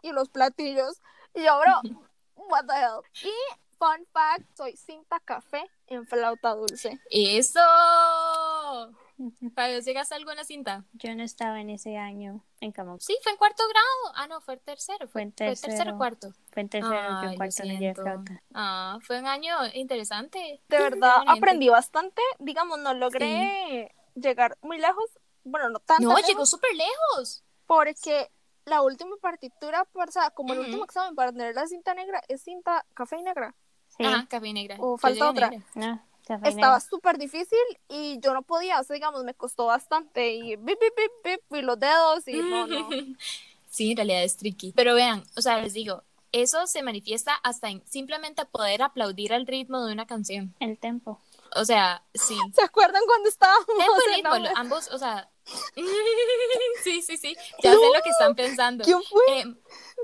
y 0.00 0.12
los 0.12 0.30
platillos. 0.30 1.02
Y 1.34 1.44
yo, 1.44 1.60
bro, 1.60 2.06
what 2.34 2.64
the 2.64 2.74
hell. 2.74 3.02
Y 3.22 3.32
fun 3.78 4.06
fact, 4.12 4.56
soy 4.56 4.74
cinta 4.76 5.20
café 5.20 5.70
en 5.86 6.06
flauta 6.06 6.54
dulce. 6.54 6.98
¡Eso! 7.10 7.60
Fabi, 9.54 9.74
¿vos 9.74 9.84
¿llegaste 9.84 10.14
a 10.14 10.18
alguna 10.18 10.44
cinta? 10.44 10.84
Yo 10.92 11.14
no 11.14 11.22
estaba 11.22 11.60
en 11.60 11.70
ese 11.70 11.96
año 11.96 12.44
en 12.60 12.72
Camau. 12.72 12.98
Sí, 13.00 13.16
fue 13.22 13.32
en 13.32 13.38
cuarto 13.38 13.62
grado. 13.68 14.14
Ah, 14.14 14.26
no, 14.26 14.40
fue 14.40 14.54
en 14.54 14.60
tercero. 14.60 15.08
Fue 15.08 15.22
en 15.22 15.30
Fue 15.32 15.46
tercero 15.46 15.72
tercero. 15.72 15.94
o 15.94 15.98
cuarto. 15.98 16.32
Fue 16.52 16.62
en 16.62 16.68
tercero, 16.68 16.94
yo 16.94 17.22
en 17.22 17.30
lo 17.30 17.36
cuarto 17.36 17.62
no 17.62 17.64
llevé 17.64 17.78
siento. 17.78 18.02
flauta. 18.02 18.42
Ah, 18.52 18.98
fue 19.02 19.18
un 19.18 19.26
año 19.26 19.56
interesante. 19.74 20.60
De 20.68 20.78
verdad, 20.78 21.16
aprendí 21.26 21.68
bastante. 21.68 22.20
Digamos, 22.38 22.78
no 22.78 22.92
logré 22.94 23.94
llegar 24.14 24.58
muy 24.60 24.78
lejos. 24.78 25.04
Bueno, 25.44 25.70
no 25.70 25.78
tanto. 25.78 26.02
No, 26.08 26.18
llegó 26.18 26.44
súper 26.44 26.70
lejos. 26.74 27.42
Porque 27.66 28.30
la 28.66 28.82
última 28.82 29.16
partitura, 29.22 29.86
o 29.92 30.10
sea, 30.10 30.30
como 30.30 30.52
el 30.52 30.58
último 30.60 30.84
examen 30.84 31.14
para 31.14 31.32
tener 31.32 31.54
la 31.54 31.66
cinta 31.66 31.94
negra, 31.94 32.20
es 32.28 32.42
cinta 32.42 32.84
café 32.94 33.18
y 33.18 33.22
negra. 33.22 33.54
Sí. 33.88 34.04
Ajá, 34.04 34.26
café 34.28 34.48
y 34.48 34.52
negra. 34.52 34.76
O 34.78 34.98
falta 34.98 35.30
otra. 35.30 35.48
negra. 35.50 35.66
No, 35.74 35.96
café 35.96 36.15
Estaba 36.28 36.80
súper 36.80 37.18
difícil 37.18 37.58
y 37.88 38.18
yo 38.20 38.34
no 38.34 38.42
podía, 38.42 38.80
o 38.80 38.84
sea, 38.84 38.94
digamos, 38.94 39.22
me 39.24 39.34
costó 39.34 39.66
bastante. 39.66 40.34
Y 40.34 40.56
bip, 40.56 40.78
bip, 40.80 40.94
bip, 40.96 41.40
bip, 41.50 41.58
y 41.58 41.62
los 41.62 41.78
dedos 41.78 42.26
y 42.26 42.36
no, 42.36 42.66
no. 42.66 42.88
Sí, 43.70 43.90
en 43.90 43.98
realidad 43.98 44.24
es 44.24 44.36
tricky. 44.36 44.72
Pero 44.74 44.94
vean, 44.94 45.22
o 45.36 45.42
sea, 45.42 45.60
les 45.60 45.74
digo, 45.74 46.02
eso 46.32 46.66
se 46.66 46.82
manifiesta 46.82 47.34
hasta 47.34 47.68
en 47.68 47.86
simplemente 47.86 48.44
poder 48.46 48.82
aplaudir 48.82 49.34
al 49.34 49.46
ritmo 49.46 49.84
de 49.84 49.92
una 49.92 50.06
canción. 50.06 50.54
El 50.60 50.78
tempo. 50.78 51.20
O 51.54 51.64
sea, 51.64 52.02
sí. 52.14 52.38
¿Se 52.54 52.62
acuerdan 52.62 53.02
cuando 53.06 53.28
estábamos 53.28 53.66
Tempo 53.66 53.92
y 54.10 54.16
ritmo, 54.16 54.48
ambos, 54.56 54.88
o 54.92 54.98
sea, 54.98 55.28
sí, 56.84 57.02
sí, 57.02 57.16
sí. 57.16 57.36
Ya 57.62 57.72
sé 57.72 57.78
lo 57.78 58.02
que 58.02 58.10
están 58.10 58.34
pensando. 58.34 58.84
¿Quién 58.84 59.02
fue? 59.02 59.40
Em, 59.40 59.56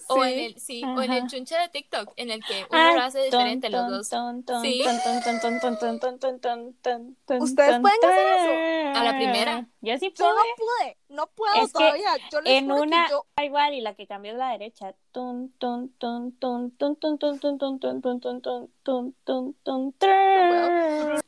o 0.09 0.25
en 0.25 0.31
Sí. 0.35 0.45
el, 0.45 0.61
sí, 0.61 0.83
o 0.85 1.03
en 1.03 1.13
el 1.13 1.19
Ajá. 1.19 1.27
chunche 1.29 1.57
de 1.57 1.69
TikTok, 1.69 2.13
en 2.17 2.31
el 2.31 2.45
que 2.45 2.65
uno 2.71 2.81
Ah, 2.81 2.93
lo 2.95 3.01
hace 3.03 3.23
diferente 3.25 3.71
ton, 3.71 3.91
los 3.91 3.91
dos. 3.91 4.09
ton, 4.09 4.45
ton, 4.45 4.63
Sí. 4.63 4.83
ton, 4.85 4.99
ton, 5.03 5.23
ton, 5.23 5.41
ton, 5.41 5.61
ton, 5.61 5.79
ton, 5.79 5.99
ton, 5.99 6.19
ton, 6.19 6.41
ton, 6.41 6.75
ton, 6.83 7.17
ton, 7.27 7.43
¿Ustedes 7.43 7.71
ton, 7.73 7.83
pueden 7.83 7.99
hacer 8.05 8.27
eso? 8.27 8.93
ton. 8.95 8.97
A 8.97 9.05
la 9.05 9.17
primera. 9.17 9.67
Yo 9.81 9.99
sí 9.99 10.09
Yo 10.17 10.25
puedo. 10.25 10.35
no 10.35 10.43
pude, 10.57 10.97
no 11.09 11.27
puedo 11.29 11.55
Es 11.55 11.73
que 11.73 11.79
todavía. 11.79 12.11
Yo 12.31 12.41
les 12.41 12.53
En 12.55 12.67
que 12.69 12.73
una 12.73 13.09
yo- 13.11 13.27
igual 13.43 13.75
y 13.75 13.81
la 13.81 13.95
que 13.95 14.07
cambia 14.07 14.33
es 14.33 14.39
la 14.39 14.51
derecha. 14.53 14.95
Tun, 15.13 15.53
tun, 15.59 15.93
tun, 15.99 16.37
tun, 16.39 16.71
tun, 16.77 16.97
tun, 16.99 17.19
tun, 17.19 17.39
tun, 17.39 17.59
tun, 17.59 17.79
tun, 17.81 18.01
tun, 18.01 18.21
tun, 18.21 18.41
tun, 18.41 18.71
tun, 18.83 19.15
tun, 19.25 19.55
tun, 19.65 19.93
tun. 19.93 21.21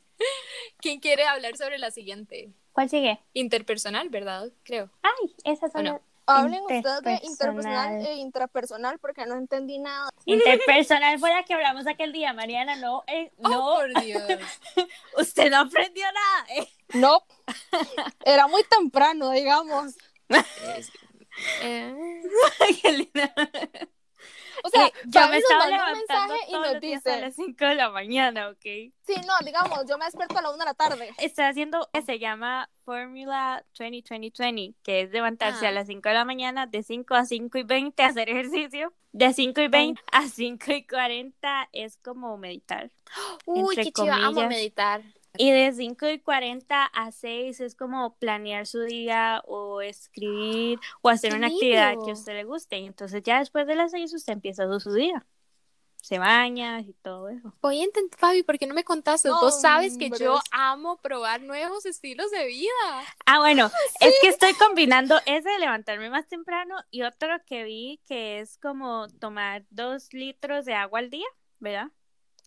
¿Quién 0.77 0.99
quiere 0.99 1.25
hablar 1.25 1.55
sobre 1.57 1.77
la 1.77 1.91
siguiente? 1.91 2.53
¿Cuál 2.75 2.89
sigue? 2.89 3.19
Interpersonal, 3.31 4.09
¿verdad? 4.09 4.49
Creo. 4.63 4.89
Ay, 5.01 5.33
esa 5.45 5.69
son 5.69 5.79
¿O 5.79 5.83
no? 5.83 5.93
las 5.93 6.01
Hablen 6.27 6.61
ustedes 6.63 6.83
de 6.83 6.89
Interpersonal. 7.23 7.23
interpersonal 7.23 8.05
e 8.07 8.15
intrapersonal 8.15 8.99
porque 8.99 9.25
no 9.27 9.35
entendí 9.35 9.77
nada. 9.79 10.09
interpersonal 10.25 11.19
fue 11.19 11.29
la 11.29 11.43
que 11.45 11.53
hablamos 11.53 11.87
aquel 11.87 12.11
día, 12.11 12.33
Mariana. 12.33 12.75
No, 12.75 13.03
eh, 13.07 13.31
no, 13.37 13.73
Oh, 13.73 13.75
por 13.77 13.93
Dios. 14.03 14.23
usted 15.17 15.49
no 15.51 15.59
aprendió 15.59 16.03
nada. 16.11 16.45
eh. 16.49 16.67
No, 16.95 17.19
era 18.25 18.47
muy 18.47 18.63
temprano, 18.63 19.29
digamos. 19.31 19.95
Es- 20.75 20.91
eh, 21.61 21.95
Qué 22.81 22.91
linda. 22.91 23.33
O 24.65 24.69
sea, 24.69 24.87
Eh, 24.87 24.91
yo 25.05 25.21
me 25.21 25.27
nos 25.27 25.37
estaba 25.37 25.59
manda 25.59 25.75
un 25.75 25.87
levantando 25.93 26.33
mensaje 26.33 26.47
y 26.47 26.51
todos 26.51 26.63
nos 26.65 26.73
los 26.73 26.81
días 26.81 27.05
a 27.05 27.09
dice, 27.11 27.21
las 27.21 27.35
5 27.35 27.65
de 27.65 27.75
la 27.75 27.89
mañana, 27.91 28.49
¿ok? 28.49 28.61
sí, 28.63 29.15
no, 29.27 29.33
digamos, 29.45 29.79
yo 29.87 29.97
me 29.99 30.05
despierto 30.05 30.37
a 30.39 30.41
la 30.41 30.49
una 30.49 30.65
de 30.65 30.65
la 30.65 30.73
tarde. 30.73 31.09
Estoy 31.19 31.45
haciendo 31.45 31.87
que 31.93 32.01
se 32.01 32.17
llama 32.17 32.69
Formula 32.83 33.63
2020, 33.77 34.73
que 34.83 35.01
es 35.01 35.11
levantarse 35.11 35.65
Ah. 35.67 35.69
a 35.69 35.71
las 35.71 35.87
5 35.87 36.09
de 36.09 36.15
la 36.15 36.25
mañana, 36.25 36.65
de 36.65 36.81
5 36.83 37.13
a 37.13 37.25
5 37.25 37.57
y 37.59 37.63
20 37.63 38.01
a 38.03 38.07
hacer 38.07 38.29
ejercicio. 38.29 38.91
De 39.11 39.31
5 39.33 39.61
y 39.61 39.67
20 39.69 40.01
a 40.11 40.27
5 40.27 40.71
y 40.73 40.85
40 40.87 41.69
es 41.71 41.97
como 42.03 42.37
meditar. 42.37 42.91
Uy, 43.45 43.75
qué 43.75 43.91
chido. 43.91 44.11
Amo 44.11 44.47
meditar. 44.47 45.01
Y 45.37 45.51
de 45.51 45.71
5 45.71 46.09
y 46.09 46.19
40 46.19 46.85
a 46.85 47.11
6 47.11 47.59
es 47.59 47.75
como 47.75 48.15
planear 48.17 48.65
su 48.67 48.81
día 48.81 49.41
o 49.45 49.81
escribir 49.81 50.79
o 51.01 51.09
hacer 51.09 51.31
¡Qué 51.31 51.37
una 51.37 51.47
actividad 51.47 51.95
que 52.03 52.11
a 52.11 52.13
usted 52.13 52.33
le 52.33 52.43
guste. 52.43 52.79
Y 52.79 52.85
entonces 52.85 53.23
ya 53.23 53.39
después 53.39 53.67
de 53.67 53.75
las 53.75 53.91
6 53.91 54.13
usted 54.13 54.33
empieza 54.33 54.65
su 54.79 54.93
día. 54.93 55.25
Se 56.01 56.19
baña 56.19 56.81
y 56.81 56.93
todo 57.01 57.29
eso. 57.29 57.51
Voy 57.63 57.79
a 57.81 57.83
intentar, 57.83 58.19
Fabi, 58.19 58.43
¿por 58.43 58.59
qué 58.59 58.67
no 58.67 58.75
me 58.75 58.83
contaste? 58.83 59.27
No, 59.27 59.41
Vos 59.41 59.59
sabes 59.59 59.97
que 59.97 60.11
yo 60.11 60.39
amo 60.51 60.97
probar 61.01 61.41
nuevos 61.41 61.87
estilos 61.87 62.29
de 62.29 62.45
vida. 62.45 62.69
Ah, 63.25 63.39
bueno, 63.39 63.71
es 64.01 64.13
que 64.21 64.27
estoy 64.27 64.53
combinando 64.53 65.19
ese 65.25 65.49
de 65.49 65.57
levantarme 65.57 66.11
más 66.11 66.27
temprano 66.27 66.75
y 66.91 67.01
otro 67.01 67.29
que 67.47 67.63
vi 67.63 67.99
que 68.05 68.39
es 68.39 68.59
como 68.59 69.07
tomar 69.19 69.65
dos 69.71 70.13
litros 70.13 70.65
de 70.65 70.75
agua 70.75 70.99
al 70.99 71.09
día, 71.09 71.25
¿verdad? 71.59 71.89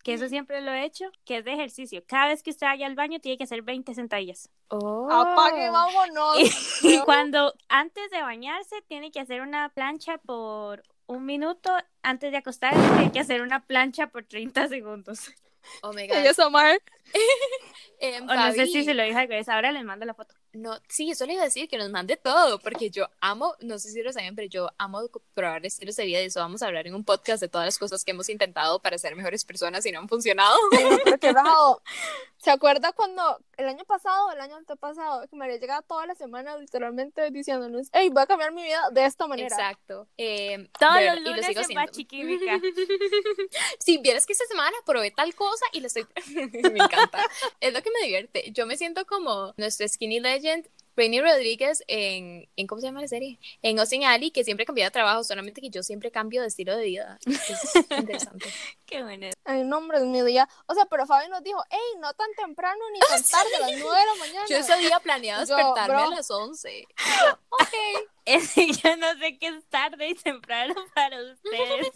Que 0.03 0.13
eso 0.13 0.27
siempre 0.29 0.61
lo 0.61 0.71
he 0.71 0.85
hecho, 0.85 1.05
que 1.25 1.37
es 1.37 1.45
de 1.45 1.53
ejercicio. 1.53 2.03
Cada 2.07 2.27
vez 2.27 2.43
que 2.43 2.51
usted 2.51 2.67
vaya 2.67 2.87
al 2.87 2.95
baño 2.95 3.19
tiene 3.19 3.37
que 3.37 3.43
hacer 3.43 3.61
20 3.61 3.93
sentadillas. 3.93 4.49
Oh. 4.69 5.09
Apague, 5.11 5.69
vámonos. 5.69 6.37
Y 6.83 6.99
cuando 6.99 7.53
antes 7.67 8.09
de 8.11 8.21
bañarse 8.21 8.81
tiene 8.87 9.11
que 9.11 9.19
hacer 9.19 9.41
una 9.41 9.69
plancha 9.69 10.17
por 10.17 10.83
un 11.07 11.25
minuto, 11.25 11.71
antes 12.03 12.31
de 12.31 12.37
acostarse 12.37 12.79
tiene 12.79 13.11
que 13.11 13.19
hacer 13.19 13.41
una 13.41 13.65
plancha 13.65 14.07
por 14.07 14.23
30 14.23 14.67
segundos. 14.67 15.31
Oh 15.81 15.93
my 15.93 16.07
God. 16.07 16.17
Ella 16.17 16.31
es 16.31 16.39
Omar. 16.39 16.81
Em, 18.01 18.29
O 18.29 18.33
no 18.33 18.51
sé 18.53 18.65
si 18.67 18.85
se 18.85 18.93
lo 18.93 19.03
dije 19.03 19.17
al 19.17 19.27
revés, 19.27 19.49
ahora 19.49 19.73
les 19.73 19.83
mando 19.83 20.05
la 20.05 20.13
foto. 20.13 20.33
No, 20.53 20.79
sí, 20.87 21.11
eso 21.11 21.25
le 21.25 21.33
iba 21.33 21.41
a 21.43 21.45
decir 21.45 21.67
que 21.67 21.77
nos 21.77 21.89
mande 21.89 22.15
todo, 22.17 22.57
porque 22.59 22.89
yo 22.89 23.07
amo, 23.19 23.55
no 23.59 23.77
sé 23.77 23.89
si 23.91 24.01
lo 24.01 24.11
saben, 24.11 24.35
pero 24.35 24.47
yo 24.47 24.69
amo 24.77 25.01
probar 25.33 25.63
estilos 25.65 25.95
de 25.97 26.05
vida 26.05 26.21
y 26.21 26.25
eso 26.25 26.39
vamos 26.39 26.63
a 26.63 26.67
hablar 26.67 26.87
en 26.87 26.95
un 26.95 27.03
podcast 27.03 27.41
de 27.41 27.49
todas 27.49 27.67
las 27.67 27.77
cosas 27.77 28.03
que 28.03 28.11
hemos 28.11 28.29
intentado 28.29 28.79
para 28.79 28.97
ser 28.97 29.15
mejores 29.15 29.45
personas 29.45 29.85
y 29.85 29.91
no 29.91 29.99
han 29.99 30.07
funcionado. 30.07 30.57
Pero 31.03 31.19
qué 31.19 31.33
rajado. 31.33 31.83
¿Se 32.37 32.49
acuerda 32.51 32.93
cuando 32.93 33.37
el 33.57 33.67
año 33.67 33.83
pasado, 33.83 34.31
el 34.31 34.39
año 34.39 34.55
antepasado, 34.55 35.27
que 35.27 35.35
María 35.35 35.57
llegaba 35.57 35.81
toda 35.81 36.05
la 36.05 36.15
semana 36.15 36.57
literalmente 36.57 37.29
diciéndonos, 37.31 37.89
hey, 37.91 38.09
voy 38.09 38.23
a 38.23 38.27
cambiar 38.27 38.53
mi 38.53 38.63
vida 38.63 38.81
de 38.91 39.05
esta 39.05 39.27
manera? 39.27 39.49
Exacto. 39.49 40.07
Em, 40.15 40.67
Todos 40.79 40.95
de 40.95 40.99
verdad, 41.01 41.15
los 41.15 41.21
y 41.21 41.23
lo 41.25 41.29
lunes 41.31 41.45
sigo 41.45 41.61
en. 41.61 41.67
Si 43.89 43.97
vieras 43.97 44.27
que 44.27 44.33
esta 44.33 44.45
semana 44.45 44.77
probé 44.85 45.09
tal 45.09 45.33
cosa 45.33 45.65
y 45.71 45.79
lo 45.79 45.87
estoy... 45.87 46.05
me 46.71 46.77
encanta. 46.77 47.25
Es 47.59 47.73
lo 47.73 47.81
que 47.81 47.89
me 47.89 48.05
divierte. 48.05 48.51
Yo 48.51 48.67
me 48.67 48.77
siento 48.77 49.07
como 49.07 49.51
nuestro 49.57 49.87
skinny 49.87 50.19
legend, 50.19 50.69
Rainy 50.95 51.21
Rodríguez 51.21 51.83
en, 51.87 52.47
en... 52.55 52.67
¿Cómo 52.67 52.81
se 52.81 52.85
llama 52.85 53.01
la 53.01 53.07
serie? 53.07 53.39
En 53.63 53.79
Austin 53.79 54.03
Alley, 54.03 54.29
que 54.29 54.43
siempre 54.43 54.67
cambia 54.67 54.85
de 54.85 54.91
trabajo, 54.91 55.23
solamente 55.23 55.59
que 55.59 55.71
yo 55.71 55.81
siempre 55.81 56.11
cambio 56.11 56.43
de 56.43 56.49
estilo 56.49 56.77
de 56.77 56.83
vida. 56.83 57.17
Es 57.25 57.75
interesante. 57.89 58.45
Qué 58.85 59.01
bueno. 59.01 59.31
Ay, 59.43 59.63
no, 59.63 59.79
hombre, 59.79 59.97
es 59.97 60.03
mi 60.03 60.21
día. 60.21 60.47
O 60.67 60.75
sea, 60.75 60.85
pero 60.85 61.07
Fabi 61.07 61.27
nos 61.27 61.41
dijo, 61.41 61.63
hey, 61.71 61.97
no 61.99 62.13
tan 62.13 62.31
temprano 62.35 62.83
ni 62.93 62.99
tan 62.99 63.23
tarde, 63.31 63.55
a 63.55 63.59
las 63.61 63.71
9 63.71 63.99
de 63.99 64.05
la 64.05 64.15
mañana. 64.19 64.45
Yo 64.47 64.57
ese 64.57 64.77
día 64.77 64.99
planeaba 64.99 65.45
Yo, 65.45 65.55
despertarme 65.55 65.95
bro. 65.95 66.05
a 66.05 66.15
las 66.15 66.29
11. 66.29 66.79
Y 66.79 66.83
yo, 66.83 67.39
ok. 67.49 67.73
Es 68.25 68.53
que 68.53 68.71
yo 68.71 68.97
no 68.97 69.17
sé 69.17 69.39
qué 69.39 69.47
es 69.47 69.65
tarde 69.65 70.09
y 70.09 70.13
temprano 70.13 70.75
para 70.93 71.17
ustedes. 71.23 71.91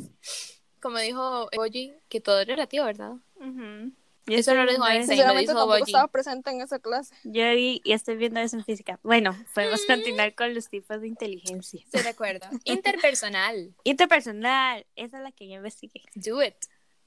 Como 0.84 0.99
dijo 0.99 1.49
Boji, 1.55 1.93
que 2.09 2.19
todo 2.19 2.41
es 2.41 2.47
relativo, 2.47 2.84
¿verdad? 2.84 3.13
Ujú. 3.38 3.93
Eso 4.27 4.53
no 4.53 4.65
lo 4.65 4.71
dijo 4.73 4.86
Einstein, 4.86 5.25
lo 5.25 5.34
dijo 5.34 5.65
Boji. 5.65 5.84
estaba 5.84 6.09
presente 6.09 6.49
en 6.51 6.59
esa 6.59 6.77
clase. 6.79 7.15
Yo 7.23 7.49
vi 7.51 7.81
y 7.86 7.93
estoy 7.93 8.17
viendo 8.17 8.41
eso 8.41 8.57
en 8.57 8.65
física. 8.65 8.99
Bueno, 9.01 9.34
podemos 9.55 9.86
continuar 9.86 10.36
con 10.36 10.53
los 10.53 10.67
tipos 10.67 10.99
de 10.99 11.07
inteligencia. 11.07 11.79
Estoy 11.79 12.03
de 12.03 12.09
acuerdo. 12.09 12.47
Interpersonal. 12.65 13.73
Interpersonal, 13.86 14.86
esa 14.97 15.17
es 15.19 15.23
la 15.23 15.31
que 15.31 15.47
yo 15.47 15.55
investigué. 15.55 16.01
Do 16.15 16.43
it. 16.43 16.55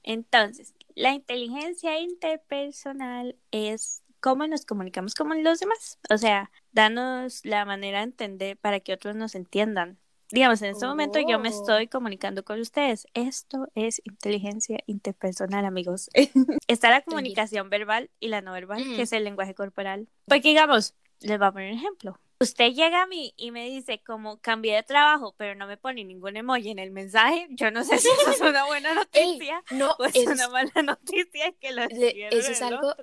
Entonces, 0.03 0.72
la 0.95 1.12
inteligencia 1.12 2.01
interpersonal 2.01 3.37
es 3.51 4.03
cómo 4.20 4.47
nos 4.47 4.64
comunicamos 4.64 5.14
con 5.14 5.45
los 5.45 5.61
demás. 5.61 5.99
O 6.09 6.16
sea, 6.16 6.51
danos 6.72 7.45
la 7.45 7.66
manera 7.66 7.99
de 7.99 8.05
entender 8.05 8.57
para 8.57 8.81
que 8.81 8.95
otros 8.95 9.16
nos 9.16 9.35
entiendan. 9.35 9.99
Digamos, 10.31 10.61
en 10.62 10.70
este 10.70 10.87
momento 10.87 11.20
yo 11.20 11.39
me 11.39 11.49
Oh. 11.51 11.53
estoy 11.53 11.87
comunicando 11.87 12.45
con 12.45 12.61
ustedes. 12.61 13.07
Esto 13.14 13.68
es 13.74 14.01
inteligencia 14.05 14.79
interpersonal, 14.87 15.64
amigos. 15.64 16.11
Está 16.68 16.91
la 16.91 17.03
comunicación 17.03 17.70
verbal 17.70 18.11
y 18.18 18.29
la 18.29 18.41
no 18.41 18.53
verbal, 18.53 18.83
Ujú. 18.83 18.97
que 18.97 19.03
es 19.03 19.12
el 19.12 19.24
lenguaje 19.24 19.55
corporal. 19.55 20.09
Porque, 20.27 20.49
digamos, 20.49 20.95
les 21.20 21.39
voy 21.39 21.47
a 21.49 21.53
poner 21.53 21.72
un 21.72 21.79
ejemplo. 21.79 22.18
Usted 22.39 22.72
llega 22.74 23.03
a 23.03 23.07
mí 23.07 23.33
y 23.39 23.51
me 23.51 23.64
dice 23.64 24.03
como 24.05 24.39
cambié 24.43 24.74
de 24.74 24.83
trabajo, 24.83 25.35
pero 25.39 25.55
no 25.55 25.66
me 25.66 25.79
pone 25.79 26.05
ningún 26.05 26.37
emoji 26.37 26.68
en 26.70 26.79
el 26.79 26.91
mensaje. 26.91 27.47
Yo 27.51 27.70
no 27.70 27.83
sé 27.83 27.97
si 27.97 28.09
eso 28.09 28.31
es 28.31 28.41
una 28.43 28.66
buena 28.66 28.91
Ey, 29.12 29.27
noticia 29.39 29.62
no, 29.70 29.93
o 29.99 30.05
es 30.05 30.16
eso 30.16 30.33
una 30.33 30.49
mala 30.51 30.83
noticia 30.83 31.53
que 31.59 31.72
lo 31.72 31.87
Le- 31.87 32.29
eso 32.37 32.51
es 32.53 32.61
algo 32.61 32.95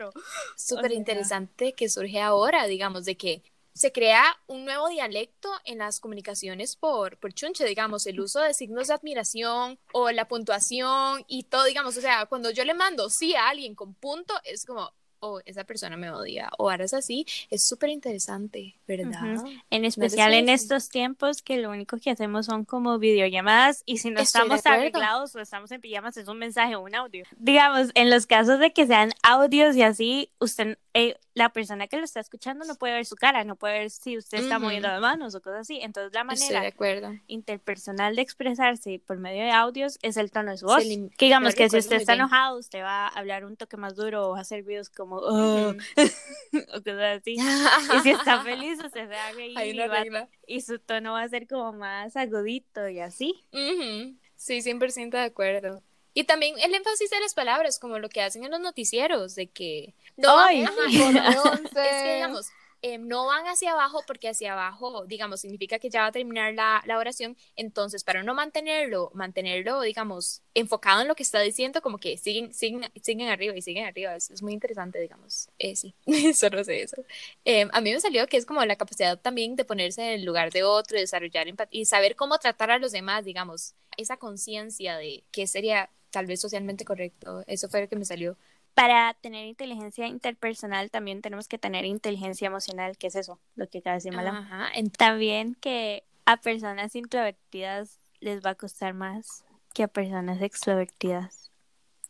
súper 0.55 0.91
interesante 0.91 1.73
que 1.73 1.89
surge 1.89 2.21
ahora, 2.21 2.67
digamos, 2.67 3.05
de 3.05 3.17
que 3.17 3.41
se 3.73 3.91
crea 3.91 4.23
un 4.47 4.65
nuevo 4.65 4.87
dialecto 4.89 5.49
en 5.65 5.79
las 5.79 5.99
comunicaciones 5.99 6.75
por, 6.75 7.17
por 7.17 7.33
chunche, 7.33 7.65
digamos, 7.65 8.05
el 8.05 8.19
uso 8.19 8.39
de 8.41 8.53
signos 8.53 8.87
de 8.87 8.93
admiración 8.93 9.79
o 9.91 10.11
la 10.11 10.27
puntuación 10.27 11.25
y 11.27 11.43
todo, 11.43 11.63
digamos, 11.65 11.97
o 11.97 12.01
sea, 12.01 12.25
cuando 12.27 12.51
yo 12.51 12.63
le 12.65 12.73
mando 12.73 13.09
sí 13.09 13.35
a 13.35 13.49
alguien 13.49 13.75
con 13.75 13.93
punto, 13.95 14.33
es 14.43 14.65
como, 14.65 14.93
oh, 15.23 15.39
esa 15.45 15.63
persona 15.63 15.95
me 15.95 16.11
odia, 16.11 16.49
o 16.57 16.69
ahora 16.69 16.83
es 16.83 16.93
así, 16.93 17.25
es 17.49 17.63
súper 17.65 17.89
interesante, 17.89 18.75
¿verdad? 18.87 19.37
En 19.69 19.85
especial 19.85 20.33
en 20.33 20.49
estos 20.49 20.89
tiempos 20.89 21.41
que 21.41 21.57
lo 21.57 21.69
único 21.69 21.97
que 21.97 22.11
hacemos 22.11 22.45
son 22.45 22.65
como 22.65 22.99
videollamadas 22.99 23.83
y 23.85 23.97
si 23.99 24.09
no 24.11 24.19
Estoy 24.19 24.41
estamos 24.41 24.65
arreglados 24.65 25.33
o 25.35 25.39
estamos 25.39 25.71
en 25.71 25.79
pijamas 25.79 26.17
es 26.17 26.27
un 26.27 26.37
mensaje 26.39 26.75
o 26.75 26.81
un 26.81 26.93
audio. 26.93 27.23
Digamos, 27.37 27.89
en 27.95 28.09
los 28.09 28.27
casos 28.27 28.59
de 28.59 28.73
que 28.73 28.85
sean 28.85 29.11
audios 29.23 29.75
y 29.77 29.83
así, 29.83 30.29
usted, 30.39 30.77
eh, 30.93 31.15
la 31.35 31.49
persona 31.49 31.87
que 31.87 31.97
lo 31.97 32.03
está 32.03 32.19
escuchando 32.19 32.65
no 32.65 32.75
puede 32.75 32.93
ver 32.93 33.05
su 33.05 33.15
cara, 33.15 33.43
no 33.45 33.55
puede 33.55 33.79
ver 33.79 33.89
si 33.89 34.17
usted 34.17 34.39
está 34.39 34.57
Ujú. 34.57 34.65
moviendo 34.65 34.87
las 34.89 35.01
manos 35.01 35.33
o 35.35 35.41
cosas 35.41 35.61
así. 35.61 35.79
Entonces 35.81 36.13
la 36.13 36.21
Estoy 36.33 36.47
de 36.49 36.53
manera 36.53 36.67
acuerdo. 36.69 37.13
interpersonal 37.27 38.15
de 38.15 38.21
expresarse 38.21 39.01
por 39.05 39.17
medio 39.17 39.43
de 39.43 39.51
audios 39.51 39.97
es 40.01 40.17
el 40.17 40.31
tono 40.31 40.51
de 40.51 40.57
su 40.57 40.65
voz. 40.65 40.83
Que 40.83 41.25
digamos 41.25 41.55
que 41.55 41.69
si 41.69 41.77
usted 41.77 41.95
está 41.97 42.13
bien. 42.13 42.21
enojado, 42.25 42.59
usted 42.59 42.81
va 42.83 43.07
a 43.07 43.09
hablar 43.09 43.45
un 43.45 43.55
toque 43.55 43.77
más 43.77 43.95
duro 43.95 44.27
o 44.27 44.31
va 44.31 44.39
a 44.39 44.41
hacer 44.41 44.63
videos 44.63 44.89
como 44.89 45.12
"Oh", 45.19 45.73
o 46.73 46.83
cosas 46.83 47.19
así. 47.21 47.33
Y 47.35 47.99
si 48.01 48.11
está 48.11 48.41
feliz, 48.43 48.77
usted 48.83 48.91
se 48.91 49.05
va 49.07 49.27
a 49.27 49.31
reír 49.33 49.57
Hay 49.57 49.71
y, 49.71 49.77
va- 50.09 50.27
y 50.47 50.61
su 50.61 50.79
tono 50.79 51.13
va 51.13 51.23
a 51.23 51.29
ser 51.29 51.47
como 51.47 51.73
más 51.73 52.15
agudito 52.15 52.87
y 52.89 52.99
así. 52.99 53.45
Ujú, 53.51 54.17
Sí, 54.35 54.61
100% 54.61 55.17
de 55.17 55.23
acuerdo. 55.23 55.81
Y 56.13 56.25
también 56.25 56.55
el 56.59 56.73
énfasis 56.75 57.09
de 57.09 57.19
las 57.21 57.33
palabras, 57.33 57.79
como 57.79 57.97
lo 57.97 58.09
que 58.09 58.21
hacen 58.21 58.43
en 58.43 58.51
los 58.51 58.59
noticieros, 58.59 59.33
de 59.35 59.47
que... 59.49 59.95
No, 60.17 60.37
Ay. 60.37 60.63
ajá, 60.63 60.73
Informe 60.89 61.19
es 61.29 61.37
11. 61.37 61.69
que, 61.73 62.13
digamos, 62.15 62.47
eh, 62.83 62.97
no 62.97 63.25
van 63.27 63.47
hacia 63.47 63.71
abajo 63.71 64.03
porque 64.05 64.27
hacia 64.27 64.51
abajo, 64.51 65.05
digamos, 65.05 65.39
significa 65.39 65.79
que 65.79 65.89
ya 65.89 66.01
va 66.01 66.07
a 66.07 66.11
terminar 66.11 66.53
la, 66.53 66.83
la, 66.85 66.97
oración. 66.97 67.37
Entonces, 67.55 68.03
para 68.03 68.23
no 68.23 68.33
mantenerlo, 68.33 69.09
mantenerlo, 69.13 69.81
digamos, 69.81 70.41
enfocado 70.53 71.01
en 71.01 71.07
lo 71.07 71.15
que 71.15 71.23
está 71.23 71.39
diciendo, 71.39 71.81
como 71.81 71.97
que 71.97 72.17
siguen, 72.17 72.53
siguen, 72.53 72.83
siguen 73.01 73.29
arriba 73.29 73.55
y 73.55 73.61
siguen 73.61 73.85
arriba. 73.85 74.13
Es, 74.17 74.29
es 74.31 74.43
muy 74.43 74.51
interesante, 74.51 74.99
digamos. 74.99 75.47
Eh, 75.59 75.77
sí, 75.77 75.95
solo 76.35 76.61
sé 76.65 76.81
eso. 76.81 76.97
Eh, 77.45 77.69
a 77.71 77.79
mí 77.79 77.93
me 77.93 78.01
salió 78.01 78.27
que 78.27 78.35
es 78.35 78.45
como 78.45 78.63
la 78.65 78.75
capacidad 78.75 79.17
también 79.17 79.55
de 79.55 79.63
ponerse 79.63 80.01
en 80.01 80.19
el 80.19 80.25
lugar 80.25 80.51
de 80.51 80.63
otro, 80.63 80.99
desarrollar 80.99 81.47
empatía 81.47 81.79
y 81.79 81.85
saber 81.85 82.17
cómo 82.17 82.37
tratar 82.37 82.69
a 82.69 82.79
los 82.79 82.91
demás, 82.91 83.23
digamos, 83.23 83.75
esa 83.95 84.17
conciencia 84.17 84.97
de 84.97 85.23
qué 85.31 85.47
sería 85.47 85.89
tal 86.09 86.25
vez 86.25 86.41
socialmente 86.41 86.83
correcto. 86.83 87.45
Eso 87.47 87.69
fue 87.69 87.81
lo 87.81 87.87
que 87.87 87.95
me 87.95 88.03
salió 88.03 88.37
para 88.73 89.13
tener 89.15 89.45
inteligencia 89.45 90.07
interpersonal 90.07 90.89
también 90.89 91.21
tenemos 91.21 91.47
que 91.47 91.57
tener 91.57 91.85
inteligencia 91.85 92.47
emocional, 92.47 92.97
que 92.97 93.07
es 93.07 93.15
eso, 93.15 93.39
lo 93.55 93.67
que 93.67 93.79
acaba 93.79 93.93
de 93.93 93.97
decir 93.97 94.13
Mala. 94.13 94.71
También 94.97 95.55
que 95.55 96.03
a 96.25 96.37
personas 96.37 96.95
introvertidas 96.95 97.99
les 98.19 98.43
va 98.43 98.51
a 98.51 98.55
costar 98.55 98.93
más 98.93 99.45
que 99.73 99.83
a 99.83 99.87
personas 99.87 100.41
extrovertidas. 100.41 101.51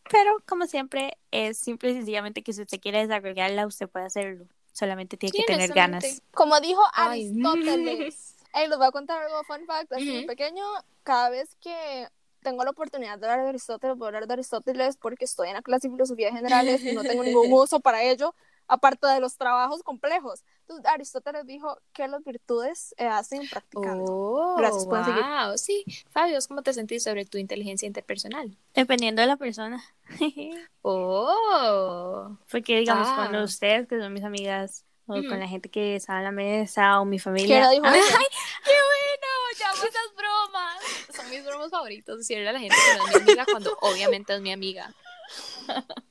Pero 0.09 0.38
como 0.45 0.68
siempre, 0.68 1.18
es 1.32 1.57
simple 1.57 1.91
y 1.91 1.93
sencillamente 1.93 2.43
que 2.43 2.53
si 2.53 2.61
usted 2.61 2.80
quiere 2.80 2.99
desarrollarla, 2.99 3.66
usted 3.66 3.88
puede 3.88 4.05
hacerlo. 4.05 4.45
Solamente 4.72 5.18
tiene 5.18 5.38
que 5.38 5.43
tener 5.43 5.72
ganas. 5.74 6.22
Como 6.34 6.59
dijo 6.59 6.82
Aristóteles. 6.93 8.36
Hey, 8.53 8.68
les 8.68 8.78
voy 8.78 8.88
a 8.88 8.91
contar 8.91 9.24
algo 9.24 9.43
fun 9.45 9.66
fact, 9.66 9.93
así 9.93 10.26
pequeño. 10.28 10.64
Cada 11.03 11.30
vez 11.30 11.55
que 11.61 12.07
tengo 12.44 12.64
la 12.64 12.72
oportunidad 12.72 13.18
de 13.18 13.26
hablar 13.26 13.44
de 13.44 13.50
Aristóteles, 13.50 13.98
voy 13.98 14.06
a 14.06 14.10
hablar 14.10 14.28
de 14.28 14.34
Aristóteles 14.34 14.98
porque 14.98 15.26
estoy 15.26 15.48
en 15.48 15.56
la 15.56 15.62
clase 15.62 15.88
de 15.88 15.94
filosofía 15.94 16.32
generales 16.32 16.84
y 16.84 16.94
no 16.94 17.02
tengo 17.02 17.24
ningún 17.24 17.52
uso 17.52 17.80
para 17.80 18.04
ello, 18.04 18.36
aparte 18.68 19.08
de 19.08 19.20
los 19.20 19.36
trabajos 19.38 19.82
complejos. 19.84 20.44
Entonces, 20.62 20.86
Aristóteles 20.86 21.46
dijo 21.46 21.78
que 21.94 22.08
las 22.08 22.24
virtudes 22.24 22.94
se 22.98 23.08
hacen 23.08 23.48
practicando. 23.50 24.06
Oh, 24.08 24.56
Gracias, 24.58 24.86
pueden 24.86 25.06
seguir. 25.06 25.24
Sí, 25.58 25.86
Fabio, 26.10 26.38
¿cómo 26.48 26.62
te 26.62 26.74
sentís 26.74 27.04
sobre 27.04 27.26
tu 27.26 27.38
inteligencia 27.38 27.88
interpersonal? 27.88 28.56
Dependiendo 28.74 29.22
de 29.22 29.28
la 29.28 29.38
persona. 29.38 29.84
oh. 30.82 32.38
Porque, 32.52 32.80
digamos, 32.80 33.08
cuando 33.10 33.44
ustedes, 33.44 33.88
que 33.88 34.00
son 34.00 34.14
mis 34.14 34.24
amigas, 34.24 34.86
o 35.06 35.16
con 35.16 35.39
la 35.39 35.48
gente 35.48 35.70
que 35.70 35.96
está 35.98 36.18
en 36.18 36.24
la 36.24 36.32
mesa, 36.32 37.02
o 37.02 37.06
mi 37.06 37.20
familia. 37.20 37.68
¿Qué 37.70 37.76
dijo 37.76 37.86
¡Ay, 37.88 38.00
qué 38.64 38.72
bueno! 38.72 39.34
Ya 39.60 39.72
bromas. 39.72 40.22
Bromas 41.64 41.72
favoritos. 41.72 42.18
Decirle 42.18 42.49
a 42.49 42.53
la 42.53 42.59
gente 42.59 42.76
que 42.76 42.97
no 42.97 43.05
es 43.05 43.14
mi 43.14 43.22
amiga 43.22 43.45
cuando 43.49 43.78
obviamente 43.82 44.36
es 44.36 44.41
mi 44.41 44.51
amiga. 44.51 44.93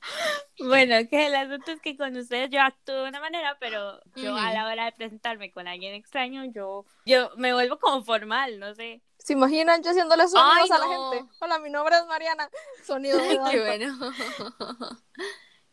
Bueno, 0.59 0.95
que 1.09 1.27
el 1.27 1.35
asunto 1.35 1.71
es 1.71 1.81
que 1.81 1.97
con 1.97 2.15
ustedes 2.15 2.49
yo 2.49 2.61
actúo 2.61 3.03
de 3.03 3.09
una 3.09 3.19
manera, 3.19 3.57
pero 3.59 3.99
yo 4.15 4.35
a 4.35 4.53
la 4.53 4.67
hora 4.67 4.85
de 4.85 4.91
presentarme 4.93 5.51
con 5.51 5.67
alguien 5.67 5.93
extraño, 5.93 6.45
yo, 6.45 6.85
yo 7.05 7.31
me 7.35 7.53
vuelvo 7.53 7.79
como 7.79 8.03
formal, 8.03 8.59
no 8.59 8.73
sé. 8.73 9.01
¿Se 9.17 9.33
imaginan 9.33 9.83
yo 9.83 9.91
haciéndole 9.91 10.27
sonidos 10.27 10.71
a 10.71 10.77
la 10.77 10.87
gente? 10.87 11.25
Hola, 11.41 11.59
mi 11.59 11.69
nombre 11.69 11.95
es 11.95 12.05
Mariana. 12.05 12.49
Sonido 12.85 13.19
Qué 13.51 13.59
bueno. 13.59 14.13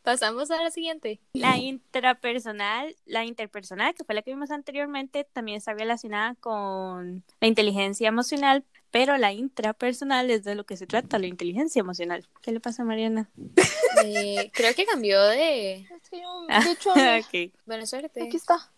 Pasamos 0.02 0.50
a 0.50 0.62
la 0.62 0.70
siguiente. 0.70 1.20
La 1.34 1.58
intrapersonal, 1.58 2.96
la 3.04 3.24
interpersonal, 3.24 3.94
que 3.94 4.04
fue 4.04 4.14
la 4.14 4.22
que 4.22 4.32
vimos 4.32 4.50
anteriormente, 4.50 5.24
también 5.24 5.58
está 5.58 5.74
relacionada 5.74 6.34
con 6.36 7.22
la 7.40 7.46
inteligencia 7.46 8.08
emocional, 8.08 8.64
pero 8.90 9.16
la 9.18 9.32
intrapersonal 9.32 10.30
es 10.30 10.44
de 10.44 10.54
lo 10.54 10.64
que 10.64 10.76
se 10.76 10.86
trata, 10.86 11.18
la 11.18 11.26
inteligencia 11.26 11.80
emocional. 11.80 12.26
¿Qué 12.42 12.52
le 12.52 12.60
pasa 12.60 12.82
a 12.82 12.86
Mariana? 12.86 13.30
Eh, 14.04 14.50
creo 14.54 14.74
que 14.74 14.86
cambió 14.86 15.22
de... 15.22 15.80
Es 15.80 16.10
que 16.10 16.22
yo, 16.22 16.46
de 16.46 16.70
hecho, 16.70 16.92
okay. 17.26 17.52
Buena 17.66 17.86
suerte. 17.86 18.22
Aquí 18.22 18.36
está. 18.36 18.70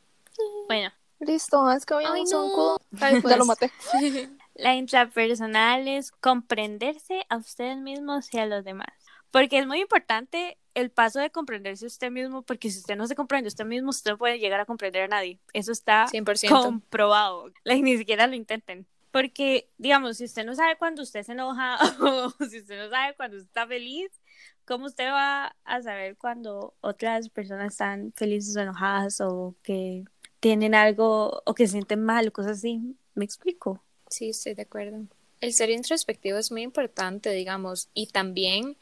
Bueno. 0.66 0.90
Listo, 1.20 1.70
es 1.70 1.86
que 1.86 1.94
habíamos 1.94 2.30
no. 2.32 2.44
un 2.44 2.50
culo. 2.50 2.78
Ya 2.90 3.10
lo 3.12 3.22
pues. 3.22 3.46
maté. 3.46 3.70
La 4.54 4.74
intrapersonal 4.74 5.86
es 5.86 6.10
comprenderse 6.10 7.24
a 7.28 7.36
ustedes 7.36 7.78
mismos 7.78 8.32
y 8.34 8.38
a 8.38 8.46
los 8.46 8.64
demás. 8.64 8.88
Porque 9.30 9.58
es 9.58 9.66
muy 9.66 9.80
importante 9.80 10.58
el 10.74 10.90
paso 10.90 11.20
de 11.20 11.30
comprenderse 11.30 11.86
usted 11.86 12.10
mismo, 12.10 12.42
porque 12.42 12.70
si 12.70 12.78
usted 12.78 12.96
no 12.96 13.06
se 13.06 13.14
comprende 13.14 13.48
usted 13.48 13.64
mismo, 13.64 13.90
usted 13.90 14.10
no 14.10 14.18
puede 14.18 14.38
llegar 14.38 14.60
a 14.60 14.66
comprender 14.66 15.02
a 15.02 15.08
nadie. 15.08 15.38
Eso 15.52 15.72
está 15.72 16.06
100%. 16.06 16.48
comprobado. 16.48 17.50
ni 17.64 17.96
siquiera 17.96 18.26
lo 18.26 18.34
intenten. 18.34 18.86
Porque, 19.12 19.68
digamos, 19.78 20.16
si 20.16 20.24
usted 20.24 20.44
no 20.44 20.54
sabe 20.54 20.76
cuando 20.76 21.02
usted 21.02 21.22
se 21.22 21.32
enoja 21.32 21.76
o 22.00 22.30
si 22.46 22.58
usted 22.58 22.82
no 22.82 22.90
sabe 22.90 23.14
cuando 23.14 23.36
está 23.36 23.66
feliz, 23.66 24.10
¿cómo 24.64 24.86
usted 24.86 25.08
va 25.10 25.54
a 25.64 25.82
saber 25.82 26.16
cuando 26.16 26.74
otras 26.80 27.28
personas 27.28 27.72
están 27.72 28.12
felices 28.16 28.56
o 28.56 28.60
enojadas 28.60 29.20
o 29.20 29.54
que 29.62 30.04
tienen 30.40 30.74
algo 30.74 31.42
o 31.44 31.54
que 31.54 31.66
se 31.66 31.72
sienten 31.72 32.02
mal 32.02 32.26
o 32.26 32.32
cosas 32.32 32.58
así? 32.58 32.96
¿Me 33.14 33.24
explico? 33.24 33.84
Sí, 34.08 34.30
estoy 34.30 34.54
de 34.54 34.62
acuerdo. 34.62 35.06
El 35.40 35.52
ser 35.52 35.70
introspectivo 35.70 36.38
es 36.38 36.50
muy 36.50 36.62
importante, 36.62 37.30
digamos, 37.30 37.90
y 37.94 38.06
también 38.06 38.76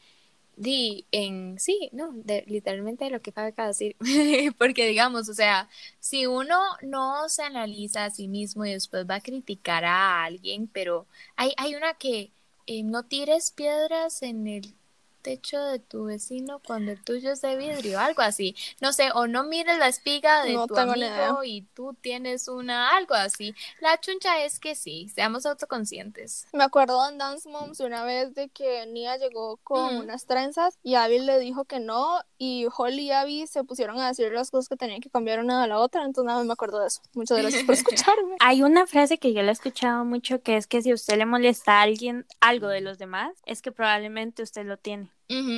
di 0.61 1.07
en 1.11 1.59
sí, 1.59 1.89
no, 1.91 2.11
de, 2.13 2.43
literalmente 2.47 3.09
lo 3.09 3.21
que 3.21 3.31
acaba 3.31 3.51
de 3.51 3.67
decir, 3.67 3.95
porque 4.59 4.87
digamos, 4.87 5.27
o 5.27 5.33
sea, 5.33 5.69
si 5.99 6.27
uno 6.27 6.59
no 6.83 7.27
se 7.29 7.43
analiza 7.43 8.05
a 8.05 8.11
sí 8.11 8.27
mismo 8.27 8.65
y 8.65 8.71
después 8.73 9.09
va 9.09 9.15
a 9.15 9.21
criticar 9.21 9.85
a 9.85 10.23
alguien, 10.23 10.67
pero 10.67 11.07
hay, 11.35 11.53
hay 11.57 11.75
una 11.75 11.95
que 11.95 12.31
eh, 12.67 12.83
no 12.83 13.03
tires 13.03 13.51
piedras 13.51 14.21
en 14.21 14.47
el 14.47 14.75
techo 15.21 15.63
de 15.63 15.79
tu 15.79 16.05
vecino 16.05 16.59
cuando 16.65 16.91
el 16.91 17.03
tuyo 17.03 17.31
es 17.31 17.41
de 17.41 17.55
vidrio, 17.55 17.99
algo 17.99 18.21
así. 18.21 18.55
No 18.79 18.93
sé, 18.93 19.11
o 19.13 19.27
no 19.27 19.43
mires 19.43 19.77
la 19.77 19.87
espiga 19.87 20.43
de 20.43 20.57
tu 20.67 20.77
amigo 20.77 21.43
y 21.43 21.61
tú 21.73 21.95
tienes 22.01 22.47
una, 22.47 22.95
algo 22.95 23.15
así. 23.15 23.53
La 23.79 23.99
chuncha 23.99 24.43
es 24.43 24.59
que 24.59 24.75
sí, 24.75 25.09
seamos 25.13 25.45
autoconscientes. 25.45 26.47
Me 26.53 26.63
acuerdo 26.63 27.07
en 27.09 27.17
Dance 27.17 27.47
Moms 27.49 27.79
una 27.79 28.03
vez 28.03 28.33
de 28.33 28.49
que 28.49 28.85
Nia 28.87 29.17
llegó 29.17 29.57
con 29.57 29.97
unas 29.97 30.25
trenzas 30.25 30.77
y 30.83 30.95
Abby 30.95 31.19
le 31.19 31.39
dijo 31.39 31.65
que 31.65 31.79
no 31.79 32.21
y 32.37 32.67
Holly 32.75 33.03
y 33.03 33.11
Abby 33.11 33.47
se 33.47 33.63
pusieron 33.63 33.99
a 33.99 34.07
decir 34.07 34.31
las 34.31 34.51
cosas 34.51 34.67
que 34.69 34.77
tenían 34.77 35.01
que 35.01 35.09
cambiar 35.09 35.39
una 35.39 35.61
de 35.61 35.67
la 35.67 35.79
otra, 35.79 36.03
entonces 36.03 36.27
nada, 36.27 36.43
me 36.43 36.53
acuerdo 36.53 36.79
de 36.79 36.87
eso. 36.87 37.01
Muchas 37.13 37.37
gracias 37.37 37.63
por 37.63 37.75
escucharme. 37.75 38.35
Hay 38.39 38.63
una 38.63 38.87
frase 38.87 39.17
que 39.17 39.33
yo 39.33 39.41
la 39.41 39.49
he 39.49 39.53
escuchado 39.53 40.05
mucho 40.05 40.41
que 40.41 40.57
es 40.57 40.67
que 40.67 40.81
si 40.81 40.93
usted 40.93 41.17
le 41.17 41.25
molesta 41.25 41.79
a 41.79 41.81
alguien 41.83 42.25
algo 42.39 42.67
de 42.67 42.81
los 42.81 42.97
demás, 42.97 43.33
es 43.45 43.61
que 43.61 43.71
probablemente 43.71 44.43
usted 44.43 44.65
lo 44.65 44.77
tiene. 44.77 45.10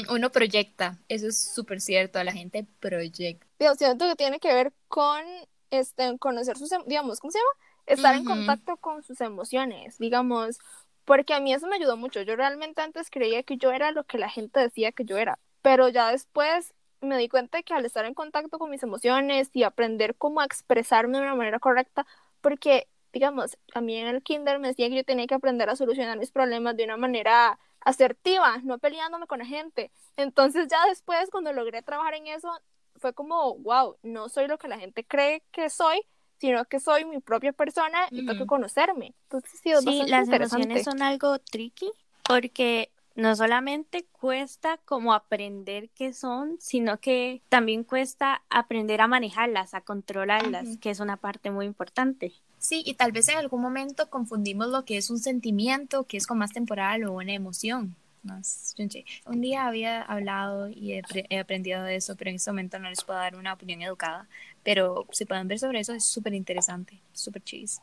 Uno 0.09 0.32
proyecta, 0.32 0.99
eso 1.07 1.28
es 1.28 1.53
súper 1.53 1.82
cierto, 1.82 2.24
la 2.24 2.32
gente 2.32 2.65
proyecta. 2.80 3.45
Yo 3.59 3.74
siento 3.76 4.07
que 4.07 4.15
tiene 4.15 4.39
que 4.39 4.53
ver 4.53 4.74
con 4.88 5.24
este, 5.71 6.17
conocer 6.19 6.57
sus, 6.57 6.71
em, 6.71 6.84
digamos, 6.86 7.19
¿cómo 7.19 7.32
se 7.32 7.39
llama? 7.39 7.51
Estar 7.86 8.15
en 8.15 8.26
contacto 8.26 8.78
con 8.78 9.03
sus 9.03 9.19
emociones, 9.21 9.97
digamos, 9.97 10.59
porque 11.05 11.34
a 11.34 11.39
mí 11.39 11.53
eso 11.53 11.67
me 11.67 11.76
ayudó 11.76 11.97
mucho. 11.97 12.21
Yo 12.21 12.36
realmente 12.36 12.82
antes 12.82 13.09
creía 13.09 13.43
que 13.43 13.57
yo 13.57 13.71
era 13.71 13.91
lo 13.91 14.03
que 14.05 14.17
la 14.17 14.30
gente 14.30 14.59
decía 14.59 14.91
que 14.91 15.05
yo 15.05 15.17
era, 15.17 15.39
pero 15.61 15.89
ya 15.89 16.11
después 16.11 16.74
me 17.01 17.17
di 17.17 17.28
cuenta 17.28 17.61
que 17.63 17.74
al 17.74 17.86
estar 17.86 18.05
en 18.05 18.13
contacto 18.13 18.59
con 18.59 18.69
mis 18.69 18.84
emociones 18.84 19.49
y 19.53 19.63
aprender 19.63 20.15
cómo 20.15 20.41
expresarme 20.41 21.17
de 21.17 21.24
una 21.24 21.36
manera 21.36 21.59
correcta, 21.59 22.05
porque, 22.41 22.88
digamos, 23.11 23.57
a 23.74 23.82
mí 23.82 23.97
en 23.97 24.07
el 24.07 24.24
kinder 24.24 24.59
me 24.59 24.69
decía 24.69 24.89
que 24.89 24.95
yo 24.95 25.03
tenía 25.03 25.28
que 25.28 25.36
aprender 25.36 25.69
a 25.69 25.76
solucionar 25.76 26.17
mis 26.17 26.32
problemas 26.32 26.78
de 26.78 26.86
una 26.86 26.97
manera 26.97 27.59
asertiva, 27.86 28.58
no 28.64 28.78
peleándome 28.80 29.28
con 29.28 29.40
la 29.40 29.46
gente. 29.46 29.92
Entonces 30.18 30.68
ya 30.70 30.86
después, 30.88 31.30
cuando 31.30 31.54
logré 31.54 31.82
trabajar 31.82 32.14
en 32.16 32.28
eso, 32.28 32.50
fue 32.98 33.14
como, 33.14 33.56
wow, 33.60 33.98
no 34.04 34.30
soy 34.30 34.48
lo 34.48 34.58
que 34.58 34.68
la 34.68 34.80
gente 34.80 35.04
cree 35.04 35.44
que 35.52 35.70
soy, 35.70 36.02
sino 36.38 36.66
que 36.66 36.80
soy 36.80 37.06
mi 37.06 37.20
propia 37.20 37.54
persona 37.54 38.08
y 38.12 38.26
tengo 38.26 38.40
que 38.40 38.48
conocerme. 38.48 39.14
Entonces 39.24 39.60
sí, 39.64 39.72
sí 39.82 40.04
las 40.08 40.28
emociones 40.28 40.84
son 40.84 41.02
algo 41.02 41.40
tricky 41.40 41.92
porque 42.24 42.92
no 43.16 43.36
solamente 43.36 44.06
cuesta 44.12 44.78
como 44.86 45.14
aprender 45.14 45.90
qué 45.92 46.14
son, 46.14 46.58
sino 46.60 47.00
que 47.00 47.42
también 47.50 47.84
cuesta 47.84 48.44
aprender 48.50 49.02
a 49.02 49.08
manejarlas, 49.08 49.74
a 49.74 49.82
controlarlas, 49.82 50.78
que 50.78 50.90
es 50.90 51.00
una 51.00 51.18
parte 51.18 51.52
muy 51.52 51.66
importante. 51.66 52.34
Sí, 52.64 52.82
y 52.86 52.93
tal 52.93 53.11
vez 53.11 53.28
en 53.28 53.38
algún 53.38 53.61
momento 53.61 54.09
confundimos 54.09 54.70
lo 54.70 54.86
que 54.86 54.95
es 54.95 55.09
un 55.09 55.20
sentimiento, 55.20 56.05
que 56.05 56.16
es 56.16 56.26
como 56.26 56.39
más 56.39 56.53
temporal, 56.53 57.03
o 57.03 57.11
una 57.11 57.34
emoción. 57.34 57.93
Un 59.26 59.41
día 59.41 59.68
había 59.68 60.01
hablado 60.01 60.70
y 60.70 60.93
he, 60.93 61.39
aprendido 61.39 61.84
de 61.84 61.97
eso, 61.97 62.16
pero 62.16 62.30
en 62.30 62.38
este 62.38 62.51
momento 62.51 62.80
no 62.80 62.89
les 62.89 63.03
puedo 63.03 63.20
dar 63.20 63.36
una 63.36 63.51
opinión 63.51 63.82
educada. 63.82 64.30
Pero 64.64 65.05
si 65.11 65.26
pueden 65.26 65.49
ver 65.49 65.59
sobre 65.59 65.82
eso, 65.82 65.91
es 65.91 66.05
súper 66.05 66.34
interesante, 66.34 67.01
súper 67.11 67.43
chis. 67.43 67.82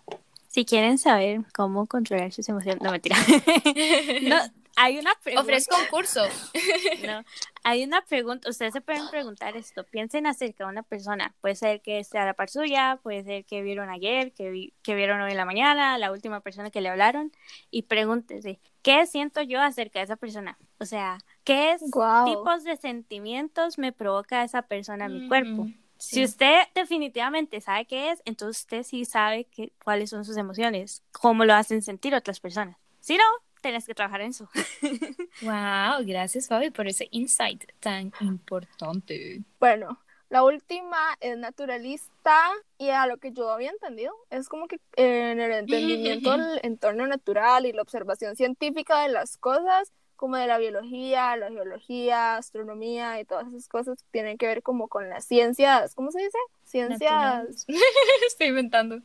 Si 0.49 0.65
quieren 0.65 0.97
saber 0.97 1.43
cómo 1.53 1.85
controlar 1.85 2.33
sus 2.33 2.49
emociones, 2.49 2.81
no 2.81 2.91
mentira. 2.91 3.17
no, 4.23 4.39
hay 4.77 4.99
una 4.99 5.13
pregunta. 5.23 5.43
Ofrezco 5.43 5.77
un 5.77 5.87
curso. 5.87 6.23
no, 7.07 7.25
hay 7.65 7.85
una 7.85 8.03
pregunta. 8.03 8.49
Ustedes 8.49 8.73
se 8.73 8.81
pueden 8.81 9.09
preguntar 9.11 9.57
esto. 9.57 9.85
Piensen 9.85 10.27
acerca 10.27 10.65
de 10.65 10.71
una 10.71 10.83
persona. 10.83 11.35
Puede 11.41 11.55
ser 11.55 11.81
que 11.81 11.99
esté 11.99 12.19
a 12.19 12.25
la 12.25 12.35
par 12.35 12.51
suya, 12.51 12.99
puede 13.03 13.25
ser 13.25 13.45
que 13.45 13.63
vieron 13.63 13.91
ayer, 13.91 14.33
que, 14.33 14.73
que 14.83 14.95
vieron 14.95 15.21
hoy 15.21 15.33
en 15.33 15.37
la 15.37 15.45
mañana, 15.45 15.99
la 15.99 16.13
última 16.13 16.41
persona 16.41 16.71
que 16.71 16.81
le 16.81 16.89
hablaron. 16.89 17.33
Y 17.71 17.83
pregúntense, 17.83 18.61
¿qué 18.83 19.07
siento 19.07 19.43
yo 19.43 19.61
acerca 19.61 19.99
de 19.99 20.07
esa 20.07 20.17
persona? 20.17 20.59
O 20.79 20.85
sea, 20.85 21.19
¿qué 21.45 21.77
tipos 21.79 22.65
de 22.65 22.77
sentimientos 22.77 23.79
me 23.79 23.93
provoca 23.93 24.45
esa 24.45 24.63
persona 24.63 25.07
en 25.07 25.13
mi 25.13 25.29
cuerpo? 25.29 25.67
Si 26.01 26.25
usted 26.25 26.63
definitivamente 26.75 27.61
sabe 27.61 27.85
qué 27.85 28.11
es, 28.11 28.23
entonces 28.25 28.63
usted 28.63 28.85
sí 28.85 29.05
sabe 29.05 29.45
que, 29.45 29.71
cuáles 29.85 30.09
son 30.09 30.25
sus 30.25 30.39
emociones, 30.39 31.03
cómo 31.13 31.45
lo 31.45 31.53
hacen 31.53 31.83
sentir 31.83 32.15
otras 32.15 32.41
personas. 32.41 32.79
Si 33.01 33.19
no, 33.19 33.25
tenés 33.61 33.87
que 33.87 33.95
trabajar 33.95 34.21
en 34.23 34.31
eso. 34.31 34.49
Wow, 35.43 36.05
gracias 36.05 36.49
Fabi 36.49 36.71
por 36.71 36.87
ese 36.87 37.09
insight 37.13 37.65
tan 37.81 38.13
importante. 38.21 39.43
Bueno, 39.59 39.99
la 40.31 40.45
última 40.45 41.17
es 41.21 41.37
naturalista 41.37 42.53
y 42.79 42.91
a 42.91 43.07
lo 43.07 43.19
que 43.19 43.33
yo 43.33 43.51
había 43.51 43.71
entendido 43.71 44.15
es 44.31 44.49
como 44.49 44.69
que 44.69 44.79
en 44.95 45.41
el 45.41 45.53
entendimiento 45.53 46.37
del 46.37 46.61
entorno 46.63 47.07
natural 47.09 47.67
y 47.67 47.73
la 47.73 47.83
observación 47.83 48.37
científica 48.37 49.03
de 49.03 49.09
las 49.09 49.37
cosas, 49.37 49.93
como 50.15 50.37
de 50.37 50.47
la 50.47 50.59
biología, 50.59 51.37
la 51.37 51.49
geología, 51.49 52.37
astronomía 52.37 53.21
y 53.21 53.25
todas 53.25 53.49
esas 53.49 53.67
cosas 53.67 54.03
que 54.03 54.09
tienen 54.13 54.39
que 54.39 54.47
ver 54.47 54.63
como 54.63 54.87
con 54.87 55.09
las 55.09 55.25
ciencias, 55.25 55.95
¿cómo 55.97 56.13
se 56.13 56.21
dice? 56.21 56.39
Ciencias. 56.63 57.11
Naturales. 57.11 57.67
Estoy 58.29 58.49
inventando. 58.49 59.01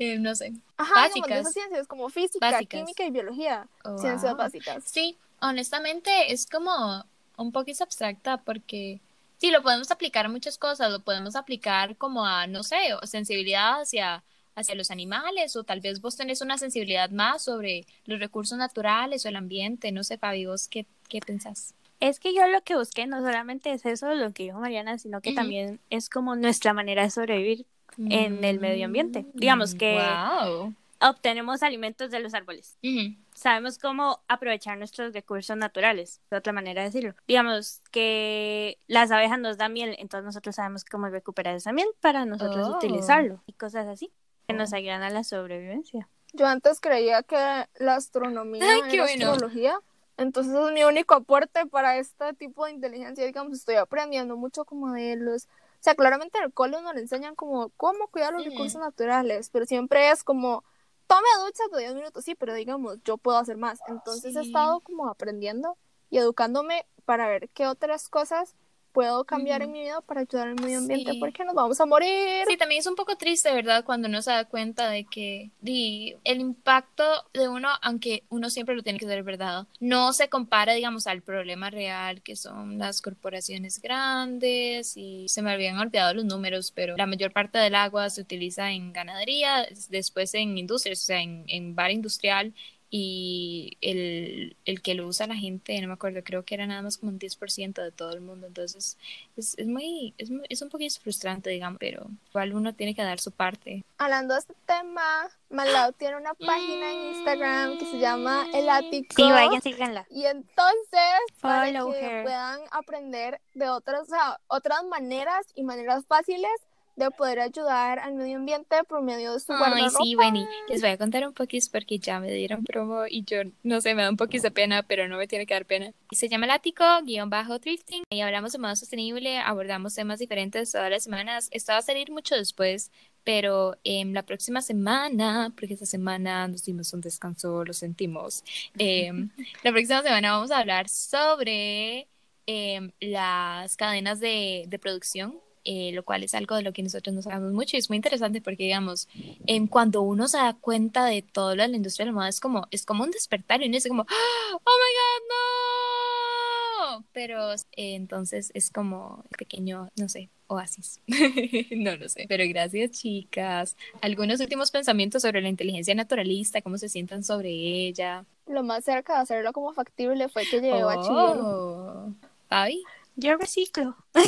Eh, 0.00 0.18
no 0.18 0.34
sé. 0.34 0.54
Ajá, 0.78 0.94
Básicas. 0.94 1.40
esas 1.40 1.52
ciencias 1.52 1.86
como 1.86 2.08
física, 2.08 2.50
Básicas. 2.50 2.80
química 2.80 3.04
y 3.04 3.10
biología. 3.10 3.68
Oh, 3.84 3.98
Ciencias 3.98 4.32
wow. 4.32 4.38
básicas. 4.38 4.82
Sí, 4.86 5.18
honestamente 5.42 6.32
es 6.32 6.46
como 6.46 7.04
un 7.36 7.52
poquito 7.52 7.84
abstracta 7.84 8.38
porque 8.38 8.98
sí, 9.36 9.50
lo 9.50 9.62
podemos 9.62 9.90
aplicar 9.90 10.24
a 10.24 10.30
muchas 10.30 10.56
cosas, 10.56 10.90
lo 10.90 11.00
podemos 11.00 11.36
aplicar 11.36 11.96
como 11.96 12.24
a, 12.24 12.46
no 12.46 12.62
sé, 12.62 12.94
o 12.94 13.06
sensibilidad 13.06 13.82
hacia, 13.82 14.24
hacia 14.54 14.74
los 14.74 14.90
animales 14.90 15.54
o 15.54 15.64
tal 15.64 15.82
vez 15.82 16.00
vos 16.00 16.16
tenés 16.16 16.40
una 16.40 16.56
sensibilidad 16.56 17.10
más 17.10 17.42
sobre 17.44 17.84
los 18.06 18.18
recursos 18.20 18.56
naturales 18.56 19.26
o 19.26 19.28
el 19.28 19.36
ambiente, 19.36 19.92
no 19.92 20.02
sé, 20.02 20.16
Fabi, 20.16 20.46
vos 20.46 20.66
qué, 20.68 20.86
qué 21.10 21.20
pensás? 21.20 21.74
Es 22.00 22.18
que 22.20 22.34
yo 22.34 22.46
lo 22.46 22.62
que 22.62 22.74
busqué 22.74 23.06
no 23.06 23.20
solamente 23.20 23.70
es 23.70 23.84
eso, 23.84 24.14
lo 24.14 24.32
que 24.32 24.44
dijo 24.44 24.58
Mariana, 24.60 24.96
sino 24.96 25.20
que 25.20 25.34
también 25.34 25.78
es 25.90 26.08
como 26.08 26.34
nuestra 26.36 26.72
manera 26.72 27.02
de 27.02 27.10
sobrevivir 27.10 27.66
en 27.98 28.44
el 28.44 28.60
medio 28.60 28.86
ambiente. 28.86 29.26
Digamos 29.34 29.74
que 29.74 29.98
Wow. 30.42 30.74
obtenemos 31.00 31.62
alimentos 31.62 32.10
de 32.10 32.20
los 32.20 32.34
árboles. 32.34 32.76
Ujú. 32.82 33.14
Sabemos 33.34 33.78
cómo 33.78 34.20
aprovechar 34.28 34.76
nuestros 34.76 35.14
recursos 35.14 35.56
naturales, 35.56 36.20
de 36.30 36.36
otra 36.36 36.52
manera 36.52 36.82
de 36.82 36.88
decirlo. 36.88 37.14
Digamos 37.26 37.80
que 37.90 38.76
las 38.86 39.10
abejas 39.10 39.38
nos 39.38 39.56
dan 39.56 39.72
miel, 39.72 39.96
entonces 39.98 40.24
nosotros 40.26 40.56
sabemos 40.56 40.84
cómo 40.84 41.08
recuperar 41.08 41.54
esa 41.54 41.72
miel 41.72 41.88
para 42.00 42.26
nosotros 42.26 42.68
Oh. 42.68 42.76
utilizarlo 42.76 43.42
y 43.46 43.54
cosas 43.54 43.86
así 43.88 44.12
que 44.46 44.52
nos 44.54 44.72
ayudan 44.74 45.02
a 45.02 45.10
la 45.10 45.24
sobrevivencia. 45.24 46.08
Yo 46.32 46.46
antes 46.46 46.80
creía 46.80 47.22
que 47.22 47.36
la 47.78 47.94
astronomía 47.96 48.62
Ay, 48.64 48.80
era 48.80 48.88
qué 48.90 49.00
bueno. 49.00 49.30
astrología, 49.32 49.78
entonces 50.16 50.52
es 50.54 50.72
mi 50.72 50.84
único 50.84 51.14
aporte 51.14 51.64
para 51.66 51.96
este 51.96 52.34
tipo 52.34 52.66
de 52.66 52.72
inteligencia, 52.72 53.24
digamos, 53.24 53.54
estoy 53.54 53.76
aprendiendo 53.76 54.36
mucho 54.36 54.64
como 54.66 54.92
de 54.92 55.16
los, 55.16 55.48
o 55.80 55.82
sea, 55.82 55.94
claramente 55.94 56.36
en 56.36 56.44
el 56.44 56.52
cole 56.52 56.80
nos 56.82 56.94
le 56.94 57.00
enseñan 57.00 57.34
como 57.34 57.70
cómo 57.70 58.08
cuidar 58.08 58.34
los 58.34 58.44
recursos 58.44 58.78
naturales, 58.78 59.48
pero 59.48 59.64
siempre 59.64 60.10
es 60.10 60.22
como, 60.22 60.62
tome 61.06 61.26
duchas 61.42 61.70
de 61.72 61.78
10 61.78 61.94
minutos, 61.94 62.22
sí, 62.22 62.34
pero 62.34 62.52
digamos, 62.52 62.98
yo 63.02 63.16
puedo 63.16 63.38
hacer 63.38 63.56
más, 63.56 63.80
entonces 63.88 64.36
he 64.36 64.42
estado 64.42 64.80
como 64.80 65.08
aprendiendo 65.08 65.78
y 66.10 66.18
educándome 66.18 66.86
para 67.06 67.28
ver 67.28 67.48
qué 67.48 67.66
otras 67.66 68.10
cosas 68.10 68.56
puedo 68.92 69.24
cambiar 69.24 69.62
en 69.62 69.72
mi 69.72 69.82
vida 69.82 70.00
para 70.00 70.20
ayudar 70.22 70.48
al 70.48 70.54
medio 70.56 70.78
ambiente, 70.78 71.12
Sí. 71.12 71.18
porque 71.18 71.44
nos 71.44 71.54
vamos 71.54 71.80
a 71.80 71.86
morir. 71.86 72.44
Sí, 72.48 72.56
también 72.56 72.80
es 72.80 72.86
un 72.86 72.96
poco 72.96 73.16
triste, 73.16 73.52
¿verdad? 73.52 73.84
Cuando 73.84 74.08
uno 74.08 74.20
se 74.22 74.30
da 74.30 74.44
cuenta 74.44 74.90
de 74.90 75.04
que 75.04 75.50
el 75.62 76.40
impacto 76.40 77.04
de 77.32 77.48
uno, 77.48 77.68
aunque 77.82 78.24
uno 78.28 78.50
siempre 78.50 78.74
lo 78.74 78.82
tiene 78.82 78.98
que 78.98 79.06
ser 79.06 79.22
verdad, 79.22 79.66
no 79.78 80.12
se 80.12 80.28
compara, 80.28 80.72
digamos, 80.74 81.06
al 81.06 81.22
problema 81.22 81.70
real 81.70 82.22
que 82.22 82.36
son 82.36 82.78
las 82.78 83.00
corporaciones 83.02 83.80
grandes 83.80 84.96
y 84.96 85.26
se 85.28 85.42
me 85.42 85.52
habían 85.52 85.78
olvidado 85.78 86.14
los 86.14 86.24
números, 86.24 86.72
pero 86.72 86.96
la 86.96 87.06
mayor 87.06 87.32
parte 87.32 87.58
del 87.58 87.74
agua 87.74 88.10
se 88.10 88.20
utiliza 88.20 88.70
en 88.72 88.92
ganadería, 88.92 89.66
después 89.88 90.34
en 90.34 90.58
industrias, 90.58 91.00
o 91.00 91.04
sea, 91.04 91.20
en, 91.22 91.44
en 91.48 91.74
bar 91.74 91.90
industrial 91.90 92.52
y 92.92 93.76
el, 93.80 94.56
el 94.64 94.82
que 94.82 94.94
lo 94.94 95.06
usa 95.06 95.26
la 95.28 95.36
gente, 95.36 95.80
no 95.80 95.86
me 95.88 95.94
acuerdo, 95.94 96.22
creo 96.24 96.44
que 96.44 96.54
era 96.56 96.66
nada 96.66 96.82
más 96.82 96.98
como 96.98 97.12
un 97.12 97.18
10% 97.20 97.82
de 97.82 97.92
todo 97.92 98.12
el 98.12 98.20
mundo, 98.20 98.48
entonces 98.48 98.98
es, 99.36 99.56
es 99.58 99.66
muy, 99.68 100.12
es 100.18 100.28
muy- 100.30 100.44
es 100.48 100.60
un 100.60 100.68
poquito 100.70 100.98
frustrante, 101.00 101.50
digamos, 101.50 101.78
pero 101.78 102.06
igual 102.30 102.52
uno 102.52 102.74
tiene 102.74 102.94
que 102.94 103.02
dar 103.02 103.20
su 103.20 103.30
parte. 103.30 103.84
Hablando 103.98 104.34
de 104.34 104.40
este 104.40 104.54
tema, 104.66 105.28
Malao 105.50 105.92
tiene 105.92 106.16
una 106.16 106.34
página 106.34 106.90
en 106.92 107.14
Instagram 107.14 107.78
que 107.78 107.86
se 107.86 107.98
llama 107.98 108.46
El 108.52 108.68
Ático. 108.68 109.14
Sí, 109.14 109.22
vayan, 109.22 109.62
síganla. 109.62 110.06
Y 110.10 110.24
entonces, 110.24 111.20
para 111.40 111.66
Follow 111.66 111.92
que 111.92 112.00
her. 112.00 112.22
puedan 112.24 112.60
aprender 112.72 113.40
de 113.54 113.68
otras, 113.68 114.02
o 114.02 114.06
sea, 114.06 114.40
otras 114.48 114.84
maneras 114.84 115.46
y 115.54 115.62
maneras 115.62 116.04
fáciles 116.06 116.50
de 116.96 117.10
poder 117.10 117.40
ayudar 117.40 117.98
al 117.98 118.14
medio 118.14 118.36
ambiente 118.36 118.76
por 118.84 119.02
medio 119.02 119.32
de 119.32 119.40
su 119.40 119.52
Ay, 119.52 119.88
sí, 119.90 120.14
Benny, 120.14 120.46
les 120.68 120.80
voy 120.80 120.90
a 120.90 120.98
contar 120.98 121.26
un 121.26 121.32
poquito 121.32 121.66
porque 121.72 121.98
ya 121.98 122.20
me 122.20 122.30
dieron 122.32 122.64
promo 122.64 123.06
y 123.08 123.24
yo, 123.24 123.38
no 123.62 123.80
sé, 123.80 123.94
me 123.94 124.02
da 124.02 124.10
un 124.10 124.16
poquito 124.16 124.44
de 124.44 124.50
pena, 124.50 124.82
pero 124.82 125.08
no 125.08 125.16
me 125.16 125.26
tiene 125.26 125.46
que 125.46 125.54
dar 125.54 125.66
pena. 125.66 125.92
Se 126.10 126.28
llama 126.28 126.46
El 126.46 126.52
Ático, 126.52 126.84
guion 127.04 127.30
bajo 127.30 127.58
thrifting, 127.58 128.04
y 128.10 128.20
hablamos 128.20 128.52
de 128.52 128.58
modo 128.58 128.76
sostenible, 128.76 129.38
abordamos 129.38 129.94
temas 129.94 130.18
diferentes 130.18 130.72
todas 130.72 130.90
las 130.90 131.04
semanas. 131.04 131.48
Esto 131.50 131.72
va 131.72 131.78
a 131.78 131.82
salir 131.82 132.10
mucho 132.10 132.34
después, 132.34 132.90
pero 133.24 133.76
em, 133.84 134.12
la 134.12 134.22
próxima 134.22 134.62
semana, 134.62 135.52
porque 135.56 135.74
esta 135.74 135.86
semana 135.86 136.48
nos 136.48 136.64
dimos 136.64 136.92
un 136.92 137.00
descanso, 137.00 137.64
lo 137.64 137.72
sentimos, 137.72 138.44
em, 138.78 139.30
la 139.62 139.72
próxima 139.72 140.02
semana 140.02 140.32
vamos 140.32 140.50
a 140.50 140.58
hablar 140.58 140.88
sobre 140.88 142.08
em, 142.46 142.90
las 143.00 143.76
cadenas 143.76 144.20
de, 144.20 144.64
de 144.68 144.78
producción, 144.78 145.38
eh, 145.64 145.92
lo 145.92 146.04
cual 146.04 146.22
es 146.22 146.34
algo 146.34 146.56
de 146.56 146.62
lo 146.62 146.72
que 146.72 146.82
nosotros 146.82 147.14
nos 147.14 147.26
hablamos 147.26 147.52
mucho 147.52 147.76
y 147.76 147.80
es 147.80 147.90
muy 147.90 147.96
interesante 147.96 148.40
porque, 148.40 148.64
digamos, 148.64 149.08
em, 149.46 149.66
cuando 149.66 150.02
uno 150.02 150.28
se 150.28 150.38
da 150.38 150.54
cuenta 150.54 151.04
de 151.06 151.22
todo 151.22 151.54
lo 151.54 151.62
de 151.62 151.68
la 151.68 151.76
industria 151.76 152.06
de 152.06 152.12
la 152.12 152.16
moda, 152.16 152.28
es 152.28 152.40
como, 152.40 152.66
es 152.70 152.84
como 152.86 153.04
un 153.04 153.10
despertar 153.10 153.62
y 153.62 153.66
uno 153.66 153.74
dice 153.74 153.88
como, 153.88 154.02
¡Oh, 154.02 154.06
my 154.54 154.90
God, 154.98 155.22
no! 155.28 157.04
Pero 157.12 157.52
eh, 157.52 157.94
entonces 157.94 158.50
es 158.54 158.70
como 158.70 159.24
pequeño, 159.36 159.90
no 159.96 160.08
sé, 160.08 160.30
oasis. 160.46 161.00
no 161.76 161.96
lo 161.96 162.08
sé. 162.08 162.26
Pero 162.28 162.44
gracias, 162.48 162.90
chicas. 162.92 163.76
¿Algunos 164.00 164.40
últimos 164.40 164.70
pensamientos 164.70 165.22
sobre 165.22 165.40
la 165.42 165.48
inteligencia 165.48 165.94
naturalista? 165.94 166.62
¿Cómo 166.62 166.78
se 166.78 166.88
sientan 166.88 167.22
sobre 167.22 167.50
ella? 167.50 168.24
Lo 168.46 168.62
más 168.62 168.84
cerca 168.84 169.14
de 169.14 169.20
hacerlo 169.20 169.52
como 169.52 169.72
factible 169.72 170.28
fue 170.28 170.44
que 170.44 170.60
llegué 170.60 170.80
a 170.80 170.86
bachiller. 170.86 171.36
Oh. 171.40 172.12
Fabi. 172.48 172.82
Yo 173.20 173.36
reciclo. 173.36 173.96
Ay, 174.14 174.24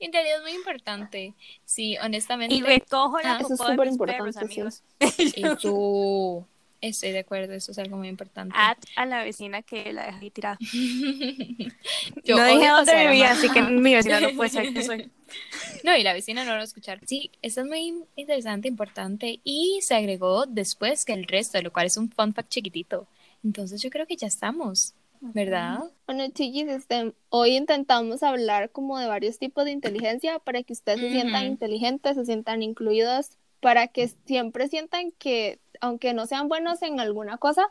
en 0.00 0.12
realidad 0.12 0.38
es 0.38 0.42
muy 0.42 0.52
importante. 0.52 1.34
Sí, 1.64 1.96
honestamente. 1.98 2.54
Y 2.54 2.62
recojo 2.62 3.20
la 3.20 3.36
Ah, 3.36 3.40
eso 3.40 3.54
es 3.54 3.60
súper 3.60 3.86
mis 3.86 3.92
importante, 3.92 4.32
perros, 4.32 4.34
sí. 4.34 4.44
amigos. 4.44 4.82
Eso, 4.98 6.46
estoy 6.80 7.12
de 7.12 7.20
acuerdo, 7.20 7.54
eso 7.54 7.70
es 7.72 7.78
algo 7.78 7.96
muy 7.96 8.08
importante. 8.08 8.54
At 8.58 8.78
a 8.96 9.06
la 9.06 9.22
vecina 9.22 9.62
que 9.62 9.92
la 9.92 10.06
dejé 10.06 10.18
ahí 10.20 10.30
tirada. 10.30 10.58
Yo 12.24 12.36
no 12.36 12.44
dije 12.44 12.68
dónde 12.68 13.06
vivía, 13.06 13.32
así 13.32 13.48
que 13.50 13.62
mi 13.62 13.94
vecina 13.94 14.20
no 14.20 14.30
puede 14.34 14.50
saber 14.50 14.74
que 14.74 14.82
soy. 14.82 15.10
No, 15.84 15.96
y 15.96 16.02
la 16.02 16.12
vecina 16.12 16.42
no 16.42 16.50
lo 16.50 16.56
va 16.56 16.62
a 16.62 16.64
escuchar. 16.64 16.98
Sí, 17.06 17.30
eso 17.40 17.60
es 17.60 17.66
muy 17.68 18.02
interesante, 18.16 18.66
importante. 18.66 19.38
Y 19.44 19.78
se 19.80 19.94
agregó 19.94 20.44
después 20.44 21.04
que 21.04 21.12
el 21.12 21.24
resto, 21.24 21.56
de 21.56 21.62
lo 21.62 21.72
cual 21.72 21.86
es 21.86 21.96
un 21.96 22.10
fun 22.10 22.34
fact 22.34 22.48
chiquitito. 22.50 23.06
Entonces 23.44 23.80
yo 23.80 23.90
creo 23.90 24.06
que 24.08 24.16
ya 24.16 24.26
estamos, 24.26 24.94
¿verdad? 25.20 25.80
Bueno, 26.06 26.24
chiquis, 26.32 26.66
este, 26.68 27.14
hoy 27.28 27.56
intentamos 27.56 28.22
hablar 28.22 28.70
como 28.70 28.98
de 28.98 29.06
varios 29.06 29.38
tipos 29.38 29.64
de 29.64 29.70
inteligencia 29.72 30.38
para 30.38 30.62
que 30.62 30.72
ustedes 30.72 31.00
se 31.00 31.10
sientan 31.10 31.44
inteligentes, 31.46 32.16
se 32.16 32.24
sientan 32.24 32.62
incluidos, 32.62 33.30
para 33.60 33.88
que 33.88 34.08
siempre 34.26 34.68
sientan 34.68 35.12
que, 35.12 35.60
aunque 35.80 36.14
no 36.14 36.26
sean 36.26 36.48
buenos 36.48 36.82
en 36.82 36.98
alguna 37.00 37.36
cosa, 37.36 37.66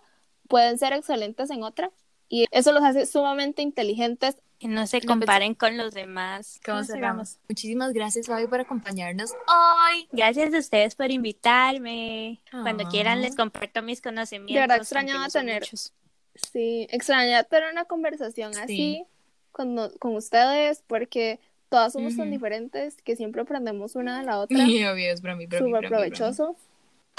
pueden 0.48 0.78
ser 0.78 0.94
excelentes 0.94 1.50
en 1.50 1.64
otra. 1.64 1.92
Y 2.32 2.46
eso 2.52 2.72
los 2.72 2.84
hace 2.84 3.08
sumamente 3.08 3.64
inteligentes. 3.64 4.38
Que 4.60 4.68
no 4.68 4.86
se 4.86 5.02
comparen 5.02 5.56
con 5.56 5.78
los 5.78 5.94
demás. 5.96 6.60
¿Cómo 6.64 6.84
cerramos? 6.84 7.40
Muchísimas 7.48 7.92
gracias, 7.94 8.28
Fabi, 8.28 8.46
por 8.46 8.60
acompañarnos 8.60 9.32
hoy. 9.48 10.08
Gracias 10.12 10.54
a 10.54 10.60
ustedes 10.60 10.94
por 10.96 11.10
invitarme. 11.12 12.42
Cuando 12.52 12.86
Ah. 12.86 12.90
quieran 12.90 13.22
les 13.22 13.36
comparto 13.36 13.82
mis 13.82 14.02
conocimientos. 14.02 14.54
De 14.54 14.60
verdad 14.60 14.78
extrañaba 14.78 15.28
tener- 15.30 15.62
muchos. 15.64 15.94
Sí, 16.36 16.88
extraña 16.92 17.44
tener 17.44 17.72
una 17.72 17.86
conversación 17.86 18.54
Sí. 18.54 18.60
así 18.62 19.04
con, 19.52 19.78
con 20.00 20.16
ustedes, 20.16 20.84
porque 20.88 21.40
todas 21.70 21.94
somos 21.94 22.16
tan 22.16 22.32
diferentes 22.32 23.02
que 23.04 23.16
siempre 23.16 23.42
aprendemos 23.42 23.96
una 23.96 24.20
de 24.20 24.26
la 24.26 24.40
otra. 24.40 24.58
Y 24.64 24.84
obvio, 24.86 25.12
es 25.12 25.22
bromi, 25.22 25.46
bromi, 25.48 25.70
Súper 25.72 25.88
provechoso. 25.90 26.56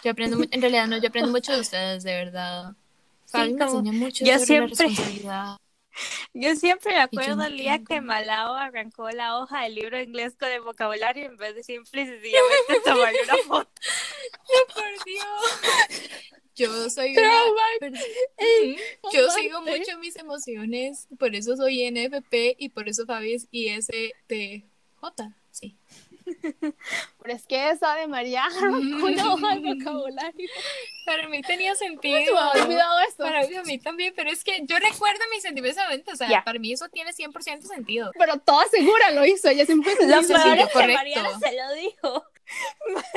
Yo 0.02 0.12
aprendo, 0.12 0.38
en 0.50 0.60
realidad 0.60 0.86
no, 0.86 0.96
yo 0.98 1.08
aprendo 1.08 1.30
mucho 1.30 1.52
de 1.52 1.60
ustedes, 1.60 2.02
de 2.02 2.14
verdad. 2.14 2.72
Me 3.34 3.56
como- 3.56 3.78
enseña 3.80 3.92
mucho 3.92 4.24
yo 4.24 4.32
sobre 4.34 4.46
siempre- 4.46 4.76
la 4.76 4.86
responsabilidad. 4.88 5.56
Yo 6.32 6.54
siempre 6.56 6.92
me 6.94 7.00
acuerdo 7.00 7.36
no 7.36 7.44
el 7.44 7.56
día 7.56 7.82
que 7.82 8.00
Malao 8.00 8.54
arrancó 8.54 9.10
la 9.10 9.38
hoja 9.38 9.62
del 9.62 9.74
libro 9.74 10.00
inglés 10.00 10.36
con 10.38 10.48
el 10.48 10.60
vocabulario 10.60 11.26
en 11.26 11.36
vez 11.36 11.54
de 11.54 11.62
simple 11.62 12.02
y 12.02 12.06
sencillamente 12.06 12.80
tomarle 12.84 13.22
una 13.24 13.36
foto. 13.46 13.70
Por 14.74 15.04
Dios. 15.04 16.10
Yo 16.54 16.90
soy 16.90 17.16
una... 17.16 17.32
Yo 19.12 19.30
sigo 19.30 19.62
mucho 19.62 19.98
mis 19.98 20.16
emociones, 20.16 21.08
por 21.18 21.34
eso 21.34 21.56
soy 21.56 21.90
NFP 21.90 22.56
y 22.58 22.68
por 22.68 22.88
eso 22.88 23.06
Fabi 23.06 23.34
es 23.34 23.48
ISTJ. 23.50 24.66
J, 24.96 25.36
sí. 25.50 25.76
Pero 27.22 27.34
es 27.34 27.46
que 27.46 27.70
esa 27.70 27.94
de 27.94 28.06
María 28.06 28.48
una 28.62 29.34
hoja 29.34 29.54
de 29.54 29.74
vocabulario. 29.74 30.48
Para 31.04 31.28
mí 31.28 31.42
tenía 31.42 31.74
Se 31.74 31.86
sentido. 31.86 32.34
me 32.34 32.40
había 32.40 32.64
olvidado 32.64 33.00
esto. 33.00 33.24
Para 33.24 33.46
mí, 33.46 33.54
a 33.56 33.62
mí 33.62 33.78
también, 33.78 34.12
pero 34.16 34.30
es 34.30 34.44
que 34.44 34.62
yo 34.66 34.78
recuerdo 34.78 35.20
mis 35.32 35.42
sentimientos, 35.42 36.14
o 36.14 36.16
sea, 36.16 36.44
para 36.44 36.58
mí 36.58 36.72
eso 36.72 36.88
tiene 36.88 37.12
100% 37.12 37.62
sentido. 37.62 38.10
Pero 38.18 38.38
toda 38.38 38.66
segura 38.68 39.10
lo 39.10 39.24
hizo, 39.26 39.48
ella 39.48 39.66
siempre 39.66 39.94
Lo 40.06 40.20
dice, 40.20 40.34
peor 40.34 40.42
peor 40.42 40.56
sintió 40.56 40.64
es 40.64 40.66
que 40.68 40.72
correcto. 40.72 40.98
Mariana 40.98 41.38
se 41.38 41.52
lo 41.52 41.72
dijo. 41.74 42.24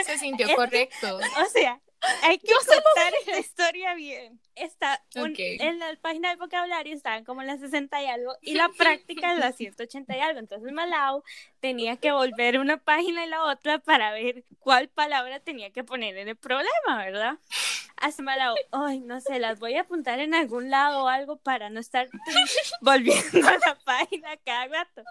Se 0.06 0.18
sintió 0.18 0.48
correcto. 0.56 1.18
O 1.18 1.50
sea, 1.50 1.80
hay 2.24 2.38
que 2.40 2.48
contar 2.54 3.14
esta 3.22 3.40
historia 3.40 3.94
bien. 3.96 4.40
Está 4.56 5.02
un- 5.16 5.32
Ok. 5.32 5.40
en 5.40 5.80
la 5.80 5.96
página 6.02 6.30
de 6.30 6.36
vocabulario 6.36 6.94
estaban 6.96 7.24
como 7.26 7.42
en 7.42 7.48
las 7.48 7.60
60 7.60 8.02
y 8.04 8.06
algo 8.08 8.36
y 8.42 8.54
la 8.56 8.70
práctica 8.78 9.32
en 9.34 9.40
las 9.40 9.56
180 9.56 10.16
y 10.16 10.20
algo. 10.20 10.40
Entonces 10.40 10.72
Malau 10.72 11.24
tenía 11.60 11.98
que 11.98 12.12
volver 12.12 12.60
una 12.60 12.78
página 12.78 13.26
y 13.26 13.30
la 13.30 13.44
otra 13.44 13.80
para 13.80 14.12
ver 14.12 14.44
cuál 14.60 14.90
palabra 14.90 15.40
tenía 15.40 15.72
que 15.72 15.84
poner 15.84 16.18
en 16.18 16.28
el 16.30 16.36
problema, 16.36 16.98
¿verdad? 16.98 17.38
Hace 17.98 18.22
Malau, 18.22 18.56
ay, 18.72 19.00
no 19.00 19.22
sé, 19.22 19.40
las 19.40 19.60
voy 19.60 19.76
a 19.76 19.82
apuntar 19.82 20.20
en 20.20 20.34
algún 20.36 20.70
lado 20.70 21.04
o 21.06 21.08
algo 21.08 21.38
para 21.38 21.70
no 21.70 21.80
estar 21.80 22.10
volviendo 22.82 23.48
a 23.48 23.58
la 23.58 23.76
página 23.86 24.36
cada 24.46 24.68
rato. 24.68 25.04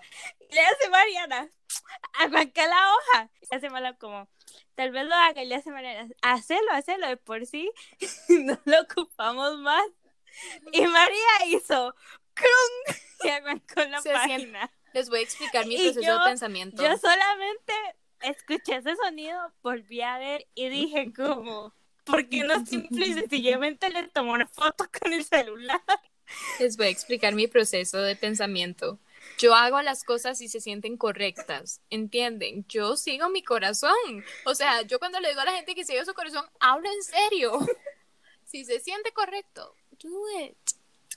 Y 0.49 0.55
le 0.55 0.61
hace 0.61 0.89
Mariana, 0.91 1.49
arranca 2.15 2.67
la 2.67 2.93
hoja. 2.95 3.31
Y 3.51 3.55
hace 3.55 3.71
Malau 3.71 3.97
como, 3.99 4.29
tal 4.75 4.91
vez 4.91 5.07
lo 5.07 5.15
haga 5.15 5.43
y 5.43 5.47
le 5.47 5.55
hace 5.57 5.71
Mariana, 5.71 6.09
hacelo, 6.23 6.71
hacelo 6.73 7.09
de 7.09 7.17
por 7.17 7.47
sí, 7.47 7.71
no 8.29 8.59
lo 8.65 8.81
ocupamos 8.83 9.59
más. 9.59 9.85
Y 10.73 10.87
María 10.87 11.47
hizo 11.47 11.95
¡crun! 12.35 12.97
y 13.25 13.29
arrancó 13.29 13.81
la 13.85 14.01
Se 14.01 14.11
siente- 14.11 14.29
página. 14.29 14.71
Les 14.95 15.09
voy 15.09 15.21
a 15.21 15.23
explicar 15.23 15.67
mi 15.67 15.75
Y 15.75 15.79
proceso 15.79 16.01
yo- 16.03 16.19
de 16.19 16.25
pensamiento. 16.25 16.83
Yo 16.83 16.97
solamente 16.99 17.73
escuché 18.21 18.77
ese 18.77 18.95
sonido, 18.97 19.53
volví 19.63 20.01
a 20.03 20.19
ver 20.19 20.47
y 20.55 20.69
dije 20.69 21.13
como, 21.15 21.75
¿por 22.05 22.29
qué 22.29 22.45
no 22.45 22.65
simple 22.67 23.07
y 23.07 23.15
sencillamente 23.15 23.91
le 23.91 24.05
tomó 24.09 24.33
una 24.33 24.47
foto 24.47 24.87
con 25.01 25.13
el 25.13 25.25
celular? 25.25 25.81
Les 26.61 26.77
voy 26.77 26.87
a 26.87 26.91
explicar 26.91 27.35
mi 27.35 27.47
proceso 27.47 27.99
de 27.99 28.17
pensamiento. 28.17 28.99
Yo 29.39 29.55
hago 29.55 29.81
las 29.83 30.05
cosas 30.05 30.41
y 30.41 30.49
se 30.49 30.61
sienten 30.61 30.97
correctas, 30.97 31.81
¿entienden? 31.91 32.65
Yo 32.69 32.97
sigo 32.97 33.29
mi 33.29 33.43
corazón. 33.43 34.25
O 34.45 34.55
sea, 34.55 34.83
yo 34.83 34.99
cuando 34.99 35.21
le 35.21 35.29
digo 35.29 35.41
a 35.41 35.47
la 35.47 35.53
gente 35.53 35.75
que 35.75 35.85
sigue 35.85 36.05
su 36.05 36.15
corazón, 36.15 36.45
hablo 36.61 36.89
en 36.91 37.03
serio. 37.03 37.59
Si 38.45 38.67
se 38.67 38.81
siente 38.81 39.13
correcto, 39.13 39.75
do 39.93 40.11
it. 40.39 40.59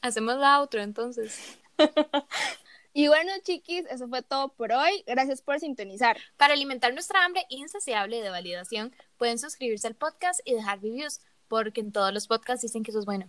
Hacemos 0.02 0.38
la 0.38 0.58
outro 0.62 0.82
entonces. 0.82 1.60
Y 2.98 3.10
bueno, 3.10 3.34
chiquis, 3.44 3.86
eso 3.90 4.08
fue 4.08 4.22
todo 4.22 4.54
por 4.54 4.72
hoy. 4.72 5.04
Gracias 5.06 5.42
por 5.42 5.60
sintonizar. 5.60 6.16
Para 6.38 6.54
alimentar 6.54 6.94
nuestra 6.94 7.26
hambre 7.26 7.46
insaciable 7.50 8.22
de 8.22 8.30
validación, 8.30 8.96
pueden 9.18 9.38
suscribirse 9.38 9.86
al 9.86 9.96
podcast 9.96 10.40
y 10.46 10.54
dejar 10.54 10.82
reviews, 10.82 11.20
porque 11.48 11.82
en 11.82 11.92
todos 11.92 12.14
los 12.14 12.28
podcasts 12.28 12.62
dicen 12.62 12.84
que 12.84 12.92
eso 12.92 13.00
es 13.00 13.06
bueno. 13.06 13.28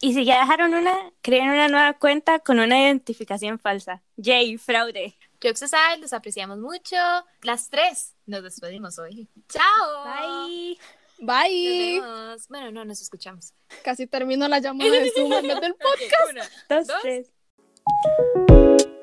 Y 0.00 0.14
si 0.14 0.24
ya 0.24 0.40
dejaron 0.40 0.74
una, 0.74 0.96
creen 1.22 1.50
una 1.50 1.68
nueva 1.68 1.92
cuenta 1.94 2.38
con 2.38 2.58
una 2.58 2.78
identificación 2.80 3.58
falsa. 3.58 4.02
Jay, 4.22 4.56
fraude. 4.58 5.16
Jokes 5.42 5.64
aside, 5.64 5.98
los 6.00 6.12
apreciamos 6.12 6.58
mucho. 6.58 6.96
Las 7.42 7.68
tres 7.70 8.14
nos 8.26 8.42
despedimos 8.42 8.98
hoy. 8.98 9.28
¡Chao! 9.48 10.04
Bye. 10.04 10.78
Bye. 11.20 11.96
Nos 12.00 12.04
vemos. 12.04 12.48
Bueno, 12.48 12.70
no, 12.72 12.84
nos 12.84 13.00
escuchamos. 13.00 13.52
Casi 13.84 14.06
termino 14.06 14.48
la 14.48 14.58
llamada 14.58 14.90
de 15.00 15.10
Zoom 15.10 15.32
en 15.32 15.46
vez 15.48 15.60
del 15.60 15.74
podcast. 15.74 16.30
Una, 16.30 16.44
Dos, 16.68 16.86
dos. 16.86 16.96
tres. 17.02 17.30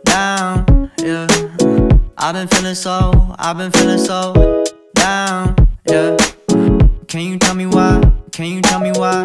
down, 0.05 0.91
yeah. 0.99 1.27
I've 2.17 2.33
been 2.33 2.47
feeling 2.47 2.75
so, 2.75 3.11
I've 3.37 3.57
been 3.57 3.71
feeling 3.71 3.97
so 3.97 4.33
down, 4.93 5.55
yeah. 5.89 6.15
Can 7.07 7.21
you 7.21 7.37
tell 7.37 7.55
me 7.55 7.65
why? 7.65 7.99
Can 8.35 8.43
you 8.43 8.61
tell 8.61 8.81
me 8.81 8.91
why? 8.91 9.13